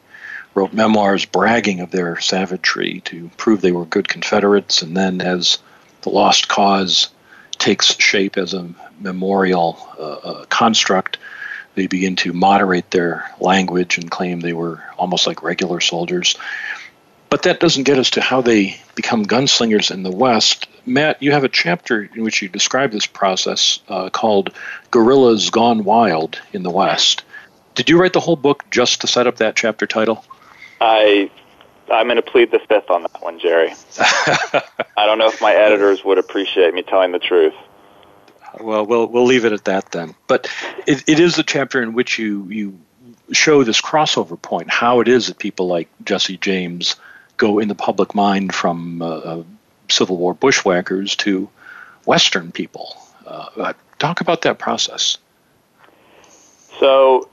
wrote 0.54 0.72
memoirs 0.72 1.24
bragging 1.24 1.80
of 1.80 1.90
their 1.90 2.18
savagery 2.20 3.00
to 3.02 3.30
prove 3.36 3.60
they 3.60 3.72
were 3.72 3.84
good 3.84 4.08
Confederates, 4.08 4.82
and 4.82 4.96
then 4.96 5.20
as 5.20 5.58
the 6.02 6.10
lost 6.10 6.48
cause 6.48 7.08
takes 7.58 7.94
shape 7.98 8.36
as 8.36 8.54
a 8.54 8.68
memorial 9.00 9.78
uh, 9.98 10.02
uh, 10.02 10.44
construct, 10.46 11.18
they 11.74 11.86
begin 11.86 12.16
to 12.16 12.32
moderate 12.32 12.90
their 12.90 13.30
language 13.38 13.98
and 13.98 14.10
claim 14.10 14.40
they 14.40 14.54
were 14.54 14.82
almost 14.96 15.26
like 15.26 15.42
regular 15.42 15.80
soldiers. 15.80 16.36
But 17.28 17.42
that 17.42 17.60
doesn't 17.60 17.82
get 17.84 17.98
us 17.98 18.10
to 18.10 18.20
how 18.20 18.40
they 18.40 18.80
become 18.94 19.26
gunslingers 19.26 19.90
in 19.90 20.02
the 20.04 20.10
West. 20.10 20.68
Matt, 20.86 21.22
you 21.22 21.32
have 21.32 21.44
a 21.44 21.48
chapter 21.48 22.08
in 22.14 22.22
which 22.22 22.40
you 22.40 22.48
describe 22.48 22.92
this 22.92 23.06
process 23.06 23.80
uh, 23.88 24.08
called 24.10 24.52
Guerrillas 24.96 25.50
Gone 25.50 25.84
Wild 25.84 26.40
in 26.54 26.62
the 26.62 26.70
West. 26.70 27.22
Did 27.74 27.90
you 27.90 28.00
write 28.00 28.14
the 28.14 28.20
whole 28.20 28.34
book 28.34 28.64
just 28.70 29.02
to 29.02 29.06
set 29.06 29.26
up 29.26 29.36
that 29.36 29.54
chapter 29.54 29.86
title? 29.86 30.24
I 30.80 31.30
I'm 31.92 32.06
going 32.06 32.16
to 32.16 32.22
plead 32.22 32.50
the 32.50 32.60
fifth 32.60 32.88
on 32.88 33.02
that 33.02 33.22
one, 33.22 33.38
Jerry. 33.38 33.74
I 33.98 35.04
don't 35.04 35.18
know 35.18 35.28
if 35.28 35.42
my 35.42 35.52
editors 35.52 36.02
would 36.02 36.16
appreciate 36.16 36.72
me 36.72 36.82
telling 36.82 37.12
the 37.12 37.18
truth. 37.18 37.52
Well, 38.58 38.86
we'll 38.86 39.06
we'll 39.08 39.26
leave 39.26 39.44
it 39.44 39.52
at 39.52 39.66
that 39.66 39.92
then. 39.92 40.14
But 40.28 40.50
it, 40.86 41.04
it 41.06 41.20
is 41.20 41.36
the 41.36 41.42
chapter 41.42 41.82
in 41.82 41.92
which 41.92 42.18
you 42.18 42.46
you 42.48 42.80
show 43.32 43.64
this 43.64 43.82
crossover 43.82 44.40
point, 44.40 44.70
how 44.70 45.00
it 45.00 45.08
is 45.08 45.26
that 45.26 45.38
people 45.38 45.66
like 45.66 45.90
Jesse 46.06 46.38
James 46.38 46.96
go 47.36 47.58
in 47.58 47.68
the 47.68 47.74
public 47.74 48.14
mind 48.14 48.54
from 48.54 49.02
uh, 49.02 49.08
uh 49.08 49.42
Civil 49.90 50.16
War 50.16 50.32
bushwhackers 50.32 51.16
to 51.16 51.50
Western 52.06 52.50
people. 52.50 52.96
Uh, 53.26 53.74
talk 53.98 54.20
about 54.20 54.42
that 54.42 54.58
process. 54.58 55.18
So, 56.78 57.28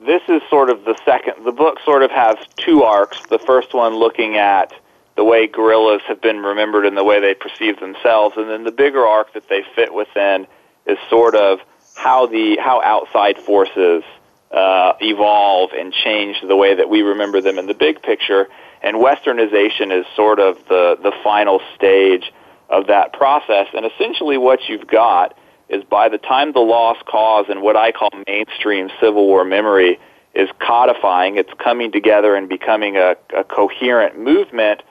this 0.00 0.22
is 0.28 0.42
sort 0.50 0.70
of 0.70 0.84
the 0.84 0.98
second. 1.04 1.44
The 1.44 1.52
book 1.52 1.78
sort 1.84 2.02
of 2.02 2.10
has 2.10 2.36
two 2.56 2.82
arcs. 2.82 3.18
The 3.26 3.38
first 3.38 3.74
one 3.74 3.94
looking 3.94 4.36
at 4.36 4.72
the 5.16 5.24
way 5.24 5.46
guerrillas 5.46 6.02
have 6.08 6.20
been 6.20 6.38
remembered 6.38 6.84
and 6.86 6.96
the 6.96 7.04
way 7.04 7.20
they 7.20 7.34
perceive 7.34 7.80
themselves, 7.80 8.36
and 8.36 8.50
then 8.50 8.64
the 8.64 8.72
bigger 8.72 9.06
arc 9.06 9.32
that 9.34 9.48
they 9.48 9.64
fit 9.74 9.94
within 9.94 10.46
is 10.86 10.98
sort 11.08 11.34
of 11.34 11.60
how 11.96 12.26
the 12.26 12.56
how 12.56 12.82
outside 12.82 13.38
forces 13.38 14.02
uh, 14.50 14.92
evolve 15.00 15.70
and 15.72 15.92
change 15.92 16.36
the 16.46 16.56
way 16.56 16.74
that 16.74 16.88
we 16.88 17.02
remember 17.02 17.40
them 17.40 17.58
in 17.58 17.66
the 17.66 17.74
big 17.74 18.02
picture. 18.02 18.48
And 18.82 18.96
westernization 18.96 19.98
is 19.98 20.04
sort 20.14 20.40
of 20.40 20.56
the 20.68 20.98
the 21.02 21.12
final 21.22 21.60
stage 21.74 22.32
of 22.68 22.88
that 22.88 23.12
process. 23.12 23.68
And 23.72 23.86
essentially, 23.86 24.36
what 24.36 24.68
you've 24.68 24.86
got 24.86 25.36
is 25.74 25.84
by 25.84 26.08
the 26.08 26.18
time 26.18 26.52
the 26.52 26.60
lost 26.60 27.04
cause 27.06 27.46
and 27.48 27.62
what 27.62 27.76
I 27.76 27.92
call 27.92 28.10
mainstream 28.26 28.90
Civil 29.00 29.26
War 29.26 29.44
memory 29.44 29.98
is 30.34 30.48
codifying, 30.58 31.36
it's 31.36 31.52
coming 31.62 31.92
together 31.92 32.34
and 32.34 32.48
becoming 32.48 32.96
a, 32.96 33.16
a 33.36 33.44
coherent 33.44 34.18
movement, 34.18 34.82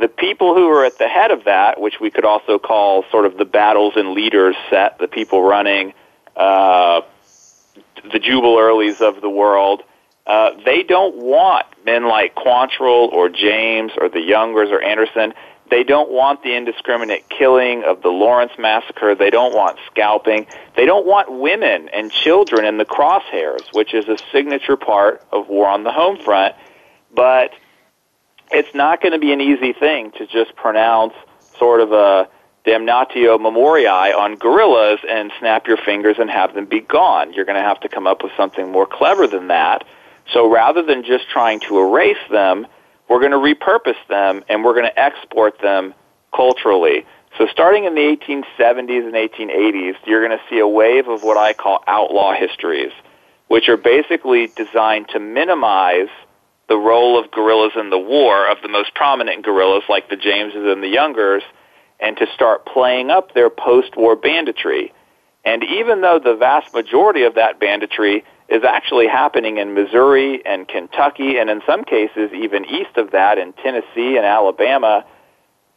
the 0.00 0.08
people 0.08 0.54
who 0.54 0.68
are 0.68 0.84
at 0.84 0.98
the 0.98 1.08
head 1.08 1.30
of 1.30 1.44
that, 1.44 1.80
which 1.80 1.94
we 2.00 2.10
could 2.10 2.24
also 2.24 2.58
call 2.58 3.04
sort 3.10 3.26
of 3.26 3.38
the 3.38 3.44
battles 3.44 3.94
and 3.96 4.12
leaders 4.12 4.56
set, 4.70 4.98
the 4.98 5.08
people 5.08 5.42
running 5.42 5.94
uh, 6.36 7.00
the 8.12 8.18
Jubal 8.18 8.58
of 9.00 9.20
the 9.20 9.30
world, 9.30 9.82
uh, 10.26 10.50
they 10.64 10.82
don't 10.82 11.16
want 11.16 11.66
men 11.84 12.08
like 12.08 12.34
Quantrill 12.34 13.12
or 13.12 13.28
James 13.28 13.92
or 13.96 14.08
the 14.08 14.20
Youngers 14.20 14.70
or 14.70 14.82
Anderson. 14.82 15.32
They 15.70 15.82
don't 15.82 16.10
want 16.10 16.42
the 16.42 16.54
indiscriminate 16.54 17.28
killing 17.28 17.82
of 17.84 18.02
the 18.02 18.08
Lawrence 18.08 18.52
massacre. 18.58 19.14
They 19.14 19.30
don't 19.30 19.54
want 19.54 19.78
scalping. 19.90 20.46
They 20.76 20.86
don't 20.86 21.06
want 21.06 21.32
women 21.32 21.88
and 21.88 22.10
children 22.10 22.64
in 22.64 22.78
the 22.78 22.84
crosshairs, 22.84 23.62
which 23.72 23.92
is 23.92 24.06
a 24.08 24.16
signature 24.32 24.76
part 24.76 25.24
of 25.32 25.48
War 25.48 25.66
on 25.66 25.82
the 25.82 25.92
Home 25.92 26.18
Front. 26.18 26.54
But 27.14 27.50
it's 28.52 28.72
not 28.74 29.00
going 29.00 29.12
to 29.12 29.18
be 29.18 29.32
an 29.32 29.40
easy 29.40 29.72
thing 29.72 30.12
to 30.12 30.26
just 30.26 30.54
pronounce 30.54 31.14
sort 31.58 31.80
of 31.80 31.92
a 31.92 32.28
damnatio 32.64 33.40
memoriae 33.40 34.12
on 34.12 34.36
guerrillas 34.36 35.00
and 35.08 35.32
snap 35.38 35.66
your 35.66 35.76
fingers 35.76 36.16
and 36.18 36.30
have 36.30 36.54
them 36.54 36.66
be 36.66 36.80
gone. 36.80 37.32
You're 37.32 37.44
going 37.44 37.60
to 37.60 37.66
have 37.66 37.80
to 37.80 37.88
come 37.88 38.06
up 38.06 38.22
with 38.22 38.32
something 38.36 38.70
more 38.70 38.86
clever 38.86 39.26
than 39.26 39.48
that. 39.48 39.84
So 40.32 40.50
rather 40.50 40.82
than 40.82 41.04
just 41.04 41.28
trying 41.28 41.60
to 41.60 41.78
erase 41.78 42.16
them, 42.30 42.66
we're 43.08 43.20
going 43.20 43.32
to 43.32 43.38
repurpose 43.38 43.96
them 44.08 44.44
and 44.48 44.64
we're 44.64 44.74
going 44.74 44.86
to 44.86 44.98
export 44.98 45.60
them 45.60 45.94
culturally. 46.34 47.06
So 47.38 47.46
starting 47.52 47.84
in 47.84 47.94
the 47.94 48.00
1870s 48.00 49.04
and 49.04 49.14
1880s, 49.14 49.94
you're 50.06 50.26
going 50.26 50.36
to 50.38 50.44
see 50.48 50.58
a 50.58 50.66
wave 50.66 51.08
of 51.08 51.22
what 51.22 51.36
I 51.36 51.52
call 51.52 51.84
outlaw 51.86 52.32
histories, 52.32 52.92
which 53.48 53.68
are 53.68 53.76
basically 53.76 54.48
designed 54.56 55.08
to 55.10 55.20
minimize 55.20 56.08
the 56.68 56.76
role 56.76 57.18
of 57.22 57.30
guerrillas 57.30 57.72
in 57.78 57.90
the 57.90 57.98
war, 57.98 58.50
of 58.50 58.58
the 58.62 58.68
most 58.68 58.94
prominent 58.94 59.44
guerrillas 59.44 59.84
like 59.88 60.08
the 60.10 60.16
Jameses 60.16 60.64
and 60.66 60.82
the 60.82 60.88
Youngers, 60.88 61.42
and 62.00 62.16
to 62.16 62.26
start 62.34 62.66
playing 62.66 63.10
up 63.10 63.34
their 63.34 63.50
post-war 63.50 64.16
banditry. 64.16 64.92
And 65.44 65.62
even 65.62 66.00
though 66.00 66.18
the 66.18 66.34
vast 66.34 66.74
majority 66.74 67.22
of 67.22 67.36
that 67.36 67.60
banditry 67.60 68.24
is 68.48 68.62
actually 68.64 69.08
happening 69.08 69.58
in 69.58 69.74
Missouri 69.74 70.44
and 70.46 70.68
Kentucky, 70.68 71.38
and 71.38 71.50
in 71.50 71.62
some 71.66 71.84
cases 71.84 72.30
even 72.32 72.64
east 72.64 72.96
of 72.96 73.10
that 73.10 73.38
in 73.38 73.52
Tennessee 73.54 74.16
and 74.16 74.24
Alabama. 74.24 75.04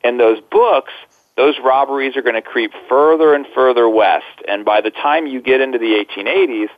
In 0.04 0.18
those 0.18 0.40
books, 0.52 0.94
those 1.36 1.56
robberies 1.64 2.16
are 2.16 2.22
going 2.22 2.36
to 2.36 2.42
creep 2.42 2.72
further 2.88 3.34
and 3.34 3.46
further 3.56 3.90
west. 3.90 4.26
And 4.48 4.66
by 4.66 4.82
the 4.82 4.92
time 4.92 5.26
you 5.26 5.42
get 5.42 5.62
into 5.62 5.78
the 5.78 6.06
1880s, 6.06 6.70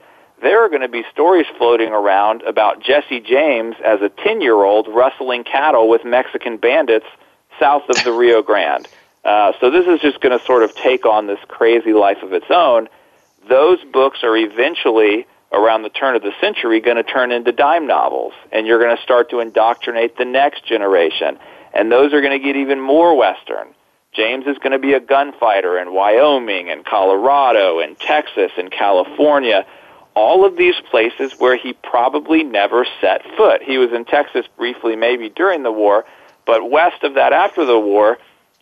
there 0.42 0.64
are 0.64 0.70
going 0.70 0.82
to 0.82 0.88
be 0.88 1.04
stories 1.12 1.46
floating 1.58 1.90
around 1.90 2.42
about 2.44 2.82
Jesse 2.82 3.20
James 3.20 3.76
as 3.86 4.02
a 4.02 4.10
10 4.10 4.42
year 4.42 4.64
old 4.64 4.88
rustling 4.88 5.44
cattle 5.44 5.90
with 5.90 6.04
Mexican 6.06 6.58
bandits 6.58 7.06
south 7.60 7.84
of 7.90 8.04
the 8.04 8.12
Rio 8.12 8.42
Grande. 8.42 8.88
Uh, 9.24 9.54
so 9.60 9.70
this 9.70 9.86
is 9.86 10.00
just 10.00 10.20
going 10.22 10.38
to 10.38 10.44
sort 10.46 10.64
of 10.64 10.76
take 10.76 11.06
on 11.06 11.28
this 11.28 11.40
crazy 11.48 11.94
life 11.94 12.24
of 12.24 12.34
its 12.34 12.48
own. 12.50 12.88
Those 13.48 13.80
books 13.92 14.20
are 14.24 14.36
eventually 14.36 15.28
around 15.52 15.84
the 15.84 15.90
turn 15.90 16.16
of 16.16 16.22
the 16.22 16.32
century 16.40 16.80
going 16.80 16.98
to 16.98 17.04
turn 17.04 17.32
into 17.32 17.52
dime 17.52 17.88
novels 17.88 18.34
and 18.52 18.66
you're 18.66 18.80
going 18.80 18.96
to 18.96 19.04
start 19.04 19.30
to 19.30 19.40
indoctrinate 19.40 20.18
the 20.18 20.26
next 20.26 20.66
generation. 20.66 21.38
And 21.74 21.92
those 21.92 22.14
are 22.14 22.22
going 22.22 22.38
to 22.38 22.44
get 22.44 22.56
even 22.56 22.80
more 22.80 23.18
western. 23.18 23.68
James 24.14 24.46
is 24.46 24.58
going 24.58 24.72
to 24.72 24.80
be 24.80 24.94
a 24.94 25.00
gunfighter 25.00 25.78
in 25.80 25.94
wyoming 25.94 26.70
and 26.70 26.86
colorado 26.86 27.80
and 27.80 27.98
texas 28.00 28.52
and 28.58 28.72
california. 28.72 29.66
All 30.14 30.46
of 30.46 30.58
these 30.58 30.76
places 30.90 31.34
where 31.38 31.56
he 31.56 31.74
probably 31.74 32.44
never 32.44 32.86
set 33.00 33.22
foot. 33.38 33.62
He 33.64 33.78
was 33.78 33.92
in 33.94 34.06
texas 34.06 34.46
briefly 34.58 34.96
maybe 34.96 35.30
during 35.30 35.64
the 35.64 35.72
war 35.72 36.06
but 36.46 36.70
west 36.70 37.04
of 37.04 37.16
that 37.16 37.34
after 37.34 37.66
the 37.66 37.80
war 37.80 38.18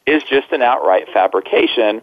is 0.06 0.24
just 0.24 0.52
an 0.52 0.62
outright 0.62 1.08
fabrication. 1.14 2.02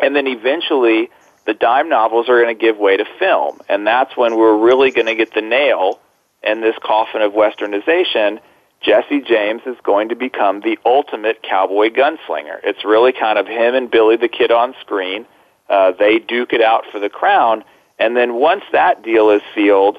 And 0.00 0.14
then 0.14 0.26
eventually 0.26 1.10
the 1.46 1.54
dime 1.54 1.88
novels 1.88 2.28
are 2.28 2.40
going 2.40 2.56
to 2.56 2.60
give 2.60 2.78
way 2.78 2.96
to 2.96 3.04
film. 3.18 3.60
And 3.68 3.86
that's 3.86 4.16
when 4.16 4.36
we're 4.36 4.56
really 4.56 4.90
going 4.90 5.06
to 5.06 5.14
get 5.14 5.34
the 5.34 5.42
nail 5.42 6.00
in 6.42 6.60
this 6.60 6.76
coffin 6.82 7.22
of 7.22 7.32
westernization. 7.32 8.40
Jesse 8.80 9.20
James 9.20 9.62
is 9.66 9.76
going 9.82 10.10
to 10.10 10.16
become 10.16 10.60
the 10.60 10.78
ultimate 10.84 11.42
cowboy 11.42 11.90
gunslinger. 11.90 12.60
It's 12.64 12.84
really 12.84 13.12
kind 13.12 13.38
of 13.38 13.46
him 13.46 13.74
and 13.74 13.90
Billy 13.90 14.16
the 14.16 14.28
Kid 14.28 14.50
on 14.50 14.74
screen. 14.80 15.26
Uh, 15.68 15.92
they 15.98 16.18
duke 16.18 16.52
it 16.52 16.60
out 16.60 16.84
for 16.92 16.98
the 16.98 17.08
crown. 17.08 17.64
And 17.98 18.16
then 18.16 18.34
once 18.34 18.64
that 18.72 19.02
deal 19.02 19.30
is 19.30 19.42
sealed, 19.54 19.98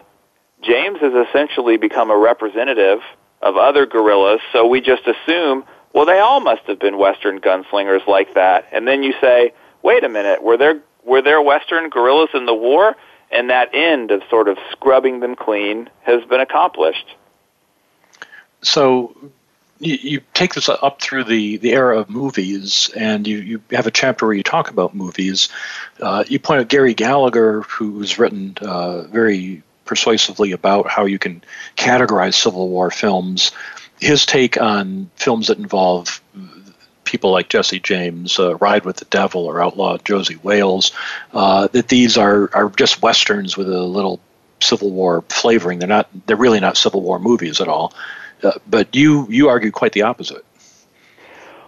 James 0.61 0.99
has 0.99 1.13
essentially 1.27 1.77
become 1.77 2.11
a 2.11 2.17
representative 2.17 2.99
of 3.41 3.57
other 3.57 3.85
guerrillas. 3.85 4.41
So 4.51 4.65
we 4.65 4.81
just 4.81 5.03
assume, 5.07 5.63
well, 5.93 6.05
they 6.05 6.19
all 6.19 6.39
must 6.39 6.63
have 6.63 6.79
been 6.79 6.97
Western 6.97 7.39
gunslingers 7.39 8.05
like 8.07 8.33
that. 8.33 8.67
And 8.71 8.87
then 8.87 9.03
you 9.03 9.13
say, 9.21 9.53
wait 9.81 10.03
a 10.03 10.09
minute, 10.09 10.43
were 10.43 10.57
there 10.57 10.81
were 11.05 11.21
there 11.21 11.41
Western 11.41 11.89
guerrillas 11.89 12.31
in 12.33 12.45
the 12.45 12.53
war? 12.53 12.95
And 13.31 13.49
that 13.49 13.73
end 13.73 14.11
of 14.11 14.21
sort 14.29 14.47
of 14.47 14.57
scrubbing 14.71 15.19
them 15.19 15.35
clean 15.35 15.89
has 16.03 16.23
been 16.25 16.39
accomplished. 16.39 17.15
So 18.61 19.15
you, 19.79 19.95
you, 19.95 20.21
take 20.33 20.53
this 20.53 20.69
up 20.69 21.01
through 21.01 21.25
the, 21.25 21.57
the 21.57 21.73
era 21.73 21.99
of 21.99 22.09
movies, 22.09 22.89
and 22.95 23.27
you, 23.27 23.37
you 23.37 23.61
have 23.71 23.87
a 23.87 23.91
chapter 23.91 24.25
where 24.25 24.35
you 24.35 24.43
talk 24.43 24.69
about 24.69 24.95
movies. 24.95 25.49
Uh, 25.99 26.23
you 26.27 26.39
point 26.39 26.61
out 26.61 26.67
Gary 26.67 26.93
Gallagher, 26.93 27.61
who's 27.63 28.17
written 28.17 28.57
uh, 28.61 29.03
very 29.03 29.63
persuasively 29.85 30.51
about 30.51 30.89
how 30.89 31.05
you 31.05 31.19
can 31.19 31.43
categorize 31.77 32.35
Civil 32.35 32.69
War 32.69 32.89
films. 32.89 33.51
His 33.99 34.25
take 34.25 34.59
on 34.59 35.09
films 35.15 35.47
that 35.47 35.57
involve 35.57 36.21
people 37.15 37.31
like 37.31 37.47
Jesse 37.47 37.79
James, 37.79 38.37
uh, 38.39 38.57
Ride 38.57 38.83
with 38.83 38.97
the 38.97 39.05
Devil, 39.05 39.45
or 39.45 39.61
Outlaw 39.61 39.97
Josey 39.99 40.35
Wales, 40.43 40.91
uh, 41.33 41.67
that 41.67 41.87
these 41.87 42.17
are, 42.17 42.49
are 42.53 42.69
just 42.71 43.01
westerns 43.01 43.55
with 43.55 43.69
a 43.69 43.83
little 43.83 44.19
Civil 44.59 44.91
War 44.91 45.21
flavoring. 45.29 45.79
They're 45.79 45.87
not. 45.87 46.09
They're 46.25 46.35
really 46.35 46.59
not 46.59 46.75
Civil 46.75 47.01
War 47.01 47.17
movies 47.17 47.61
at 47.61 47.69
all. 47.69 47.93
Uh, 48.43 48.51
but 48.67 48.93
you 48.93 49.27
you 49.29 49.47
argue 49.47 49.71
quite 49.71 49.93
the 49.93 50.01
opposite. 50.01 50.43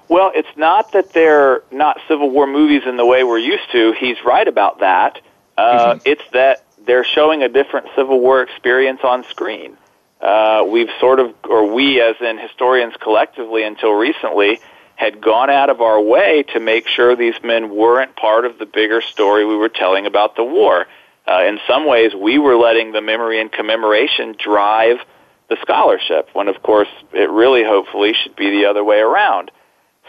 Well, 0.10 0.34
it's 0.36 0.58
not 0.58 0.92
that 0.92 1.14
they're 1.14 1.64
not 1.72 1.98
Civil 2.10 2.30
War 2.30 2.46
movies 2.46 2.84
in 2.86 2.98
the 2.98 3.06
way 3.06 3.24
we're 3.24 3.40
used 3.40 3.72
to. 3.72 3.94
He's 3.94 4.18
right 4.26 4.48
about 4.48 4.80
that. 4.80 5.22
Uh, 5.58 5.94
mm-hmm. 5.94 6.00
It's 6.06 6.30
that 6.34 6.66
they're 6.86 7.06
showing 7.06 7.42
a 7.42 7.50
different 7.50 7.88
Civil 7.96 8.20
War 8.20 8.42
experience 8.42 9.00
on 9.04 9.24
screen. 9.26 9.78
Uh, 10.20 10.66
we've 10.68 10.90
sort 11.00 11.20
of, 11.20 11.34
or 11.44 11.74
we 11.74 12.02
as 12.02 12.16
in 12.20 12.38
historians 12.38 12.96
collectively 13.00 13.64
until 13.64 13.94
recently, 13.94 14.60
had 14.98 15.22
gone 15.22 15.50
out 15.50 15.70
of 15.70 15.80
our 15.80 16.02
way 16.02 16.44
to 16.54 16.60
make 16.60 16.88
sure 16.88 17.16
these 17.16 17.40
men 17.44 17.70
weren't 17.76 18.16
part 18.16 18.46
of 18.46 18.58
the 18.58 18.66
bigger 18.66 19.00
story 19.00 19.46
we 19.46 19.56
were 19.56 19.70
telling 19.70 20.08
about 20.08 20.36
the 20.36 20.44
war. 20.44 20.88
Uh, 21.28 21.44
in 21.44 21.60
some 21.68 21.86
ways, 21.86 22.16
we 22.16 22.40
were 22.40 22.56
letting 22.56 22.94
the 22.94 23.02
memory 23.02 23.40
and 23.40 23.52
commemoration 23.52 24.36
drive 24.44 24.98
the 25.50 25.58
scholarship, 25.62 26.30
when 26.34 26.48
of 26.48 26.62
course 26.64 26.90
it 27.14 27.30
really 27.30 27.64
hopefully 27.64 28.14
should 28.14 28.36
be 28.36 28.50
the 28.50 28.66
other 28.66 28.84
way 28.84 28.98
around. 28.98 29.52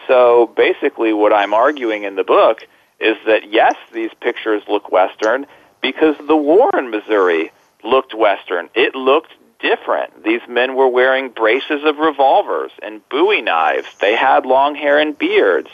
So 0.07 0.53
basically, 0.57 1.12
what 1.12 1.34
I'm 1.34 1.53
arguing 1.53 2.05
in 2.05 2.16
the 2.16 2.24
book 2.24 2.66
is 2.99 3.16
that 3.26 3.53
yes, 3.53 3.74
these 3.93 4.11
pictures 4.22 4.62
look 4.68 4.91
Western 4.91 5.47
because 5.82 6.16
the 6.26 6.36
war 6.36 6.70
in 6.78 6.91
Missouri 6.91 7.53
looked 7.84 8.14
Western. 8.14 8.70
It 8.74 8.95
looked 8.95 9.32
different. 9.61 10.24
These 10.24 10.42
men 10.48 10.74
were 10.74 10.88
wearing 10.88 11.30
braces 11.30 11.82
of 11.84 11.98
revolvers 11.98 12.70
and 12.82 13.06
bowie 13.09 13.42
knives. 13.42 13.88
They 14.00 14.14
had 14.14 14.46
long 14.46 14.74
hair 14.74 14.98
and 14.98 15.16
beards. 15.16 15.68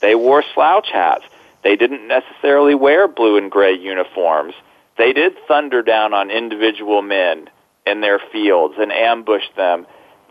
They 0.00 0.14
wore 0.14 0.44
slouch 0.54 0.88
hats. 0.92 1.24
They 1.62 1.76
didn't 1.76 2.08
necessarily 2.08 2.74
wear 2.74 3.08
blue 3.08 3.36
and 3.36 3.50
gray 3.50 3.74
uniforms. 3.74 4.54
They 4.96 5.12
did 5.12 5.36
thunder 5.46 5.82
down 5.82 6.14
on 6.14 6.30
individual 6.30 7.02
men 7.02 7.48
in 7.86 8.00
their 8.00 8.18
fields 8.18 8.74
and 8.78 8.92
ambush 8.92 9.44
them. 9.56 9.86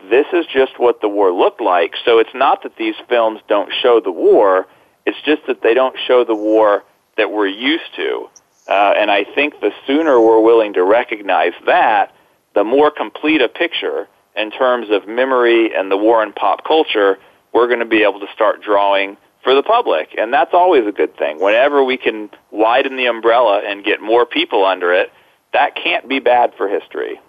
This 0.08 0.26
is 0.32 0.46
just 0.46 0.78
what 0.78 1.00
the 1.00 1.08
war 1.08 1.32
looked 1.32 1.60
like. 1.60 1.94
So 2.04 2.18
it's 2.18 2.34
not 2.34 2.62
that 2.62 2.76
these 2.76 2.94
films 3.08 3.40
don't 3.48 3.72
show 3.82 4.00
the 4.00 4.12
war. 4.12 4.66
It's 5.04 5.20
just 5.22 5.46
that 5.46 5.62
they 5.62 5.74
don't 5.74 5.96
show 6.06 6.24
the 6.24 6.34
war 6.34 6.84
that 7.16 7.30
we're 7.30 7.48
used 7.48 7.94
to. 7.96 8.28
Uh, 8.68 8.94
and 8.96 9.10
I 9.10 9.24
think 9.24 9.60
the 9.60 9.72
sooner 9.86 10.20
we're 10.20 10.40
willing 10.40 10.74
to 10.74 10.84
recognize 10.84 11.52
that, 11.66 12.14
the 12.54 12.64
more 12.64 12.90
complete 12.90 13.40
a 13.40 13.48
picture 13.48 14.08
in 14.36 14.50
terms 14.50 14.90
of 14.90 15.08
memory 15.08 15.74
and 15.74 15.90
the 15.90 15.96
war 15.96 16.22
in 16.22 16.32
pop 16.32 16.64
culture 16.64 17.18
we're 17.52 17.66
going 17.66 17.80
to 17.80 17.86
be 17.86 18.02
able 18.02 18.20
to 18.20 18.28
start 18.32 18.62
drawing 18.62 19.16
for 19.42 19.54
the 19.54 19.62
public. 19.62 20.14
And 20.16 20.32
that's 20.32 20.52
always 20.52 20.86
a 20.86 20.92
good 20.92 21.16
thing. 21.16 21.40
Whenever 21.40 21.82
we 21.82 21.96
can 21.96 22.30
widen 22.50 22.96
the 22.96 23.06
umbrella 23.06 23.62
and 23.64 23.84
get 23.84 24.00
more 24.00 24.26
people 24.26 24.64
under 24.64 24.92
it, 24.92 25.12
that 25.52 25.74
can't 25.74 26.08
be 26.08 26.20
bad 26.20 26.54
for 26.56 26.68
history. 26.68 27.20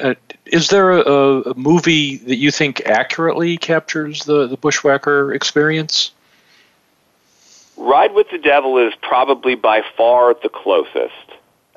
Uh, 0.00 0.14
is 0.46 0.68
there 0.68 0.90
a, 0.90 1.02
a, 1.02 1.54
movie 1.54 2.16
that 2.16 2.36
you 2.36 2.50
think 2.50 2.80
accurately 2.86 3.58
captures 3.58 4.24
the, 4.24 4.46
the 4.46 4.56
bushwhacker 4.56 5.34
experience? 5.34 6.12
Ride 7.76 8.14
with 8.14 8.28
the 8.30 8.38
Devil 8.38 8.78
is 8.78 8.94
probably 9.02 9.54
by 9.54 9.82
far 9.96 10.34
the 10.42 10.48
closest 10.48 11.32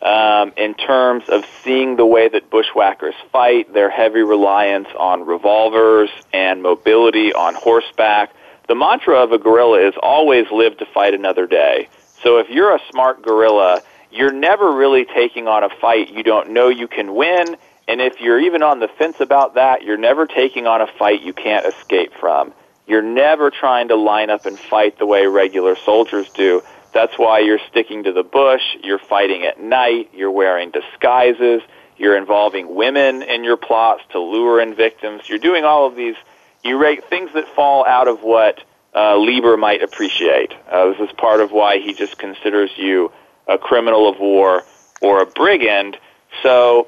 um, 0.06 0.54
in 0.56 0.76
terms 0.76 1.24
of 1.30 1.44
seeing 1.64 1.96
the 1.96 2.06
way 2.06 2.30
that 2.30 2.52
bushwhackers 2.52 3.16
fight, 3.32 3.74
their 3.74 3.90
heavy 3.90 4.22
reliance 4.22 4.88
on 4.98 5.26
revolvers 5.26 6.12
and 6.32 6.62
mobility 6.62 7.34
on 7.34 7.56
horseback. 7.56 8.32
The 8.68 8.76
mantra 8.76 9.16
of 9.16 9.32
a 9.32 9.40
guerrilla 9.40 9.88
is 9.88 9.96
always 10.02 10.46
live 10.52 10.78
to 10.78 10.86
fight 10.86 11.16
another 11.16 11.48
day. 11.48 11.90
So 12.24 12.38
if 12.38 12.50
you're 12.50 12.76
a 12.76 12.80
smart 12.92 13.24
guerrilla, 13.24 13.82
you're 14.12 14.32
never 14.32 14.72
really 14.72 15.06
taking 15.06 15.48
on 15.48 15.64
a 15.64 15.70
fight 15.82 16.12
you 16.12 16.22
don't 16.22 16.52
know 16.52 16.70
you 16.70 16.88
can 16.88 17.16
win. 17.16 17.58
And 17.88 18.00
if 18.00 18.22
you're 18.22 18.40
even 18.40 18.62
on 18.62 18.80
the 18.80 18.88
fence 18.88 19.18
about 19.20 19.56
that, 19.56 19.82
you're 19.82 19.98
never 19.98 20.28
taking 20.28 20.68
on 20.68 20.82
a 20.82 20.88
fight 21.00 21.22
you 21.24 21.34
can't 21.34 21.66
escape 21.66 22.14
from. 22.20 22.54
You're 22.88 23.02
never 23.02 23.50
trying 23.50 23.88
to 23.88 23.96
line 23.96 24.30
up 24.30 24.46
and 24.46 24.60
fight 24.60 25.00
the 25.00 25.08
way 25.08 25.26
regular 25.26 25.76
soldiers 25.76 26.30
do. 26.36 26.62
That's 26.96 27.20
why 27.20 27.40
you're 27.40 27.60
sticking 27.70 28.06
to 28.06 28.14
the 28.14 28.24
bush, 28.24 28.62
you're 28.82 29.00
fighting 29.00 29.44
at 29.44 29.60
night, 29.60 30.12
you're 30.14 30.32
wearing 30.32 30.72
disguises, 30.72 31.62
you're 31.98 32.16
involving 32.16 32.74
women 32.74 33.22
in 33.22 33.44
your 33.44 33.58
plots 33.58 34.02
to 34.14 34.20
lure 34.20 34.62
in 34.62 34.76
victims. 34.76 35.28
You're 35.28 35.40
doing 35.40 35.66
all 35.66 35.86
of 35.86 35.98
these 35.98 36.16
you 36.64 36.78
rate 36.78 37.04
things 37.10 37.32
that 37.34 37.50
fall 37.54 37.86
out 37.86 38.08
of 38.08 38.22
what 38.24 38.64
uh, 38.96 39.18
Lieber 39.18 39.58
might 39.58 39.84
appreciate. 39.84 40.54
Uh, 40.72 40.94
this 40.94 41.10
is 41.10 41.16
part 41.18 41.42
of 41.42 41.52
why 41.52 41.80
he 41.80 41.94
just 41.94 42.18
considers 42.18 42.72
you 42.78 43.12
a 43.46 43.58
criminal 43.58 44.08
of 44.08 44.18
war 44.18 44.64
or 45.02 45.22
a 45.22 45.26
brigand. 45.26 45.98
So, 46.44 46.88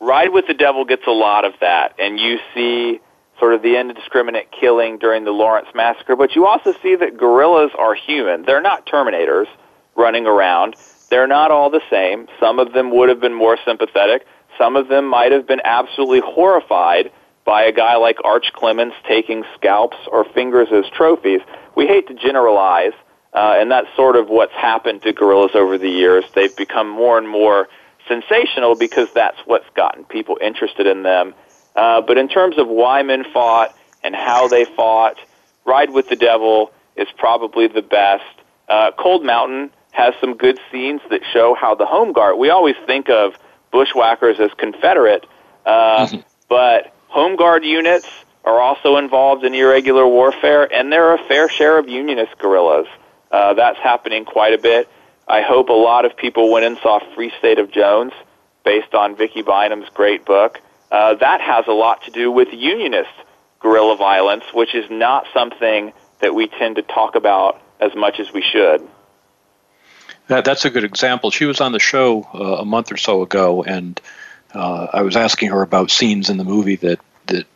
Ride 0.00 0.32
with 0.32 0.48
the 0.48 0.54
Devil 0.54 0.84
gets 0.84 1.06
a 1.06 1.12
lot 1.12 1.44
of 1.44 1.52
that, 1.60 1.94
and 2.00 2.18
you 2.18 2.40
see 2.54 3.00
sort 3.42 3.54
of 3.54 3.62
the 3.62 3.76
indiscriminate 3.76 4.52
killing 4.52 4.98
during 4.98 5.24
the 5.24 5.32
Lawrence 5.32 5.66
massacre, 5.74 6.14
but 6.14 6.36
you 6.36 6.46
also 6.46 6.72
see 6.80 6.94
that 6.94 7.16
guerrillas 7.16 7.72
are 7.76 7.92
human. 7.92 8.44
They're 8.44 8.62
not 8.62 8.86
Terminators 8.86 9.48
running 9.96 10.26
around. 10.26 10.76
They're 11.10 11.26
not 11.26 11.50
all 11.50 11.68
the 11.68 11.80
same. 11.90 12.28
Some 12.38 12.60
of 12.60 12.72
them 12.72 12.94
would 12.96 13.08
have 13.08 13.20
been 13.20 13.34
more 13.34 13.58
sympathetic. 13.64 14.24
Some 14.56 14.76
of 14.76 14.86
them 14.86 15.08
might 15.08 15.32
have 15.32 15.48
been 15.48 15.60
absolutely 15.64 16.20
horrified 16.24 17.10
by 17.44 17.64
a 17.64 17.72
guy 17.72 17.96
like 17.96 18.18
Arch 18.22 18.52
Clements 18.52 18.94
taking 19.08 19.42
scalps 19.56 19.96
or 20.06 20.24
fingers 20.24 20.68
as 20.70 20.84
trophies. 20.96 21.40
We 21.74 21.88
hate 21.88 22.06
to 22.06 22.14
generalize, 22.14 22.92
uh, 23.34 23.56
and 23.58 23.72
that's 23.72 23.88
sort 23.96 24.14
of 24.14 24.28
what's 24.28 24.52
happened 24.52 25.02
to 25.02 25.12
guerrillas 25.12 25.50
over 25.56 25.78
the 25.78 25.90
years. 25.90 26.24
They've 26.32 26.56
become 26.56 26.88
more 26.88 27.18
and 27.18 27.28
more 27.28 27.66
sensational 28.06 28.76
because 28.76 29.08
that's 29.12 29.38
what's 29.46 29.68
gotten 29.74 30.04
people 30.04 30.38
interested 30.40 30.86
in 30.86 31.02
them. 31.02 31.34
Uh, 31.74 32.00
but 32.00 32.18
in 32.18 32.28
terms 32.28 32.58
of 32.58 32.68
why 32.68 33.02
men 33.02 33.24
fought 33.32 33.76
and 34.02 34.14
how 34.14 34.48
they 34.48 34.64
fought, 34.64 35.16
Ride 35.64 35.90
with 35.90 36.08
the 36.08 36.16
Devil 36.16 36.72
is 36.96 37.08
probably 37.16 37.68
the 37.68 37.82
best. 37.82 38.24
Uh, 38.68 38.90
Cold 38.98 39.24
Mountain 39.24 39.70
has 39.92 40.14
some 40.20 40.36
good 40.36 40.58
scenes 40.70 41.00
that 41.10 41.20
show 41.32 41.54
how 41.54 41.74
the 41.74 41.86
Home 41.86 42.12
Guard, 42.12 42.38
we 42.38 42.50
always 42.50 42.76
think 42.86 43.08
of 43.08 43.34
bushwhackers 43.70 44.40
as 44.40 44.50
Confederate, 44.56 45.26
uh, 45.64 46.06
mm-hmm. 46.06 46.20
but 46.48 46.94
Home 47.08 47.36
Guard 47.36 47.64
units 47.64 48.08
are 48.44 48.58
also 48.58 48.96
involved 48.96 49.44
in 49.44 49.54
irregular 49.54 50.06
warfare, 50.06 50.72
and 50.72 50.90
there 50.90 51.10
are 51.10 51.14
a 51.14 51.24
fair 51.28 51.48
share 51.48 51.78
of 51.78 51.88
Unionist 51.88 52.36
guerrillas. 52.38 52.86
Uh, 53.30 53.54
that's 53.54 53.78
happening 53.78 54.24
quite 54.24 54.52
a 54.52 54.58
bit. 54.58 54.88
I 55.28 55.42
hope 55.42 55.68
a 55.68 55.72
lot 55.72 56.04
of 56.04 56.16
people 56.16 56.50
went 56.50 56.64
and 56.64 56.76
saw 56.82 56.98
Free 57.14 57.32
State 57.38 57.58
of 57.58 57.70
Jones, 57.70 58.12
based 58.64 58.94
on 58.94 59.16
Vicki 59.16 59.42
Bynum's 59.42 59.88
great 59.94 60.24
book. 60.24 60.60
Uh, 60.92 61.14
that 61.14 61.40
has 61.40 61.66
a 61.66 61.72
lot 61.72 62.04
to 62.04 62.10
do 62.10 62.30
with 62.30 62.48
Unionist 62.52 63.10
guerrilla 63.60 63.96
violence, 63.96 64.44
which 64.52 64.74
is 64.74 64.84
not 64.90 65.26
something 65.32 65.90
that 66.20 66.34
we 66.34 66.46
tend 66.46 66.76
to 66.76 66.82
talk 66.82 67.14
about 67.14 67.62
as 67.80 67.94
much 67.94 68.20
as 68.20 68.30
we 68.32 68.42
should. 68.42 68.86
That, 70.28 70.44
that's 70.44 70.66
a 70.66 70.70
good 70.70 70.84
example. 70.84 71.30
She 71.30 71.46
was 71.46 71.62
on 71.62 71.72
the 71.72 71.80
show 71.80 72.28
uh, 72.34 72.58
a 72.60 72.64
month 72.66 72.92
or 72.92 72.98
so 72.98 73.22
ago, 73.22 73.62
and 73.62 73.98
uh, 74.54 74.88
I 74.92 75.00
was 75.00 75.16
asking 75.16 75.48
her 75.48 75.62
about 75.62 75.90
scenes 75.90 76.28
in 76.28 76.36
the 76.36 76.44
movie 76.44 76.76
that 76.76 77.00
that 77.26 77.46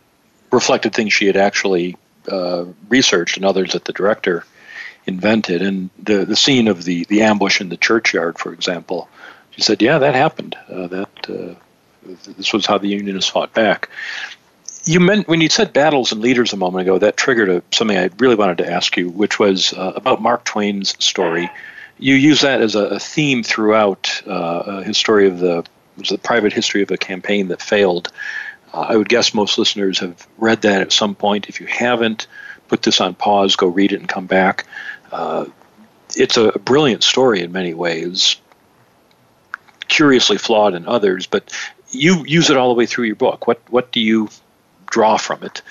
reflected 0.50 0.94
things 0.94 1.12
she 1.12 1.26
had 1.26 1.36
actually 1.36 1.96
uh, 2.28 2.64
researched 2.88 3.36
and 3.36 3.44
others 3.44 3.74
that 3.74 3.84
the 3.84 3.92
director 3.92 4.44
invented. 5.04 5.60
And 5.60 5.90
the 6.02 6.24
the 6.24 6.36
scene 6.36 6.68
of 6.68 6.84
the 6.84 7.04
the 7.04 7.20
ambush 7.22 7.60
in 7.60 7.68
the 7.68 7.76
churchyard, 7.76 8.38
for 8.38 8.54
example, 8.54 9.10
she 9.50 9.60
said, 9.60 9.82
"Yeah, 9.82 9.98
that 9.98 10.14
happened. 10.14 10.56
Uh, 10.70 10.86
that 10.86 11.56
this 12.36 12.52
was 12.52 12.66
how 12.66 12.78
the 12.78 12.88
Unionists 12.88 13.30
fought 13.30 13.52
back." 13.54 13.88
You 14.84 15.00
meant 15.00 15.26
when 15.26 15.40
you 15.40 15.48
said 15.48 15.72
battles 15.72 16.12
and 16.12 16.20
leaders 16.20 16.52
a 16.52 16.56
moment 16.56 16.82
ago, 16.82 16.98
that 16.98 17.16
triggered 17.16 17.48
a, 17.48 17.62
something 17.72 17.98
I 17.98 18.08
really 18.18 18.36
wanted 18.36 18.58
to 18.58 18.72
ask 18.72 18.96
you, 18.96 19.10
which 19.10 19.38
was 19.38 19.72
uh, 19.72 19.92
about 19.96 20.22
Mark 20.22 20.44
Twain's 20.44 20.94
story. 21.04 21.50
You 21.98 22.14
use 22.14 22.42
that 22.42 22.60
as 22.60 22.74
a, 22.74 22.84
a 22.86 22.98
theme 22.98 23.42
throughout 23.42 24.22
uh, 24.26 24.82
his 24.82 24.96
story 24.96 25.26
of 25.26 25.40
the 25.40 25.64
was 25.96 26.10
the 26.10 26.18
private 26.18 26.52
history 26.52 26.82
of 26.82 26.90
a 26.90 26.96
campaign 26.96 27.48
that 27.48 27.62
failed. 27.62 28.12
Uh, 28.72 28.80
I 28.80 28.96
would 28.96 29.08
guess 29.08 29.34
most 29.34 29.58
listeners 29.58 29.98
have 29.98 30.26
read 30.38 30.62
that 30.62 30.82
at 30.82 30.92
some 30.92 31.14
point. 31.14 31.48
If 31.48 31.60
you 31.60 31.66
haven't, 31.66 32.26
put 32.68 32.82
this 32.82 33.00
on 33.00 33.14
pause, 33.14 33.56
go 33.56 33.66
read 33.66 33.92
it, 33.92 34.00
and 34.00 34.08
come 34.08 34.26
back. 34.26 34.66
Uh, 35.10 35.46
it's 36.16 36.36
a 36.36 36.52
brilliant 36.58 37.02
story 37.02 37.40
in 37.42 37.52
many 37.52 37.74
ways, 37.74 38.36
curiously 39.88 40.38
flawed 40.38 40.74
in 40.74 40.86
others, 40.86 41.26
but 41.26 41.52
you 41.96 42.24
use 42.26 42.50
it 42.50 42.56
all 42.56 42.68
the 42.68 42.74
way 42.74 42.86
through 42.86 43.06
your 43.06 43.16
book. 43.16 43.46
What 43.46 43.60
what 43.70 43.92
do 43.92 44.00
you 44.00 44.28
draw 44.86 45.16
from 45.16 45.42
it? 45.42 45.62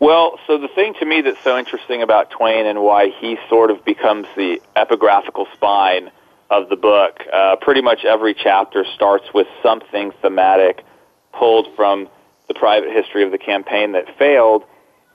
Well, 0.00 0.38
so 0.46 0.58
the 0.58 0.68
thing 0.68 0.94
to 1.00 1.04
me 1.04 1.22
that's 1.22 1.42
so 1.42 1.58
interesting 1.58 2.02
about 2.02 2.30
Twain 2.30 2.66
and 2.66 2.82
why 2.82 3.10
he 3.20 3.36
sort 3.48 3.70
of 3.70 3.84
becomes 3.84 4.26
the 4.36 4.62
epigraphical 4.76 5.52
spine 5.54 6.10
of 6.50 6.68
the 6.68 6.76
book. 6.76 7.20
Uh, 7.32 7.56
pretty 7.56 7.82
much 7.82 8.04
every 8.04 8.34
chapter 8.34 8.84
starts 8.94 9.26
with 9.34 9.48
something 9.62 10.12
thematic 10.22 10.84
pulled 11.32 11.74
from 11.74 12.08
the 12.46 12.54
private 12.54 12.90
history 12.90 13.24
of 13.24 13.32
the 13.32 13.38
campaign 13.38 13.92
that 13.92 14.16
failed. 14.18 14.62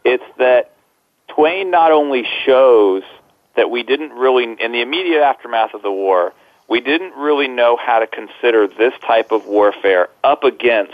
It's 0.03 0.23
that 0.37 0.73
Twain 1.29 1.71
not 1.71 1.91
only 1.91 2.25
shows 2.45 3.03
that 3.55 3.69
we 3.69 3.83
didn't 3.83 4.11
really, 4.11 4.43
in 4.43 4.71
the 4.71 4.81
immediate 4.81 5.21
aftermath 5.21 5.73
of 5.73 5.81
the 5.81 5.91
war, 5.91 6.33
we 6.67 6.79
didn't 6.81 7.13
really 7.15 7.47
know 7.47 7.77
how 7.77 7.99
to 7.99 8.07
consider 8.07 8.67
this 8.67 8.93
type 9.05 9.31
of 9.31 9.45
warfare 9.45 10.09
up 10.23 10.43
against 10.43 10.93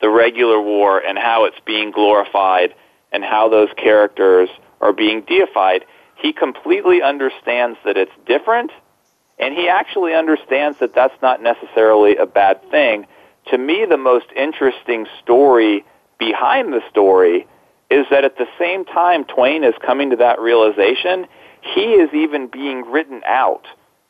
the 0.00 0.08
regular 0.08 0.60
war 0.60 0.98
and 0.98 1.18
how 1.18 1.44
it's 1.44 1.58
being 1.64 1.90
glorified 1.90 2.74
and 3.10 3.24
how 3.24 3.48
those 3.48 3.70
characters 3.76 4.48
are 4.80 4.92
being 4.92 5.22
deified. 5.22 5.84
He 6.16 6.32
completely 6.32 7.02
understands 7.02 7.78
that 7.84 7.96
it's 7.96 8.12
different 8.26 8.70
and 9.38 9.54
he 9.54 9.68
actually 9.68 10.14
understands 10.14 10.78
that 10.80 10.94
that's 10.94 11.20
not 11.22 11.42
necessarily 11.42 12.16
a 12.16 12.26
bad 12.26 12.60
thing. 12.70 13.06
To 13.50 13.58
me, 13.58 13.86
the 13.88 13.96
most 13.96 14.26
interesting 14.36 15.06
story 15.22 15.84
behind 16.18 16.72
the 16.72 16.82
story 16.90 17.46
is 17.90 18.06
that 18.10 18.24
at 18.24 18.36
the 18.36 18.48
same 18.58 18.84
time 18.84 19.24
Twain 19.24 19.64
is 19.64 19.74
coming 19.84 20.10
to 20.10 20.16
that 20.16 20.40
realization, 20.40 21.26
he 21.62 21.94
is 21.94 22.12
even 22.12 22.48
being 22.48 22.82
written 22.90 23.22
out 23.24 23.66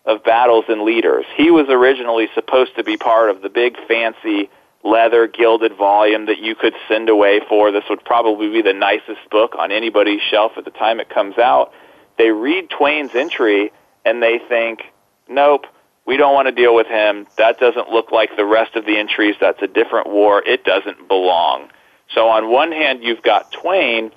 of 0.08 0.24
battles 0.24 0.64
and 0.68 0.82
leaders. 0.82 1.26
He 1.36 1.50
was 1.50 1.66
originally 1.68 2.28
supposed 2.34 2.74
to 2.76 2.82
be 2.82 2.96
part 2.96 3.30
of 3.30 3.42
the 3.42 3.50
big 3.50 3.76
fancy 3.86 4.50
leather 4.82 5.28
gilded 5.28 5.76
volume 5.76 6.26
that 6.26 6.38
you 6.38 6.54
could 6.54 6.74
send 6.88 7.10
away 7.10 7.40
for. 7.46 7.70
This 7.70 7.84
would 7.90 8.04
probably 8.04 8.48
be 8.48 8.62
the 8.62 8.72
nicest 8.72 9.28
book 9.30 9.54
on 9.58 9.70
anybody's 9.70 10.22
shelf 10.22 10.52
at 10.56 10.64
the 10.64 10.70
time 10.70 10.98
it 10.98 11.10
comes 11.10 11.36
out. 11.36 11.72
They 12.16 12.30
read 12.30 12.70
Twain's 12.70 13.14
entry 13.14 13.70
and 14.04 14.22
they 14.22 14.40
think, 14.48 14.80
nope, 15.28 15.66
we 16.06 16.16
don't 16.16 16.32
want 16.32 16.48
to 16.48 16.52
deal 16.52 16.74
with 16.74 16.86
him. 16.86 17.26
That 17.36 17.60
doesn't 17.60 17.90
look 17.90 18.10
like 18.10 18.30
the 18.34 18.46
rest 18.46 18.76
of 18.76 18.86
the 18.86 18.96
entries. 18.96 19.34
That's 19.38 19.60
a 19.60 19.66
different 19.66 20.08
war. 20.08 20.42
It 20.42 20.64
doesn't 20.64 21.06
belong. 21.06 21.68
So 22.14 22.28
on 22.28 22.50
one 22.50 22.72
hand, 22.72 23.04
you've 23.04 23.22
got 23.22 23.52
Twain 23.52 24.10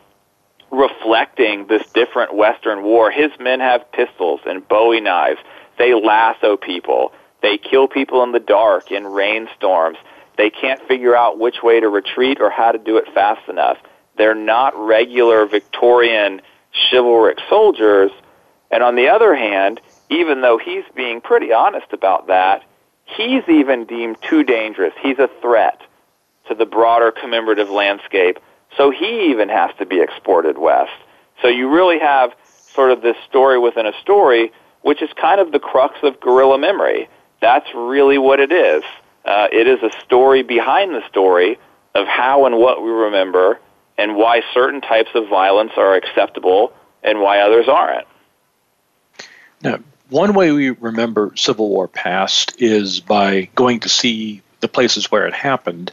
reflecting 0.71 1.67
this 1.67 1.83
different 1.93 2.33
Western 2.33 2.83
war. 2.83 3.11
His 3.11 3.31
men 3.41 3.59
have 3.59 3.91
pistols 3.91 4.39
and 4.45 4.65
bowie 4.65 5.01
knives. 5.01 5.39
They 5.77 5.93
lasso 5.93 6.57
people. 6.57 7.13
They 7.41 7.57
kill 7.57 7.87
people 7.87 8.23
in 8.23 8.31
the 8.31 8.39
dark 8.39 8.91
in 8.91 9.05
rainstorms. 9.05 9.97
They 10.37 10.49
can't 10.49 10.81
figure 10.87 11.15
out 11.15 11.39
which 11.39 11.63
way 11.63 11.79
to 11.79 11.89
retreat 11.89 12.39
or 12.39 12.49
how 12.49 12.71
to 12.71 12.77
do 12.77 12.97
it 12.97 13.05
fast 13.13 13.47
enough. 13.49 13.77
They're 14.17 14.35
not 14.35 14.73
regular 14.75 15.45
Victorian 15.45 16.41
chivalric 16.71 17.39
soldiers. 17.49 18.11
And 18.69 18.83
on 18.83 18.95
the 18.95 19.09
other 19.09 19.35
hand, 19.35 19.81
even 20.09 20.41
though 20.41 20.57
he's 20.57 20.83
being 20.95 21.21
pretty 21.21 21.51
honest 21.51 21.87
about 21.91 22.27
that, 22.27 22.63
he's 23.05 23.43
even 23.47 23.85
deemed 23.85 24.17
too 24.21 24.43
dangerous. 24.43 24.93
He's 25.01 25.19
a 25.19 25.29
threat 25.41 25.81
to 26.47 26.55
the 26.55 26.65
broader 26.65 27.11
commemorative 27.11 27.69
landscape. 27.69 28.39
So 28.77 28.91
he 28.91 29.31
even 29.31 29.49
has 29.49 29.71
to 29.79 29.85
be 29.85 30.01
exported 30.01 30.57
west. 30.57 30.91
So 31.41 31.47
you 31.47 31.69
really 31.69 31.99
have 31.99 32.33
sort 32.45 32.91
of 32.91 33.01
this 33.01 33.17
story 33.27 33.59
within 33.59 33.85
a 33.85 33.93
story, 34.01 34.51
which 34.81 35.01
is 35.01 35.09
kind 35.13 35.39
of 35.39 35.51
the 35.51 35.59
crux 35.59 35.95
of 36.03 36.19
guerrilla 36.19 36.57
memory. 36.57 37.09
That's 37.39 37.67
really 37.73 38.17
what 38.17 38.39
it 38.39 38.51
is. 38.51 38.83
Uh, 39.25 39.47
it 39.51 39.67
is 39.67 39.81
a 39.83 39.91
story 40.03 40.43
behind 40.43 40.93
the 40.93 41.07
story 41.07 41.59
of 41.93 42.07
how 42.07 42.45
and 42.45 42.57
what 42.57 42.81
we 42.83 42.89
remember 42.89 43.59
and 43.97 44.15
why 44.15 44.41
certain 44.53 44.81
types 44.81 45.11
of 45.13 45.27
violence 45.27 45.73
are 45.77 45.95
acceptable 45.95 46.73
and 47.03 47.19
why 47.19 47.39
others 47.39 47.67
aren't. 47.67 48.07
Now, 49.61 49.79
one 50.09 50.33
way 50.33 50.51
we 50.51 50.71
remember 50.71 51.31
Civil 51.35 51.69
War 51.69 51.87
past 51.87 52.61
is 52.61 52.99
by 52.99 53.49
going 53.55 53.81
to 53.81 53.89
see 53.89 54.41
the 54.59 54.67
places 54.67 55.11
where 55.11 55.27
it 55.27 55.33
happened. 55.33 55.91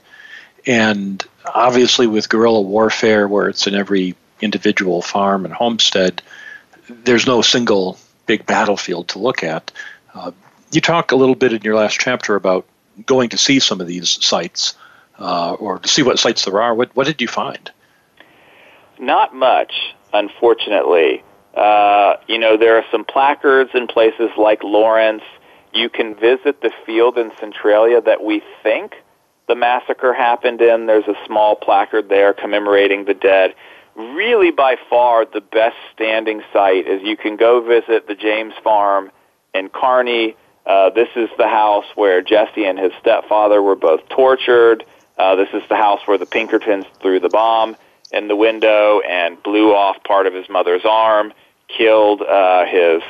And 0.66 1.22
obviously, 1.54 2.06
with 2.06 2.28
guerrilla 2.28 2.60
warfare, 2.60 3.28
where 3.28 3.48
it's 3.48 3.66
in 3.66 3.74
every 3.74 4.16
individual 4.40 5.02
farm 5.02 5.44
and 5.44 5.54
homestead, 5.54 6.22
there's 6.88 7.26
no 7.26 7.42
single 7.42 7.98
big 8.28 8.46
battlefield 8.46 9.08
to 9.08 9.18
look 9.18 9.42
at. 9.42 9.72
Uh, 10.14 10.30
you 10.70 10.80
talk 10.80 11.10
a 11.10 11.16
little 11.16 11.34
bit 11.34 11.52
in 11.52 11.62
your 11.62 11.74
last 11.74 11.98
chapter 11.98 12.36
about 12.36 12.64
going 13.06 13.30
to 13.30 13.38
see 13.38 13.58
some 13.58 13.80
of 13.80 13.88
these 13.88 14.24
sites 14.24 14.74
uh, 15.18 15.54
or 15.54 15.80
to 15.80 15.88
see 15.88 16.02
what 16.02 16.18
sites 16.20 16.44
there 16.44 16.62
are. 16.62 16.74
What, 16.74 16.94
what 16.94 17.06
did 17.06 17.20
you 17.20 17.26
find? 17.26 17.70
Not 19.00 19.34
much, 19.34 19.72
unfortunately. 20.12 21.24
Uh, 21.54 22.16
you 22.28 22.38
know, 22.38 22.56
there 22.56 22.76
are 22.76 22.84
some 22.92 23.04
placards 23.04 23.70
in 23.74 23.86
places 23.86 24.30
like 24.36 24.62
Lawrence. 24.62 25.24
You 25.72 25.88
can 25.88 26.14
visit 26.14 26.60
the 26.60 26.70
field 26.84 27.18
in 27.18 27.32
Centralia 27.40 28.00
that 28.02 28.22
we 28.22 28.42
think 28.62 28.94
the 29.48 29.54
massacre 29.54 30.12
happened 30.12 30.60
in. 30.60 30.86
There's 30.86 31.08
a 31.08 31.16
small 31.26 31.56
placard 31.56 32.08
there 32.08 32.34
commemorating 32.34 33.06
the 33.06 33.14
dead. 33.14 33.54
Really, 33.98 34.52
by 34.52 34.76
far, 34.88 35.24
the 35.24 35.40
best 35.40 35.76
standing 35.92 36.40
site 36.52 36.86
is 36.86 37.02
you 37.02 37.16
can 37.16 37.34
go 37.34 37.60
visit 37.60 38.06
the 38.06 38.14
James 38.14 38.54
Farm 38.62 39.10
in 39.52 39.68
Kearney. 39.70 40.36
Uh, 40.64 40.90
this 40.90 41.08
is 41.16 41.28
the 41.36 41.48
house 41.48 41.84
where 41.96 42.22
Jesse 42.22 42.64
and 42.64 42.78
his 42.78 42.92
stepfather 43.00 43.60
were 43.60 43.74
both 43.74 44.08
tortured. 44.08 44.84
Uh, 45.18 45.34
this 45.34 45.48
is 45.52 45.64
the 45.68 45.74
house 45.74 45.98
where 46.06 46.16
the 46.16 46.26
Pinkertons 46.26 46.84
threw 47.02 47.18
the 47.18 47.28
bomb 47.28 47.76
in 48.12 48.28
the 48.28 48.36
window 48.36 49.00
and 49.00 49.42
blew 49.42 49.74
off 49.74 49.96
part 50.04 50.28
of 50.28 50.32
his 50.32 50.48
mother's 50.48 50.84
arm 50.84 51.32
killed 51.66 52.22
uh, 52.22 52.66
his 52.66 53.02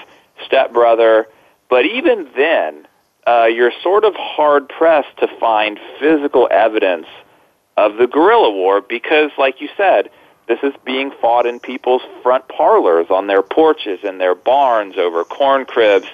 stepbrother. 0.47 1.27
But 1.69 1.85
even 1.85 2.31
then, 2.35 2.89
uh, 3.27 3.45
you're 3.45 3.73
sort 3.83 4.05
of 4.05 4.15
hard 4.15 4.71
pressed 4.71 5.19
to 5.19 5.29
find 5.39 5.79
physical 6.01 6.49
evidence 6.51 7.09
of 7.77 7.97
the 7.97 8.07
guerrilla 8.07 8.51
war 8.51 8.81
because, 8.81 9.31
like 9.37 9.61
you 9.61 9.69
said, 9.77 10.09
this 10.49 10.59
is 10.63 10.73
being 10.85 11.13
fought 11.21 11.47
in 11.47 11.61
people's 11.61 12.03
front 12.23 12.49
parlors, 12.49 13.07
on 13.11 13.27
their 13.27 13.43
porches, 13.43 14.01
in 14.03 14.19
their 14.19 14.35
barns, 14.35 14.97
over 14.97 15.23
corn 15.25 15.67
cribs. 15.67 16.07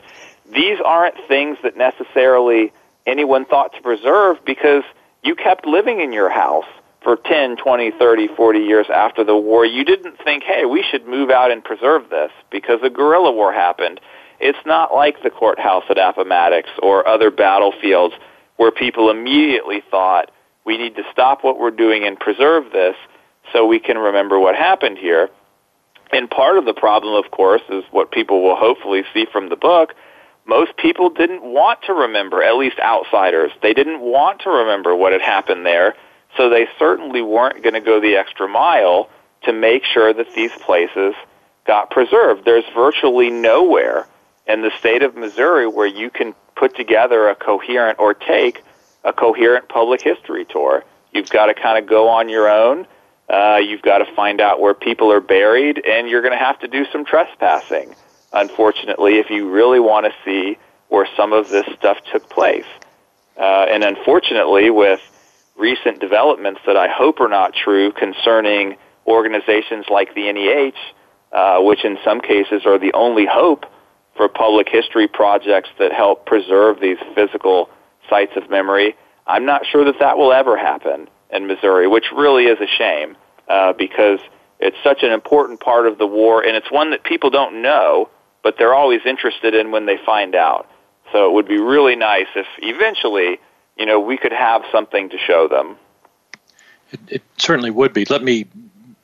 These 0.52 0.78
aren't 0.84 1.14
things 1.28 1.56
that 1.62 1.76
necessarily 1.76 2.72
anyone 3.06 3.44
thought 3.46 3.72
to 3.74 3.80
preserve 3.80 4.44
because 4.44 4.82
you 5.22 5.36
kept 5.36 5.66
living 5.66 6.00
in 6.00 6.12
your 6.12 6.28
house 6.28 6.66
for 7.04 7.16
10, 7.16 7.56
20, 7.56 7.92
30, 7.92 8.28
40 8.28 8.58
years 8.58 8.86
after 8.92 9.22
the 9.22 9.36
war, 9.36 9.64
you 9.64 9.84
didn't 9.84 10.16
think, 10.24 10.42
hey, 10.42 10.64
we 10.64 10.82
should 10.82 11.06
move 11.06 11.30
out 11.30 11.50
and 11.50 11.62
preserve 11.62 12.08
this 12.08 12.32
because 12.50 12.80
a 12.82 12.90
guerrilla 12.90 13.30
war 13.30 13.52
happened. 13.52 14.00
It's 14.40 14.58
not 14.66 14.94
like 14.94 15.22
the 15.22 15.30
courthouse 15.30 15.84
at 15.90 15.98
Appomattox 15.98 16.68
or 16.82 17.06
other 17.06 17.30
battlefields 17.30 18.14
where 18.56 18.72
people 18.72 19.10
immediately 19.10 19.82
thought, 19.90 20.30
we 20.64 20.78
need 20.78 20.96
to 20.96 21.02
stop 21.12 21.44
what 21.44 21.58
we're 21.58 21.70
doing 21.70 22.04
and 22.04 22.18
preserve 22.18 22.72
this 22.72 22.96
so 23.52 23.66
we 23.66 23.78
can 23.78 23.98
remember 23.98 24.38
what 24.38 24.54
happened 24.56 24.98
here. 24.98 25.30
And 26.12 26.30
part 26.30 26.58
of 26.58 26.64
the 26.64 26.74
problem, 26.74 27.14
of 27.14 27.30
course, 27.30 27.62
is 27.68 27.84
what 27.90 28.10
people 28.10 28.42
will 28.42 28.56
hopefully 28.56 29.04
see 29.12 29.26
from 29.30 29.48
the 29.48 29.56
book. 29.56 29.94
Most 30.46 30.76
people 30.76 31.10
didn't 31.10 31.42
want 31.42 31.82
to 31.86 31.94
remember, 31.94 32.42
at 32.42 32.56
least 32.56 32.78
outsiders. 32.78 33.50
They 33.62 33.72
didn't 33.72 34.00
want 34.00 34.40
to 34.42 34.50
remember 34.50 34.94
what 34.94 35.12
had 35.12 35.22
happened 35.22 35.64
there 35.64 35.94
so 36.36 36.48
they 36.48 36.66
certainly 36.78 37.22
weren't 37.22 37.62
going 37.62 37.74
to 37.74 37.80
go 37.80 38.00
the 38.00 38.16
extra 38.16 38.48
mile 38.48 39.08
to 39.42 39.52
make 39.52 39.84
sure 39.84 40.12
that 40.12 40.34
these 40.34 40.52
places 40.52 41.14
got 41.66 41.90
preserved. 41.90 42.44
There's 42.44 42.64
virtually 42.74 43.30
nowhere 43.30 44.06
in 44.46 44.62
the 44.62 44.70
state 44.78 45.02
of 45.02 45.16
Missouri 45.16 45.66
where 45.66 45.86
you 45.86 46.10
can 46.10 46.34
put 46.56 46.76
together 46.76 47.28
a 47.28 47.34
coherent 47.34 47.98
or 47.98 48.14
take 48.14 48.62
a 49.04 49.12
coherent 49.12 49.68
public 49.68 50.02
history 50.02 50.44
tour. 50.44 50.84
You've 51.12 51.30
got 51.30 51.46
to 51.46 51.54
kind 51.54 51.78
of 51.78 51.88
go 51.88 52.08
on 52.08 52.28
your 52.28 52.48
own. 52.48 52.86
Uh, 53.28 53.56
you've 53.56 53.82
got 53.82 53.98
to 53.98 54.14
find 54.14 54.40
out 54.40 54.60
where 54.60 54.74
people 54.74 55.10
are 55.10 55.20
buried, 55.20 55.82
and 55.84 56.08
you're 56.08 56.20
going 56.20 56.32
to 56.32 56.44
have 56.44 56.58
to 56.60 56.68
do 56.68 56.84
some 56.92 57.04
trespassing, 57.04 57.94
unfortunately, 58.32 59.18
if 59.18 59.30
you 59.30 59.50
really 59.50 59.80
want 59.80 60.06
to 60.06 60.12
see 60.24 60.58
where 60.88 61.08
some 61.16 61.32
of 61.32 61.48
this 61.48 61.66
stuff 61.78 61.96
took 62.12 62.28
place. 62.28 62.66
Uh, 63.38 63.66
and 63.68 63.82
unfortunately, 63.82 64.70
with 64.70 65.00
recent 65.56 66.00
developments 66.00 66.60
that 66.66 66.76
I 66.76 66.88
hope 66.88 67.20
are 67.20 67.28
not 67.28 67.54
true 67.54 67.92
concerning 67.92 68.76
organizations 69.06 69.86
like 69.90 70.14
the 70.14 70.32
NEH, 70.32 70.76
uh, 71.32 71.62
which 71.62 71.84
in 71.84 71.98
some 72.04 72.20
cases 72.20 72.62
are 72.66 72.78
the 72.78 72.92
only 72.92 73.26
hope 73.26 73.64
for 74.16 74.28
public 74.28 74.68
history 74.68 75.08
projects 75.08 75.70
that 75.78 75.92
help 75.92 76.26
preserve 76.26 76.80
these 76.80 76.98
physical 77.14 77.68
sites 78.08 78.32
of 78.36 78.48
memory. 78.50 78.94
I'm 79.26 79.44
not 79.44 79.66
sure 79.66 79.84
that 79.84 79.98
that 79.98 80.18
will 80.18 80.32
ever 80.32 80.56
happen 80.56 81.08
in 81.34 81.46
Missouri, 81.46 81.86
which 81.88 82.06
really 82.14 82.44
is 82.44 82.58
a 82.60 82.66
shame 82.66 83.16
uh, 83.48 83.72
because 83.74 84.20
it's 84.60 84.76
such 84.82 85.02
an 85.02 85.12
important 85.12 85.60
part 85.60 85.86
of 85.86 85.98
the 85.98 86.06
war, 86.06 86.42
and 86.42 86.56
it's 86.56 86.70
one 86.70 86.90
that 86.90 87.04
people 87.04 87.28
don't 87.28 87.60
know, 87.60 88.08
but 88.42 88.56
they're 88.56 88.74
always 88.74 89.00
interested 89.04 89.54
in 89.54 89.70
when 89.70 89.84
they 89.84 89.98
find 90.06 90.34
out. 90.34 90.70
So 91.12 91.28
it 91.28 91.34
would 91.34 91.48
be 91.48 91.58
really 91.58 91.96
nice 91.96 92.28
if 92.34 92.46
eventually 92.58 93.38
you 93.76 93.86
know, 93.86 94.00
we 94.00 94.16
could 94.16 94.32
have 94.32 94.62
something 94.70 95.10
to 95.10 95.18
show 95.18 95.48
them. 95.48 95.76
It, 96.90 97.00
it 97.08 97.22
certainly 97.38 97.70
would 97.70 97.92
be. 97.92 98.04
Let 98.04 98.22
me 98.22 98.46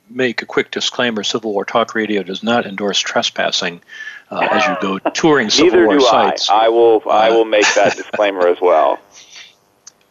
make 0.09 0.41
a 0.41 0.45
quick 0.45 0.71
disclaimer 0.71 1.23
Civil 1.23 1.53
War 1.53 1.65
Talk 1.65 1.95
Radio 1.95 2.23
does 2.23 2.43
not 2.43 2.65
endorse 2.65 2.99
trespassing 2.99 3.81
uh, 4.29 4.47
as 4.51 4.65
you 4.65 4.77
go 4.81 4.99
touring 5.13 5.49
Civil 5.49 5.71
Neither 5.71 5.87
War 5.87 5.97
do 5.97 6.05
sites. 6.05 6.49
I. 6.49 6.65
I 6.65 6.69
will, 6.69 7.01
I 7.09 7.29
will 7.29 7.45
make 7.45 7.65
that 7.75 7.95
disclaimer 7.97 8.47
as 8.47 8.57
well. 8.61 8.99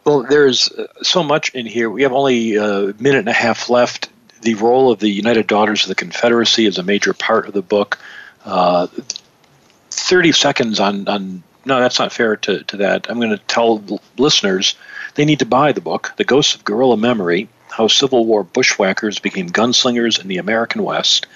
Well, 0.03 0.23
there's 0.23 0.71
uh, 0.71 0.87
so 1.03 1.23
much 1.23 1.53
in 1.53 1.65
here. 1.65 1.89
We 1.89 2.03
have 2.03 2.13
only 2.13 2.55
a 2.55 2.93
minute 2.99 3.19
and 3.19 3.29
a 3.29 3.33
half 3.33 3.69
left. 3.69 4.09
The 4.41 4.55
role 4.55 4.91
of 4.91 4.99
the 4.99 5.09
United 5.09 5.45
Daughters 5.45 5.83
of 5.83 5.89
the 5.89 5.95
Confederacy 5.95 6.65
is 6.65 6.79
a 6.79 6.83
major 6.83 7.13
part 7.13 7.47
of 7.47 7.53
the 7.53 7.61
book. 7.61 7.99
Uh, 8.43 8.87
30 9.91 10.31
seconds 10.31 10.79
on, 10.79 11.07
on 11.07 11.43
no, 11.65 11.79
that's 11.79 11.99
not 11.99 12.11
fair 12.11 12.35
to, 12.37 12.63
to 12.63 12.77
that. 12.77 13.09
I'm 13.09 13.17
going 13.17 13.29
to 13.29 13.37
tell 13.37 13.83
listeners 14.17 14.75
they 15.13 15.25
need 15.25 15.39
to 15.39 15.45
buy 15.45 15.73
the 15.73 15.81
book, 15.81 16.13
The 16.17 16.23
Ghosts 16.23 16.55
of 16.55 16.63
Guerrilla 16.63 16.97
Memory 16.97 17.49
How 17.69 17.87
Civil 17.87 18.25
War 18.25 18.43
Bushwhackers 18.43 19.19
Became 19.19 19.49
Gunslingers 19.49 20.19
in 20.19 20.27
the 20.27 20.37
American 20.37 20.83
West. 20.83 21.27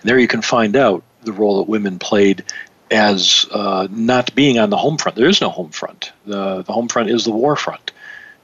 And 0.00 0.08
there 0.08 0.18
you 0.18 0.28
can 0.28 0.42
find 0.42 0.76
out 0.76 1.02
the 1.22 1.32
role 1.32 1.58
that 1.58 1.68
women 1.68 1.98
played 1.98 2.44
as 2.92 3.46
uh, 3.50 3.88
not 3.90 4.34
being 4.36 4.58
on 4.58 4.70
the 4.70 4.76
home 4.76 4.98
front. 4.98 5.16
There 5.16 5.28
is 5.28 5.40
no 5.40 5.48
home 5.48 5.70
front. 5.70 6.12
The, 6.26 6.62
the 6.62 6.72
home 6.72 6.88
front 6.88 7.10
is 7.10 7.24
the 7.24 7.32
war 7.32 7.56
front 7.56 7.91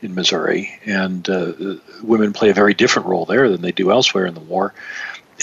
in 0.00 0.14
Missouri, 0.14 0.78
and 0.84 1.28
uh, 1.28 1.52
women 2.02 2.32
play 2.32 2.50
a 2.50 2.54
very 2.54 2.74
different 2.74 3.08
role 3.08 3.24
there 3.24 3.48
than 3.48 3.62
they 3.62 3.72
do 3.72 3.90
elsewhere 3.90 4.26
in 4.26 4.34
the 4.34 4.40
war. 4.40 4.74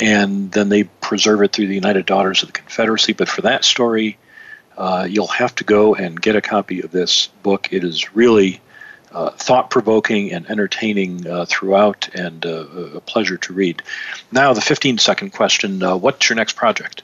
And 0.01 0.51
then 0.51 0.69
they 0.69 0.83
preserve 0.83 1.41
it 1.41 1.53
through 1.53 1.67
the 1.67 1.75
United 1.75 2.05
Daughters 2.05 2.43
of 2.43 2.49
the 2.49 2.53
Confederacy. 2.53 3.13
But 3.13 3.29
for 3.29 3.41
that 3.43 3.63
story, 3.63 4.17
uh, 4.77 5.07
you'll 5.09 5.27
have 5.27 5.55
to 5.55 5.63
go 5.63 5.95
and 5.95 6.21
get 6.21 6.35
a 6.35 6.41
copy 6.41 6.81
of 6.81 6.91
this 6.91 7.27
book. 7.43 7.69
It 7.71 7.83
is 7.83 8.15
really 8.15 8.61
uh, 9.11 9.29
thought 9.31 9.69
provoking 9.69 10.33
and 10.33 10.49
entertaining 10.49 11.25
uh, 11.25 11.45
throughout 11.47 12.09
and 12.13 12.45
uh, 12.45 12.65
a 12.95 12.99
pleasure 12.99 13.37
to 13.37 13.53
read. 13.53 13.81
Now, 14.31 14.53
the 14.53 14.61
15 14.61 14.97
second 14.97 15.31
question 15.31 15.81
uh, 15.81 15.95
What's 15.95 16.29
your 16.29 16.35
next 16.35 16.57
project? 16.57 17.03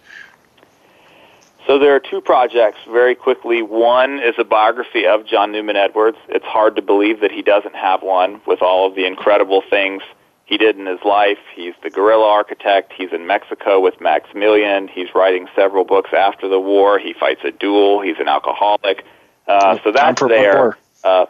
So, 1.71 1.79
there 1.79 1.95
are 1.95 2.01
two 2.01 2.19
projects 2.19 2.79
very 2.85 3.15
quickly. 3.15 3.61
One 3.61 4.19
is 4.19 4.35
a 4.37 4.43
biography 4.43 5.07
of 5.07 5.25
John 5.25 5.53
Newman 5.53 5.77
Edwards. 5.77 6.17
It's 6.27 6.43
hard 6.43 6.75
to 6.75 6.81
believe 6.81 7.21
that 7.21 7.31
he 7.31 7.41
doesn't 7.41 7.75
have 7.75 8.03
one 8.03 8.41
with 8.45 8.61
all 8.61 8.89
of 8.89 8.95
the 8.95 9.05
incredible 9.05 9.63
things 9.69 10.03
he 10.43 10.57
did 10.57 10.77
in 10.77 10.85
his 10.85 10.99
life. 11.05 11.37
He's 11.55 11.73
the 11.81 11.89
guerrilla 11.89 12.27
architect. 12.27 12.91
He's 12.91 13.13
in 13.13 13.25
Mexico 13.25 13.79
with 13.79 14.01
Maximilian. 14.01 14.89
He's 14.89 15.15
writing 15.15 15.47
several 15.55 15.85
books 15.85 16.09
after 16.11 16.49
the 16.49 16.59
war. 16.59 16.99
He 16.99 17.13
fights 17.13 17.39
a 17.45 17.51
duel. 17.51 18.01
He's 18.01 18.19
an 18.19 18.27
alcoholic. 18.27 19.05
Uh, 19.47 19.77
so 19.81 19.93
that's 19.93 20.19
there. 20.19 20.77
Uh, 21.05 21.27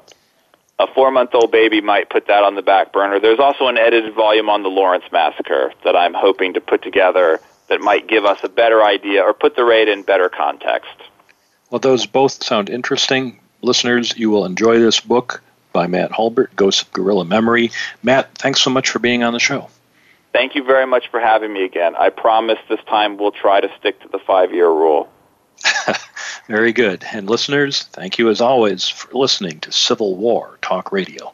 a 0.80 0.88
four-month-old 0.96 1.52
baby 1.52 1.82
might 1.82 2.10
put 2.10 2.26
that 2.26 2.42
on 2.42 2.56
the 2.56 2.64
back 2.64 2.92
burner. 2.92 3.20
There's 3.20 3.38
also 3.38 3.68
an 3.68 3.78
edited 3.78 4.16
volume 4.16 4.50
on 4.50 4.64
the 4.64 4.70
Lawrence 4.70 5.06
Massacre 5.12 5.72
that 5.84 5.96
I'm 5.96 6.16
hoping 6.16 6.56
to 6.56 6.62
put 6.62 6.82
together 6.82 7.40
that 7.72 7.80
might 7.80 8.06
give 8.06 8.26
us 8.26 8.38
a 8.44 8.50
better 8.50 8.84
idea 8.84 9.24
or 9.24 9.34
put 9.34 9.56
the 9.56 9.64
rate 9.64 9.88
in 9.88 10.04
better 10.04 10.28
context. 10.28 10.92
Well, 11.70 11.80
those 11.80 12.06
both 12.06 12.44
sound 12.44 12.70
interesting. 12.70 13.40
Listeners, 13.62 14.14
you 14.18 14.30
will 14.30 14.44
enjoy 14.44 14.80
this 14.80 15.00
book 15.00 15.42
by 15.72 15.88
Matt 15.88 16.12
Hulbert, 16.12 16.54
Ghosts 16.58 16.82
of 16.82 16.92
Guerrilla 16.92 17.24
Memory. 17.24 17.72
Matt, 18.04 18.36
thanks 18.36 18.60
so 18.60 18.70
much 18.70 18.90
for 18.90 19.00
being 19.00 19.24
on 19.24 19.32
the 19.32 19.40
show. 19.40 19.70
Thank 20.34 20.54
you 20.54 20.66
very 20.66 20.86
much 20.86 21.10
for 21.10 21.22
having 21.22 21.54
me 21.54 21.64
again. 21.64 21.96
I 21.96 22.10
promise 22.10 22.60
this 22.68 22.84
time 22.88 23.18
we'll 23.18 23.32
try 23.32 23.62
to 23.62 23.72
stick 23.80 24.02
to 24.02 24.10
the 24.10 24.20
five 24.20 24.54
year 24.54 24.70
rule. 24.70 25.10
very 26.48 26.74
good. 26.74 27.06
And 27.14 27.30
listeners, 27.30 27.84
thank 27.84 28.18
you 28.18 28.30
as 28.30 28.42
always 28.42 28.90
for 28.90 29.18
listening 29.18 29.62
to 29.62 29.72
Civil 29.72 30.18
War 30.18 30.58
Talk 30.62 30.92
Radio. 30.92 31.34